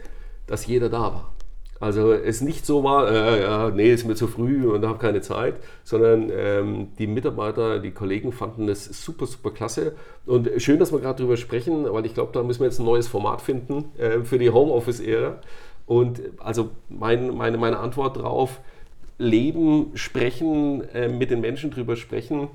dass 0.48 0.66
jeder 0.66 0.90
da 0.90 1.02
war. 1.02 1.37
Also 1.80 2.12
es 2.12 2.42
nicht 2.42 2.66
so 2.66 2.84
war, 2.84 3.12
äh, 3.12 3.42
ja, 3.42 3.70
nee, 3.70 3.92
ist 3.92 4.06
mir 4.06 4.16
zu 4.16 4.28
früh 4.28 4.68
und 4.68 4.86
habe 4.86 4.98
keine 4.98 5.22
Zeit, 5.22 5.56
sondern 5.84 6.32
ähm, 6.36 6.88
die 6.98 7.08
Mitarbeiter, 7.08 7.80
die 7.80 7.92
Kollegen 7.92 8.32
fanden 8.32 8.68
das 8.68 8.86
super, 8.86 9.28
super 9.28 9.52
klasse. 9.52 9.94
Und 10.26 10.50
schön, 10.58 10.80
dass 10.80 10.92
wir 10.92 11.00
gerade 11.00 11.20
darüber 11.20 11.38
sprechen, 11.38 11.86
weil 11.92 12.06
ich 12.06 12.14
glaube, 12.14 12.32
da 12.34 12.42
müssen 12.42 12.62
wir 12.62 12.68
jetzt 12.68 12.80
ein 12.80 12.86
neues 12.86 13.08
Format 13.08 13.42
finden 13.42 13.86
äh, 13.98 14.22
für 14.24 14.40
die 14.40 14.50
Homeoffice-Ära. 14.50 15.40
Und 15.86 16.22
also 16.40 16.72
mein, 16.90 17.36
meine, 17.36 17.58
meine 17.58 17.78
Antwort 17.78 18.18
darauf, 18.18 18.60
leben, 19.20 19.92
sprechen, 19.96 20.88
äh, 20.94 21.08
mit 21.08 21.32
den 21.32 21.42
Menschen 21.42 21.72
drüber 21.72 21.96
sprechen. 21.96 22.50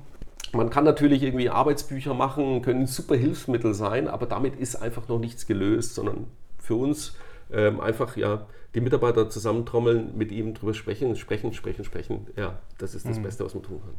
Man 0.53 0.69
kann 0.69 0.83
natürlich 0.83 1.23
irgendwie 1.23 1.49
Arbeitsbücher 1.49 2.13
machen, 2.13 2.61
können 2.61 2.85
super 2.87 3.15
Hilfsmittel 3.15 3.73
sein, 3.73 4.07
aber 4.07 4.27
damit 4.27 4.55
ist 4.55 4.75
einfach 4.75 5.07
noch 5.07 5.19
nichts 5.19 5.47
gelöst, 5.47 5.95
sondern 5.95 6.27
für 6.59 6.75
uns 6.75 7.15
ähm, 7.51 7.79
einfach 7.79 8.15
ja 8.17 8.45
die 8.75 8.81
Mitarbeiter 8.81 9.29
zusammentrommeln, 9.29 10.17
mit 10.17 10.31
ihm 10.31 10.53
drüber 10.53 10.73
sprechen, 10.73 11.15
sprechen, 11.15 11.53
sprechen, 11.53 11.83
sprechen. 11.83 12.27
Ja, 12.35 12.59
das 12.77 12.95
ist 12.95 13.07
das 13.07 13.17
mhm. 13.17 13.23
Beste, 13.23 13.45
was 13.45 13.53
man 13.53 13.63
tun 13.63 13.81
kann. 13.81 13.95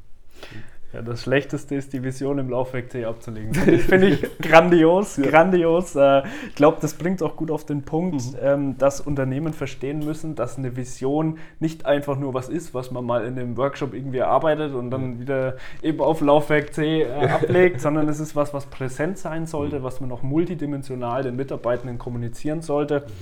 Ja, 0.95 1.03
das 1.03 1.23
Schlechteste 1.23 1.75
ist, 1.75 1.93
die 1.93 2.05
Vision 2.05 2.39
im 2.39 2.49
Laufwerk 2.49 2.93
C 2.93 3.05
abzulegen. 3.05 3.53
Finde 3.55 4.11
ich 4.11 4.39
grandios, 4.39 5.17
ja. 5.17 5.29
grandios. 5.29 5.97
Äh, 5.97 6.23
ich 6.49 6.55
glaube, 6.55 6.79
das 6.81 6.95
bringt 6.95 7.21
auch 7.21 7.35
gut 7.35 7.51
auf 7.51 7.67
den 7.67 7.83
Punkt, 7.83 8.15
mhm. 8.15 8.39
Ähm, 8.41 8.79
dass 8.79 9.01
Unternehmen 9.01 9.53
verstehen 9.53 9.99
müssen, 10.01 10.37
dass 10.37 10.57
eine 10.57 10.77
Vision 10.77 11.39
nicht 11.59 11.85
einfach 11.85 12.17
nur 12.17 12.33
was 12.33 12.49
ist, 12.49 12.75
was 12.75 12.93
man 12.93 13.05
mal 13.05 13.25
in 13.25 13.37
einem 13.37 13.57
Workshop 13.57 13.93
irgendwie 13.93 14.19
erarbeitet 14.19 14.73
und 14.73 14.93
dann 14.93 15.19
wieder 15.19 15.57
eben 15.83 16.01
auf 16.01 16.21
Laufwerk 16.21 16.73
C 16.73 17.03
äh, 17.03 17.27
ablegt, 17.27 17.81
sondern 17.81 18.09
es 18.09 18.21
ist 18.21 18.37
was, 18.37 18.55
was 18.55 18.67
präsent 18.67 19.19
sein 19.19 19.47
sollte, 19.47 19.81
mhm. 19.81 19.83
was 19.83 20.01
man 20.01 20.13
auch 20.13 20.23
multidimensional 20.23 21.25
den 21.25 21.35
Mitarbeitenden 21.35 21.99
kommunizieren 21.99 22.63
sollte. 22.63 23.01
Mhm. 23.01 23.13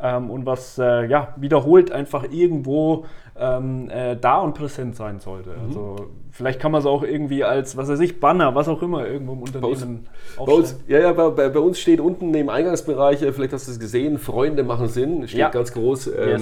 Ähm, 0.00 0.30
und 0.30 0.46
was 0.46 0.78
äh, 0.78 1.06
ja, 1.06 1.34
wiederholt 1.36 1.90
einfach 1.92 2.24
irgendwo 2.30 3.04
ähm, 3.38 3.88
äh, 3.90 4.16
da 4.16 4.38
und 4.38 4.54
präsent 4.54 4.96
sein 4.96 5.20
sollte. 5.20 5.50
Mhm. 5.50 5.66
Also 5.66 5.96
vielleicht 6.30 6.60
kann 6.60 6.72
man 6.72 6.80
es 6.80 6.86
auch 6.86 7.02
irgendwie 7.02 7.17
irgendwie 7.18 7.44
als, 7.44 7.76
was 7.76 7.88
weiß 7.88 8.00
ich, 8.00 8.20
Banner, 8.20 8.54
was 8.54 8.68
auch 8.68 8.80
immer 8.82 9.06
irgendwo 9.06 9.32
im 9.32 9.42
Unternehmen 9.42 10.06
bei 10.36 10.44
uns, 10.44 10.46
bei 10.46 10.52
uns, 10.52 10.76
Ja, 10.86 11.00
ja, 11.00 11.12
bei, 11.12 11.48
bei, 11.48 11.58
uns 11.58 11.80
steht 11.80 12.00
unten 12.00 12.32
im 12.34 12.48
Eingangsbereich, 12.48 13.22
äh, 13.22 13.32
vielleicht 13.32 13.52
hast 13.52 13.66
du 13.66 13.72
es 13.72 13.80
gesehen, 13.80 14.18
Freunde 14.18 14.62
machen 14.62 14.88
Sinn, 14.88 15.26
steht 15.26 15.40
ja. 15.40 15.48
ganz 15.50 15.72
groß. 15.72 16.08
Ähm, 16.08 16.14
yes. 16.16 16.40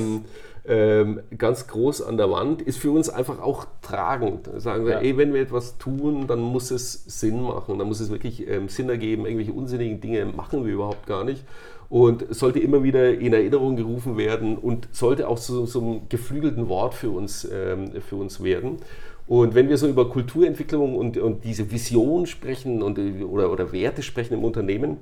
Ähm, 0.69 1.21
ganz 1.39 1.69
groß 1.69 2.03
an 2.03 2.17
der 2.17 2.29
Wand, 2.29 2.61
ist 2.61 2.79
für 2.79 2.91
uns 2.91 3.09
einfach 3.09 3.41
auch 3.41 3.67
tragend. 3.83 4.51
Sagen 4.57 4.85
wir, 4.85 4.95
ja. 4.95 4.99
ey, 4.99 5.17
wenn 5.17 5.33
wir 5.33 5.41
etwas 5.41 5.79
tun, 5.79 6.27
dann 6.27 6.41
muss 6.41 6.73
es 6.73 7.05
Sinn 7.07 7.41
machen, 7.41 7.79
dann 7.79 7.87
muss 7.87 8.01
es 8.01 8.11
wirklich 8.11 8.49
ähm, 8.49 8.69
Sinn 8.69 8.89
ergeben. 8.89 9.27
Irgendwelche 9.27 9.53
unsinnigen 9.53 10.01
Dinge 10.01 10.25
machen 10.25 10.67
wir 10.67 10.75
überhaupt 10.75 11.07
gar 11.07 11.23
nicht 11.23 11.45
und 11.89 12.35
sollte 12.35 12.59
immer 12.59 12.83
wieder 12.83 13.13
in 13.15 13.33
Erinnerung 13.33 13.77
gerufen 13.77 14.17
werden 14.17 14.57
und 14.57 14.89
sollte 14.93 15.29
auch 15.29 15.39
zu 15.39 15.67
so 15.67 15.81
einem 15.81 16.09
geflügelten 16.09 16.69
Wort 16.69 16.95
für 16.95 17.11
uns, 17.11 17.49
ähm, 17.53 17.93
für 18.01 18.17
uns 18.17 18.43
werden. 18.43 18.79
Und 19.27 19.55
wenn 19.55 19.69
wir 19.69 19.77
so 19.77 19.89
über 19.89 20.09
Kulturentwicklung 20.09 20.97
und, 20.97 21.17
und 21.19 21.45
diese 21.45 21.71
Vision 21.71 22.27
sprechen 22.27 22.83
und, 22.83 22.99
oder, 22.99 23.51
oder 23.51 23.73
Werte 23.73 24.03
sprechen 24.03 24.35
im 24.35 24.45
Unternehmen, 24.45 24.99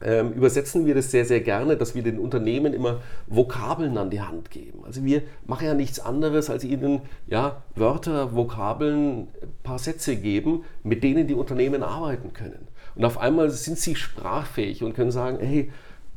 ähm, 0.00 0.32
übersetzen 0.32 0.86
wir 0.86 0.94
das 0.94 1.10
sehr, 1.10 1.24
sehr 1.24 1.40
gerne, 1.40 1.76
dass 1.76 1.94
wir 1.94 2.02
den 2.02 2.18
Unternehmen 2.18 2.72
immer 2.72 3.00
Vokabeln 3.26 3.98
an 3.98 4.10
die 4.10 4.20
Hand 4.20 4.50
geben. 4.50 4.84
Also 4.84 5.04
wir 5.04 5.22
machen 5.46 5.66
ja 5.66 5.74
nichts 5.74 5.98
anderes, 5.98 6.50
als 6.50 6.62
ihnen 6.62 7.00
ja, 7.26 7.62
Wörter, 7.74 8.34
Vokabeln, 8.34 9.26
paar 9.64 9.78
Sätze 9.78 10.16
geben, 10.16 10.64
mit 10.84 11.02
denen 11.02 11.26
die 11.26 11.34
Unternehmen 11.34 11.82
arbeiten 11.82 12.32
können. 12.32 12.68
Und 12.94 13.04
auf 13.04 13.18
einmal 13.18 13.50
sind 13.50 13.78
sie 13.78 13.96
sprachfähig 13.96 14.84
und 14.84 14.94
können 14.94 15.10
sagen, 15.10 15.38
hey, 15.40 15.70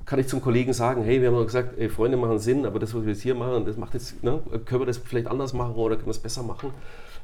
kann 0.06 0.20
ich 0.20 0.28
zum 0.28 0.42
Kollegen 0.42 0.74
sagen, 0.74 1.04
hey, 1.04 1.22
wir 1.22 1.30
haben 1.30 1.36
doch 1.36 1.46
gesagt, 1.46 1.78
ey, 1.78 1.90
Freunde 1.90 2.18
machen 2.18 2.40
Sinn, 2.40 2.66
aber 2.66 2.80
das, 2.80 2.94
was 2.94 3.04
wir 3.04 3.14
jetzt 3.14 3.22
hier 3.22 3.36
machen, 3.36 3.66
das 3.66 3.78
macht 3.78 3.94
jetzt, 3.94 4.24
ne, 4.24 4.42
können 4.66 4.82
wir 4.82 4.86
das 4.86 4.98
vielleicht 4.98 5.28
anders 5.28 5.54
machen 5.54 5.76
oder 5.76 5.96
können 5.96 6.08
wir 6.08 6.12
es 6.12 6.20
besser 6.20 6.44
machen? 6.44 6.72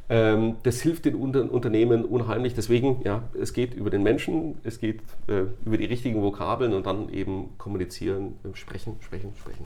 Ähm, 0.09 0.55
das 0.63 0.81
hilft 0.81 1.05
den 1.05 1.15
Unter 1.15 1.51
Unternehmen 1.51 2.05
unheimlich. 2.05 2.53
Deswegen, 2.53 3.01
ja, 3.03 3.23
es 3.39 3.53
geht 3.53 3.73
über 3.73 3.89
den 3.89 4.03
Menschen, 4.03 4.57
es 4.63 4.79
geht 4.79 5.01
äh, 5.27 5.43
über 5.65 5.77
die 5.77 5.85
richtigen 5.85 6.21
Vokabeln 6.21 6.73
und 6.73 6.85
dann 6.85 7.09
eben 7.09 7.49
kommunizieren, 7.57 8.37
äh, 8.43 8.55
sprechen, 8.55 8.95
sprechen, 9.01 9.33
sprechen. 9.37 9.65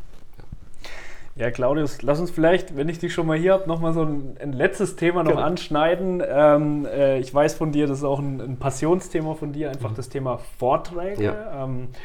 Ja. 1.36 1.50
Claudius, 1.50 2.02
lass 2.02 2.20
uns 2.20 2.30
vielleicht, 2.30 2.76
wenn 2.76 2.90
ich 2.90 3.00
dich 3.00 3.14
schon 3.14 3.26
mal 3.26 3.38
hier 3.38 3.54
habe, 3.54 3.68
nochmal 3.68 3.94
so 3.94 4.02
ein, 4.02 4.36
ein, 4.42 4.52
letztes 4.52 4.98
Thema 4.98 5.24
noch 5.24 5.32
genau. 5.32 5.44
anschneiden. 5.44 6.22
Ähm, 6.28 6.86
äh, 6.86 7.20
ich 7.20 7.34
weiß 7.34 7.54
von 7.54 7.72
dir, 7.72 7.88
das 7.88 8.00
ist 8.00 8.04
auch 8.04 8.20
ein, 8.20 8.42
ein 8.42 8.58
Passionsthema 8.58 9.36
von 9.36 9.54
dir, 9.54 9.70
einfach 9.70 9.92
mhm. 9.92 9.96
das 9.96 10.10
Thema 10.10 10.40
Vorträge. 10.60 11.24
Ja. 11.24 11.64
Ähm, 11.64 11.84
äh, 11.84 11.98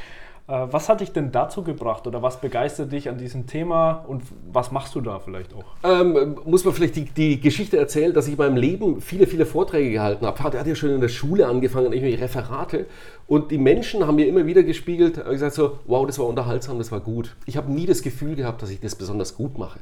was 0.48 0.88
hat 0.88 1.00
dich 1.00 1.12
denn 1.12 1.32
dazu 1.32 1.62
gebracht 1.62 2.06
oder 2.06 2.22
was 2.22 2.40
begeistert 2.40 2.92
dich 2.92 3.08
an 3.08 3.18
diesem 3.18 3.46
Thema 3.46 4.04
und 4.06 4.22
was 4.52 4.70
machst 4.70 4.94
du 4.94 5.00
da 5.00 5.18
vielleicht 5.18 5.52
auch? 5.52 5.64
Ähm, 5.82 6.36
muss 6.44 6.64
man 6.64 6.72
vielleicht 6.72 6.94
die, 6.94 7.06
die, 7.06 7.40
Geschichte 7.40 7.76
erzählen, 7.76 8.12
dass 8.12 8.28
ich 8.28 8.34
in 8.34 8.38
meinem 8.38 8.56
Leben 8.56 9.00
viele, 9.00 9.26
viele 9.26 9.44
Vorträge 9.44 9.90
gehalten 9.90 10.24
habe. 10.24 10.36
Vater 10.36 10.60
hat 10.60 10.66
ja 10.68 10.76
schon 10.76 10.90
in 10.90 11.00
der 11.00 11.08
Schule 11.08 11.48
angefangen, 11.48 11.92
irgendwelche 11.92 12.20
Referate 12.20 12.86
und 13.26 13.50
die 13.50 13.58
Menschen 13.58 14.06
haben 14.06 14.16
mir 14.16 14.28
immer 14.28 14.46
wieder 14.46 14.62
gespiegelt, 14.62 15.18
ich 15.18 15.24
gesagt 15.24 15.54
so, 15.54 15.80
wow, 15.86 16.06
das 16.06 16.18
war 16.20 16.26
unterhaltsam, 16.26 16.78
das 16.78 16.92
war 16.92 17.00
gut. 17.00 17.34
Ich 17.46 17.56
habe 17.56 17.72
nie 17.72 17.86
das 17.86 18.02
Gefühl 18.02 18.36
gehabt, 18.36 18.62
dass 18.62 18.70
ich 18.70 18.80
das 18.80 18.94
besonders 18.94 19.34
gut 19.36 19.58
mache. 19.58 19.80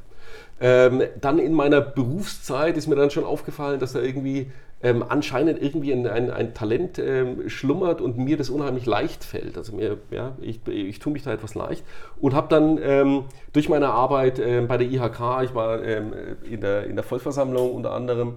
Ähm, 0.59 1.03
dann 1.19 1.39
in 1.39 1.53
meiner 1.53 1.81
Berufszeit 1.81 2.77
ist 2.77 2.87
mir 2.87 2.95
dann 2.95 3.11
schon 3.11 3.25
aufgefallen, 3.25 3.79
dass 3.79 3.93
da 3.93 3.99
irgendwie 3.99 4.51
ähm, 4.81 5.03
anscheinend 5.07 5.61
irgendwie 5.61 5.91
ein, 5.91 6.05
ein, 6.05 6.29
ein 6.29 6.53
Talent 6.53 6.99
ähm, 6.99 7.49
schlummert 7.49 8.01
und 8.01 8.17
mir 8.17 8.37
das 8.37 8.49
unheimlich 8.49 8.85
leicht 8.85 9.23
fällt. 9.23 9.57
Also 9.57 9.75
mir, 9.75 9.97
ja, 10.11 10.33
ich, 10.41 10.65
ich 10.67 10.99
tue 10.99 11.11
mich 11.11 11.23
da 11.23 11.33
etwas 11.33 11.55
leicht 11.55 11.83
und 12.21 12.33
habe 12.35 12.47
dann 12.49 12.79
ähm, 12.81 13.23
durch 13.51 13.67
meine 13.67 13.89
Arbeit 13.89 14.39
ähm, 14.39 14.67
bei 14.67 14.77
der 14.77 14.87
IHK, 14.87 15.43
ich 15.43 15.55
war 15.55 15.83
ähm, 15.83 16.13
in, 16.49 16.61
der, 16.61 16.85
in 16.85 16.95
der 16.95 17.03
Vollversammlung 17.03 17.73
unter 17.73 17.91
anderem 17.91 18.35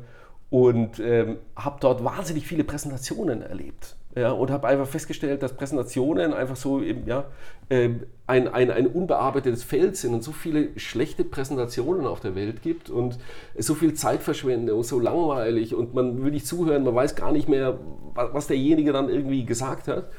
und 0.51 0.99
ähm, 1.01 1.37
habe 1.55 1.77
dort 1.81 2.03
wahnsinnig 2.03 2.47
viele 2.47 2.65
Präsentationen 2.65 3.43
erlebt. 3.43 3.98
Ja, 4.17 4.33
und 4.33 4.51
habe 4.51 4.67
einfach 4.67 4.87
festgestellt, 4.87 5.43
dass 5.43 5.55
Präsentationen 5.55 6.33
einfach 6.33 6.57
so 6.57 6.81
eben, 6.81 7.07
ja, 7.07 7.27
ähm, 7.69 8.05
ein, 8.27 8.49
ein, 8.49 8.71
ein 8.71 8.87
unbearbeitetes 8.87 9.63
Feld 9.63 9.97
sind 9.97 10.15
und 10.15 10.25
so 10.25 10.33
viele 10.33 10.71
schlechte 10.79 11.25
Präsentationen 11.25 12.07
auf 12.07 12.21
der 12.21 12.35
Welt 12.35 12.63
gibt 12.63 12.89
und 12.91 13.19
so 13.57 13.75
viel 13.75 13.95
Zeitverschwendung, 13.95 14.83
so 14.83 14.99
langweilig 14.99 15.75
und 15.75 15.95
man 15.95 16.23
will 16.25 16.33
nicht 16.33 16.47
zuhören, 16.47 16.85
man 16.85 16.95
weiß 16.95 17.17
gar 17.17 17.33
nicht 17.33 17.49
mehr, 17.49 17.79
was 18.15 18.47
derjenige 18.47 18.93
dann 18.93 19.09
irgendwie 19.09 19.45
gesagt 19.45 19.89
hat. 19.89 20.11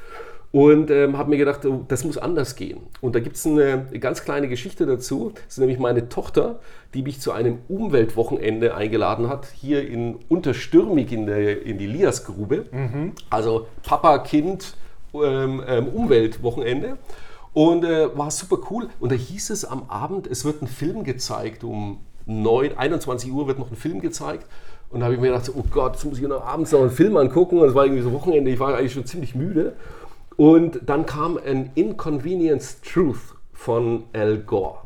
Und 0.52 0.89
ähm, 0.89 1.16
habe 1.16 1.30
mir 1.30 1.38
gedacht, 1.38 1.64
oh, 1.66 1.86
das 1.88 2.04
muss 2.04 2.18
anders 2.18 2.56
gehen. 2.56 2.80
Und 3.02 3.14
da 3.14 3.20
gibt 3.20 3.36
es 3.36 3.45
eine, 3.45 3.86
ganz 4.00 4.24
kleine 4.24 4.47
Geschichte 4.47 4.88
dazu. 4.88 5.32
Das 5.36 5.43
ist 5.54 5.58
nämlich 5.60 5.78
meine 5.78 6.10
Tochter, 6.10 6.60
die 6.95 7.04
mich 7.04 7.22
zu 7.22 7.32
einem 7.32 7.60
Umweltwochenende 7.68 8.74
eingeladen 8.74 9.30
hat, 9.30 9.45
hier 9.54 9.88
in 9.88 10.16
Unterstürmig 10.28 11.12
in, 11.12 11.28
der, 11.28 11.64
in 11.64 11.78
die 11.78 11.86
Liasgrube. 11.86 12.66
Mhm. 12.72 13.12
Also 13.30 13.68
Papa, 13.84 14.18
Kind, 14.20 14.76
ähm, 15.14 15.64
ähm, 15.68 15.88
Umweltwochenende. 15.88 16.97
Und 17.54 17.84
äh, 17.84 18.16
war 18.18 18.32
super 18.32 18.58
cool. 18.72 18.89
Und 19.00 19.12
da 19.12 19.16
hieß 19.16 19.52
es 19.52 19.66
am 19.66 19.84
Abend, 19.88 20.26
es 20.26 20.45
wird 20.45 20.64
ein 20.64 20.68
Film 20.68 21.04
gezeigt. 21.04 21.64
Um 21.64 22.00
9, 22.26 22.76
21 22.76 23.32
Uhr 23.32 23.47
wird 23.47 23.60
noch 23.60 23.70
ein 23.70 23.76
Film 23.76 24.02
gezeigt. 24.02 24.47
Und 24.89 25.02
da 25.02 25.06
habe 25.06 25.16
ich 25.16 25.22
mir 25.22 25.28
gedacht, 25.28 25.52
oh 25.56 25.64
Gott, 25.70 25.93
jetzt 25.93 26.06
muss 26.06 26.18
ich 26.18 26.28
noch 26.28 26.43
abends 26.43 26.72
noch 26.72 26.82
einen 26.82 26.89
Film 26.89 27.18
angucken. 27.18 27.60
Und 27.60 27.68
es 27.68 27.76
war 27.76 27.86
irgendwie 27.86 28.02
so 28.02 28.12
Wochenende, 28.12 28.50
ich 28.50 28.60
war 28.60 28.76
eigentlich 28.76 28.93
schon 28.93 29.06
ziemlich 29.06 29.36
müde. 29.36 29.76
Und 30.40 30.80
dann 30.86 31.06
kam 31.06 31.38
ein 31.38 31.70
Inconvenience 31.76 32.80
Truth 32.80 33.36
von 33.52 34.06
Al 34.14 34.38
Gore. 34.38 34.78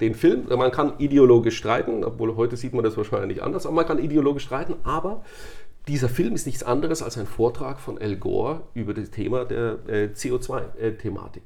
Den 0.00 0.14
Film, 0.14 0.46
man 0.48 0.70
kann 0.70 0.94
ideologisch 0.96 1.58
streiten, 1.58 2.04
obwohl 2.04 2.36
heute 2.36 2.56
sieht 2.56 2.72
man 2.72 2.84
das 2.84 2.96
wahrscheinlich 2.96 3.42
anders, 3.42 3.66
aber 3.66 3.74
man 3.74 3.86
kann 3.86 3.98
ideologisch 3.98 4.44
streiten, 4.44 4.76
aber 4.84 5.22
dieser 5.88 6.08
Film 6.08 6.34
ist 6.34 6.46
nichts 6.46 6.62
anderes 6.62 7.02
als 7.02 7.18
ein 7.18 7.26
Vortrag 7.26 7.80
von 7.80 7.98
Al 7.98 8.16
Gore 8.16 8.62
über 8.72 8.94
das 8.94 9.10
Thema 9.10 9.44
der 9.44 9.78
äh, 9.88 10.08
CO2-Thematik. 10.14 11.42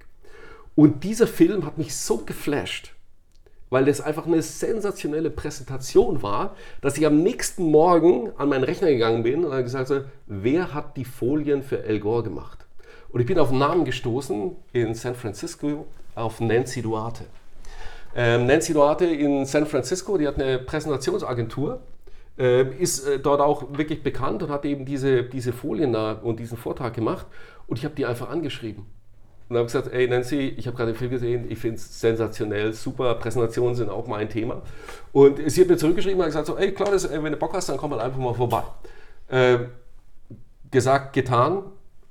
Und 0.77 1.03
dieser 1.03 1.27
Film 1.27 1.67
hat 1.67 1.79
mich 1.79 1.97
so 1.97 2.19
geflasht, 2.19 2.95
weil 3.71 3.87
das 3.87 4.01
einfach 4.01 4.25
eine 4.25 4.41
sensationelle 4.41 5.31
Präsentation 5.31 6.23
war, 6.23 6.55
dass 6.81 6.97
ich 6.97 7.05
am 7.07 7.25
nächsten 7.25 7.65
Morgen 7.65 8.31
an 8.39 8.51
meinen 8.51 8.63
Rechner 8.63 8.91
gegangen 8.91 9.25
bin 9.25 9.45
und 9.45 9.63
gesagt 9.65 9.91
habe, 9.91 10.05
wer 10.29 10.73
hat 10.75 10.97
die 10.97 11.05
Folien 11.05 11.65
für 11.65 11.83
Al 11.83 11.99
Gore 11.99 12.23
gemacht? 12.23 12.62
Und 13.13 13.21
ich 13.21 13.27
bin 13.27 13.39
auf 13.39 13.51
einen 13.51 13.59
Namen 13.59 13.85
gestoßen 13.85 14.57
in 14.73 14.95
San 14.95 15.15
Francisco 15.15 15.87
auf 16.15 16.41
Nancy 16.41 16.81
Duarte. 16.81 17.25
Ähm, 18.15 18.47
Nancy 18.47 18.73
Duarte 18.73 19.05
in 19.05 19.45
San 19.45 19.67
Francisco, 19.67 20.17
die 20.17 20.27
hat 20.27 20.41
eine 20.41 20.59
Präsentationsagentur, 20.59 21.81
äh, 22.39 22.63
ist 22.77 23.07
äh, 23.07 23.19
dort 23.19 23.41
auch 23.41 23.77
wirklich 23.77 24.03
bekannt 24.03 24.43
und 24.43 24.51
hat 24.51 24.65
eben 24.65 24.87
diese, 24.87 25.25
diese 25.25 25.53
Folien 25.53 25.93
da 25.93 26.13
und 26.13 26.41
diesen 26.41 26.57
Vortrag 26.57 26.95
gemacht. 26.95 27.27
Und 27.67 27.79
ich 27.79 27.85
habe 27.85 27.95
die 27.95 28.07
einfach 28.07 28.31
angeschrieben. 28.31 28.87
Und 29.49 29.57
habe 29.57 29.67
gesagt, 29.67 29.93
ey 29.93 30.09
Nancy, 30.09 30.55
ich 30.57 30.67
habe 30.67 30.77
gerade 30.77 30.93
den 30.93 30.99
Film 30.99 31.11
gesehen, 31.11 31.51
ich 31.51 31.59
finde 31.59 31.77
es 31.77 32.01
sensationell, 32.01 32.73
super, 32.73 33.15
Präsentationen 33.17 33.75
sind 33.75 33.91
auch 33.91 34.07
mein 34.07 34.31
Thema. 34.31 34.63
Und 35.13 35.39
sie 35.51 35.61
hat 35.61 35.69
mir 35.69 35.77
zurückgeschrieben 35.77 36.21
und 36.21 36.27
gesagt 36.27 36.47
so, 36.47 36.57
ey 36.57 36.73
Claudius, 36.73 37.11
wenn 37.11 37.33
du 37.33 37.37
Bock 37.37 37.53
hast, 37.53 37.69
dann 37.69 37.77
komm 37.77 37.91
mal 37.91 38.01
einfach 38.01 38.19
mal 38.19 38.33
vorbei. 38.33 38.63
Äh, 39.29 39.59
gesagt, 40.71 41.13
getan, 41.13 41.65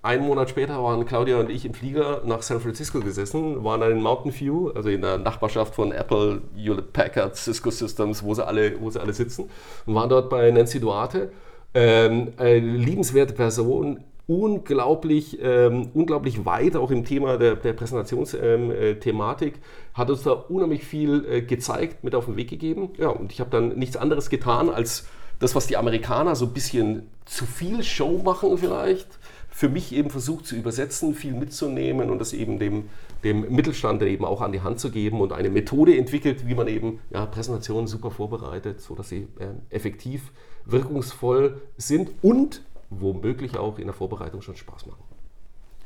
einen 0.04 0.26
Monat 0.26 0.50
später 0.50 0.82
waren 0.84 1.06
Claudia 1.06 1.40
und 1.40 1.50
ich 1.50 1.64
im 1.66 1.74
Flieger 1.74 2.22
nach 2.26 2.42
San 2.42 2.60
Francisco 2.60 3.00
gesessen, 3.00 3.64
waren 3.64 3.82
in 3.84 4.02
Mountain 4.02 4.34
View, 4.34 4.70
also 4.70 4.90
in 4.90 5.02
der 5.02 5.20
Nachbarschaft 5.20 5.76
von 5.76 5.92
Apple, 5.92 6.42
Hewlett 6.56 6.92
Packard, 6.92 7.36
Cisco 7.36 7.70
Systems, 7.70 8.24
wo 8.24 8.34
sie 8.34 8.46
alle, 8.46 8.80
wo 8.82 8.90
sie 8.90 9.00
alle 9.00 9.14
sitzen, 9.14 9.50
und 9.86 9.94
waren 9.94 10.10
dort 10.10 10.30
bei 10.30 10.50
Nancy 10.50 10.80
Duarte. 10.80 11.32
Ähm, 11.74 12.34
eine 12.38 12.60
liebenswerte 12.60 13.34
Person, 13.34 14.04
unglaublich, 14.28 15.38
ähm, 15.42 15.92
unglaublich 15.94 16.46
weit, 16.46 16.76
auch 16.76 16.90
im 16.90 17.06
Thema 17.06 17.38
der, 17.38 17.56
der 17.56 17.74
Präsentationsthematik, 17.74 19.54
ähm, 19.54 19.60
äh, 19.60 19.98
hat 19.98 20.10
uns 20.10 20.24
da 20.24 20.32
unheimlich 20.32 20.84
viel 20.84 21.26
äh, 21.30 21.42
gezeigt, 21.42 22.04
mit 22.04 22.16
auf 22.16 22.26
den 22.26 22.38
Weg 22.38 22.50
gegeben. 22.50 22.90
Ja, 22.98 23.10
und 23.10 23.32
ich 23.32 23.40
habe 23.40 23.52
dann 23.52 23.78
nichts 23.78 23.98
anderes 23.98 24.30
getan, 24.30 24.70
als 24.70 25.06
das, 25.40 25.56
was 25.56 25.68
die 25.68 25.78
Amerikaner 25.78 26.36
so 26.36 26.46
ein 26.46 26.54
bisschen 26.54 27.10
zu 27.26 27.46
viel 27.46 27.84
Show 27.84 28.22
machen 28.24 28.58
vielleicht, 28.58 29.08
für 29.52 29.70
mich 29.70 29.94
eben 29.94 30.10
versucht 30.10 30.48
zu 30.48 30.56
übersetzen, 30.56 31.14
viel 31.14 31.34
mitzunehmen 31.34 32.10
und 32.10 32.20
das 32.20 32.34
eben 32.34 32.58
dem, 32.58 32.90
dem 33.24 33.54
Mittelstand 33.54 34.02
eben 34.02 34.26
auch 34.26 34.42
an 34.42 34.54
die 34.54 34.62
Hand 34.62 34.80
zu 34.80 34.90
geben 34.90 35.22
und 35.22 35.34
eine 35.34 35.50
Methode 35.50 35.96
entwickelt, 35.98 36.48
wie 36.48 36.56
man 36.56 36.68
eben 36.68 37.00
ja, 37.12 37.26
Präsentationen 37.26 37.86
super 37.86 38.12
vorbereitet, 38.12 38.82
sodass 38.82 39.10
sie 39.10 39.28
äh, 39.40 39.50
effektiv, 39.70 40.32
wirkungsvoll 40.66 41.62
sind 41.78 42.12
und 42.22 42.64
womöglich 42.90 43.58
auch 43.58 43.78
in 43.78 43.86
der 43.86 43.94
Vorbereitung 43.94 44.42
schon 44.42 44.56
Spaß 44.56 44.86
machen. 44.86 45.04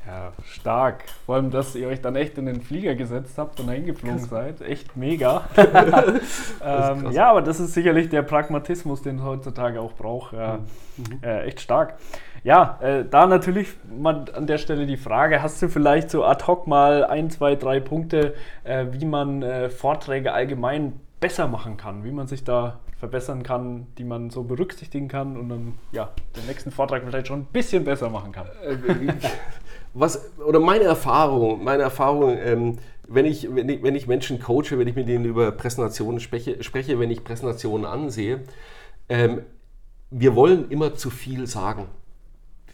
Ja, 0.06 0.32
stark. 0.44 1.04
Vor 1.24 1.34
allem, 1.34 1.50
dass 1.50 1.74
ihr 1.74 1.88
euch 1.88 2.00
dann 2.00 2.14
echt 2.14 2.38
in 2.38 2.46
den 2.46 2.60
Flieger 2.60 2.94
gesetzt 2.94 3.38
habt 3.38 3.58
und 3.58 3.68
hingeflogen 3.68 4.20
seid. 4.20 4.60
Echt 4.60 4.96
mega. 4.96 5.48
ähm, 5.56 7.10
ja, 7.10 7.30
aber 7.30 7.42
das 7.42 7.58
ist 7.58 7.74
sicherlich 7.74 8.08
der 8.08 8.22
Pragmatismus, 8.22 9.02
den 9.02 9.16
es 9.16 9.24
heutzutage 9.24 9.80
auch 9.80 9.94
braucht. 9.94 10.32
Ja, 10.32 10.60
mhm. 10.96 11.18
äh, 11.22 11.46
echt 11.46 11.60
stark. 11.60 11.98
Ja, 12.46 12.78
äh, 12.80 13.04
da 13.04 13.26
natürlich 13.26 13.74
mal 13.90 14.26
an 14.32 14.46
der 14.46 14.58
Stelle 14.58 14.86
die 14.86 14.96
Frage, 14.96 15.42
hast 15.42 15.60
du 15.60 15.68
vielleicht 15.68 16.10
so 16.10 16.24
ad 16.24 16.44
hoc 16.46 16.68
mal 16.68 17.02
ein, 17.02 17.28
zwei, 17.28 17.56
drei 17.56 17.80
Punkte, 17.80 18.34
äh, 18.62 18.86
wie 18.92 19.04
man 19.04 19.42
äh, 19.42 19.68
Vorträge 19.68 20.32
allgemein 20.32 20.92
besser 21.18 21.48
machen 21.48 21.76
kann, 21.76 22.04
wie 22.04 22.12
man 22.12 22.28
sich 22.28 22.44
da 22.44 22.78
verbessern 23.00 23.42
kann, 23.42 23.88
die 23.98 24.04
man 24.04 24.30
so 24.30 24.44
berücksichtigen 24.44 25.08
kann 25.08 25.36
und 25.36 25.48
dann 25.48 25.74
ja, 25.90 26.10
den 26.36 26.46
nächsten 26.46 26.70
Vortrag 26.70 27.02
vielleicht 27.04 27.26
schon 27.26 27.40
ein 27.40 27.46
bisschen 27.46 27.82
besser 27.82 28.10
machen 28.10 28.30
kann. 28.30 28.46
Äh, 28.64 28.76
was, 29.94 30.30
oder 30.38 30.60
meine 30.60 30.84
Erfahrung, 30.84 31.64
meine 31.64 31.82
Erfahrung, 31.82 32.38
ähm, 32.38 32.78
wenn, 33.08 33.26
ich, 33.26 33.52
wenn, 33.52 33.68
ich, 33.68 33.82
wenn 33.82 33.96
ich 33.96 34.06
Menschen 34.06 34.38
coache, 34.38 34.78
wenn 34.78 34.86
ich 34.86 34.94
mit 34.94 35.08
ihnen 35.08 35.24
über 35.24 35.50
Präsentationen 35.50 36.20
spreche, 36.20 36.62
spreche 36.62 37.00
wenn 37.00 37.10
ich 37.10 37.24
Präsentationen 37.24 37.86
ansehe, 37.86 38.44
ähm, 39.08 39.40
wir 40.12 40.36
wollen 40.36 40.70
immer 40.70 40.94
zu 40.94 41.10
viel 41.10 41.48
sagen. 41.48 41.88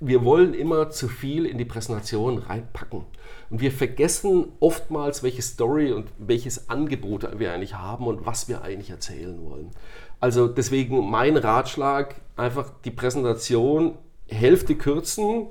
Wir 0.04 0.24
wollen 0.24 0.52
immer 0.52 0.90
zu 0.90 1.06
viel 1.06 1.46
in 1.46 1.58
die 1.58 1.64
Präsentation 1.64 2.38
reinpacken. 2.38 3.04
Und 3.50 3.60
wir 3.60 3.70
vergessen 3.70 4.48
oftmals, 4.58 5.22
welche 5.22 5.42
Story 5.42 5.92
und 5.92 6.08
welches 6.18 6.68
Angebot 6.68 7.28
wir 7.38 7.52
eigentlich 7.52 7.74
haben 7.74 8.08
und 8.08 8.26
was 8.26 8.48
wir 8.48 8.62
eigentlich 8.62 8.90
erzählen 8.90 9.38
wollen. 9.44 9.70
Also 10.18 10.48
deswegen 10.48 11.08
mein 11.08 11.36
Ratschlag, 11.36 12.16
einfach 12.34 12.72
die 12.84 12.90
Präsentation 12.90 13.96
Hälfte 14.26 14.74
kürzen, 14.74 15.46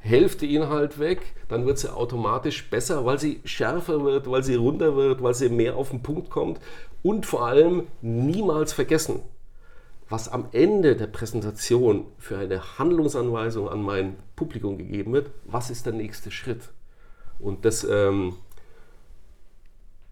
Hälfte 0.00 0.44
Inhalt 0.44 0.98
weg, 0.98 1.22
dann 1.48 1.64
wird 1.64 1.78
sie 1.78 1.90
automatisch 1.90 2.68
besser, 2.68 3.06
weil 3.06 3.18
sie 3.18 3.40
schärfer 3.44 4.04
wird, 4.04 4.30
weil 4.30 4.42
sie 4.42 4.54
runter 4.54 4.96
wird, 4.96 5.22
weil 5.22 5.32
sie 5.32 5.48
mehr 5.48 5.76
auf 5.76 5.88
den 5.88 6.02
Punkt 6.02 6.28
kommt 6.28 6.60
und 7.02 7.24
vor 7.24 7.46
allem 7.46 7.86
niemals 8.02 8.74
vergessen, 8.74 9.22
was 10.08 10.28
am 10.28 10.48
Ende 10.52 10.96
der 10.96 11.06
Präsentation 11.06 12.06
für 12.18 12.38
eine 12.38 12.78
Handlungsanweisung 12.78 13.68
an 13.68 13.82
mein 13.82 14.16
Publikum 14.36 14.78
gegeben 14.78 15.12
wird, 15.12 15.30
was 15.44 15.70
ist 15.70 15.86
der 15.86 15.92
nächste 15.92 16.30
Schritt. 16.30 16.70
Und 17.38 17.64
das, 17.64 17.84
ähm, 17.84 18.36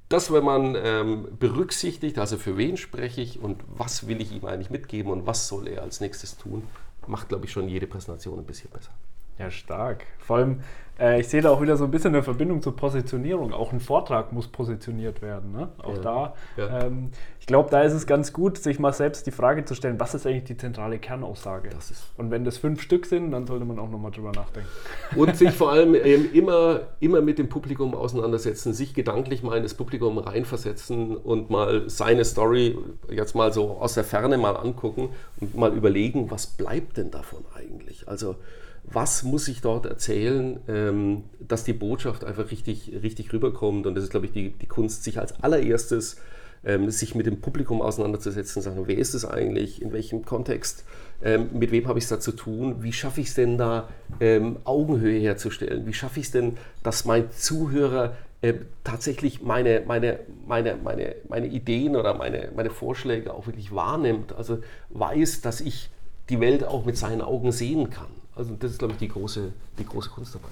das 0.08 0.32
wenn 0.32 0.44
man 0.44 0.76
ähm, 0.76 1.28
berücksichtigt, 1.38 2.18
also 2.18 2.36
für 2.36 2.56
wen 2.56 2.76
spreche 2.76 3.20
ich 3.20 3.40
und 3.40 3.62
was 3.68 4.06
will 4.08 4.20
ich 4.20 4.32
ihm 4.32 4.44
eigentlich 4.44 4.70
mitgeben 4.70 5.12
und 5.12 5.26
was 5.26 5.48
soll 5.48 5.68
er 5.68 5.82
als 5.82 6.00
nächstes 6.00 6.36
tun, 6.38 6.64
macht, 7.06 7.28
glaube 7.28 7.44
ich, 7.44 7.52
schon 7.52 7.68
jede 7.68 7.86
Präsentation 7.86 8.38
ein 8.38 8.46
bisschen 8.46 8.70
besser. 8.70 8.92
Ja, 9.38 9.50
stark. 9.50 10.06
Vor 10.18 10.36
allem, 10.36 10.60
äh, 10.98 11.20
ich 11.20 11.28
sehe 11.28 11.40
da 11.40 11.50
auch 11.50 11.60
wieder 11.60 11.76
so 11.76 11.84
ein 11.84 11.90
bisschen 11.90 12.14
eine 12.14 12.22
Verbindung 12.22 12.62
zur 12.62 12.76
Positionierung. 12.76 13.52
Auch 13.52 13.72
ein 13.72 13.80
Vortrag 13.80 14.32
muss 14.32 14.46
positioniert 14.48 15.22
werden. 15.22 15.52
Ne? 15.52 15.68
Auch 15.78 15.96
ja, 15.96 16.02
da. 16.02 16.34
Ja. 16.56 16.80
Ähm, 16.84 17.10
ich 17.42 17.46
glaube, 17.46 17.70
da 17.70 17.82
ist 17.82 17.92
es 17.92 18.06
ganz 18.06 18.32
gut, 18.32 18.56
sich 18.56 18.78
mal 18.78 18.92
selbst 18.92 19.26
die 19.26 19.32
Frage 19.32 19.64
zu 19.64 19.74
stellen, 19.74 19.98
was 19.98 20.14
ist 20.14 20.28
eigentlich 20.28 20.44
die 20.44 20.56
zentrale 20.56 21.00
Kernaussage? 21.00 21.70
Und 22.16 22.30
wenn 22.30 22.44
das 22.44 22.56
fünf 22.56 22.80
Stück 22.80 23.04
sind, 23.04 23.32
dann 23.32 23.48
sollte 23.48 23.64
man 23.64 23.80
auch 23.80 23.90
nochmal 23.90 24.12
drüber 24.12 24.30
nachdenken. 24.30 24.68
Und 25.16 25.36
sich 25.36 25.50
vor 25.50 25.72
allem 25.72 25.96
ähm, 25.96 26.30
immer, 26.32 26.82
immer 27.00 27.20
mit 27.20 27.40
dem 27.40 27.48
Publikum 27.48 27.96
auseinandersetzen, 27.96 28.72
sich 28.72 28.94
gedanklich 28.94 29.42
mal 29.42 29.56
in 29.56 29.64
das 29.64 29.74
Publikum 29.74 30.18
reinversetzen 30.18 31.16
und 31.16 31.50
mal 31.50 31.90
seine 31.90 32.24
Story 32.24 32.78
jetzt 33.10 33.34
mal 33.34 33.52
so 33.52 33.70
aus 33.72 33.94
der 33.94 34.04
Ferne 34.04 34.38
mal 34.38 34.54
angucken 34.54 35.08
und 35.40 35.56
mal 35.56 35.76
überlegen, 35.76 36.30
was 36.30 36.46
bleibt 36.46 36.96
denn 36.96 37.10
davon 37.10 37.44
eigentlich? 37.56 38.06
Also 38.06 38.36
was 38.84 39.24
muss 39.24 39.48
ich 39.48 39.60
dort 39.62 39.86
erzählen, 39.86 40.60
ähm, 40.68 41.24
dass 41.40 41.64
die 41.64 41.72
Botschaft 41.72 42.22
einfach 42.22 42.52
richtig, 42.52 42.92
richtig 43.02 43.32
rüberkommt. 43.32 43.86
Und 43.88 43.96
das 43.96 44.04
ist, 44.04 44.10
glaube 44.10 44.26
ich, 44.26 44.32
die, 44.32 44.50
die 44.50 44.66
Kunst, 44.66 45.02
sich 45.02 45.18
als 45.18 45.42
allererstes 45.42 46.18
ähm, 46.64 46.90
sich 46.90 47.14
mit 47.14 47.26
dem 47.26 47.40
Publikum 47.40 47.82
auseinanderzusetzen 47.82 48.62
sagen, 48.62 48.82
wer 48.86 48.98
ist 48.98 49.14
es 49.14 49.24
eigentlich, 49.24 49.82
in 49.82 49.92
welchem 49.92 50.24
Kontext, 50.24 50.84
ähm, 51.22 51.48
mit 51.52 51.70
wem 51.70 51.88
habe 51.88 51.98
ich 51.98 52.04
es 52.04 52.10
da 52.10 52.20
zu 52.20 52.32
tun, 52.32 52.82
wie 52.82 52.92
schaffe 52.92 53.20
ich 53.20 53.28
es 53.28 53.34
denn 53.34 53.58
da, 53.58 53.88
ähm, 54.20 54.56
Augenhöhe 54.64 55.18
herzustellen, 55.20 55.86
wie 55.86 55.92
schaffe 55.92 56.20
ich 56.20 56.26
es 56.26 56.32
denn, 56.32 56.56
dass 56.82 57.04
mein 57.04 57.30
Zuhörer 57.30 58.16
äh, 58.42 58.54
tatsächlich 58.82 59.42
meine, 59.42 59.82
meine, 59.86 60.18
meine, 60.46 60.76
meine, 60.82 61.14
meine 61.28 61.46
Ideen 61.46 61.96
oder 61.96 62.14
meine, 62.14 62.50
meine 62.56 62.70
Vorschläge 62.70 63.32
auch 63.32 63.46
wirklich 63.46 63.72
wahrnimmt, 63.74 64.32
also 64.32 64.58
weiß, 64.90 65.42
dass 65.42 65.60
ich 65.60 65.90
die 66.28 66.40
Welt 66.40 66.64
auch 66.64 66.84
mit 66.84 66.96
seinen 66.96 67.22
Augen 67.22 67.52
sehen 67.52 67.90
kann. 67.90 68.08
Also 68.34 68.54
das 68.58 68.72
ist, 68.72 68.78
glaube 68.78 68.94
ich, 68.94 68.98
die 68.98 69.08
große, 69.08 69.52
die 69.78 69.86
große 69.86 70.10
Kunst 70.10 70.34
dabei. 70.34 70.48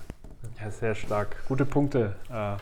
Ja, 0.63 0.71
sehr 0.71 0.95
stark. 0.95 1.37
Gute 1.49 1.65
Punkte. 1.65 2.15
Äh, 2.29 2.57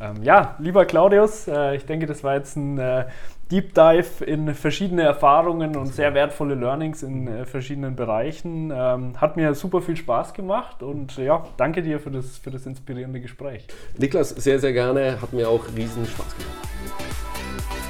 ähm, 0.00 0.22
ja, 0.22 0.56
lieber 0.58 0.84
Claudius, 0.84 1.48
äh, 1.48 1.76
ich 1.76 1.86
denke, 1.86 2.06
das 2.06 2.24
war 2.24 2.34
jetzt 2.34 2.56
ein 2.56 2.78
äh, 2.78 3.06
Deep 3.50 3.74
Dive 3.74 4.24
in 4.24 4.54
verschiedene 4.54 5.02
Erfahrungen 5.02 5.76
und 5.76 5.86
sehr 5.86 6.14
wertvolle 6.14 6.54
Learnings 6.54 7.02
in 7.02 7.28
äh, 7.28 7.44
verschiedenen 7.44 7.94
Bereichen. 7.94 8.72
Ähm, 8.74 9.20
hat 9.20 9.36
mir 9.36 9.54
super 9.54 9.82
viel 9.82 9.96
Spaß 9.96 10.32
gemacht 10.32 10.82
und 10.82 11.16
ja, 11.18 11.44
danke 11.56 11.82
dir 11.82 12.00
für 12.00 12.10
das, 12.10 12.38
für 12.38 12.50
das 12.50 12.66
inspirierende 12.66 13.20
Gespräch. 13.20 13.66
Niklas, 13.98 14.30
sehr, 14.30 14.58
sehr 14.58 14.72
gerne. 14.72 15.20
Hat 15.20 15.32
mir 15.32 15.48
auch 15.48 15.64
riesen 15.76 16.06
Spaß 16.06 16.36
gemacht. 16.36 17.83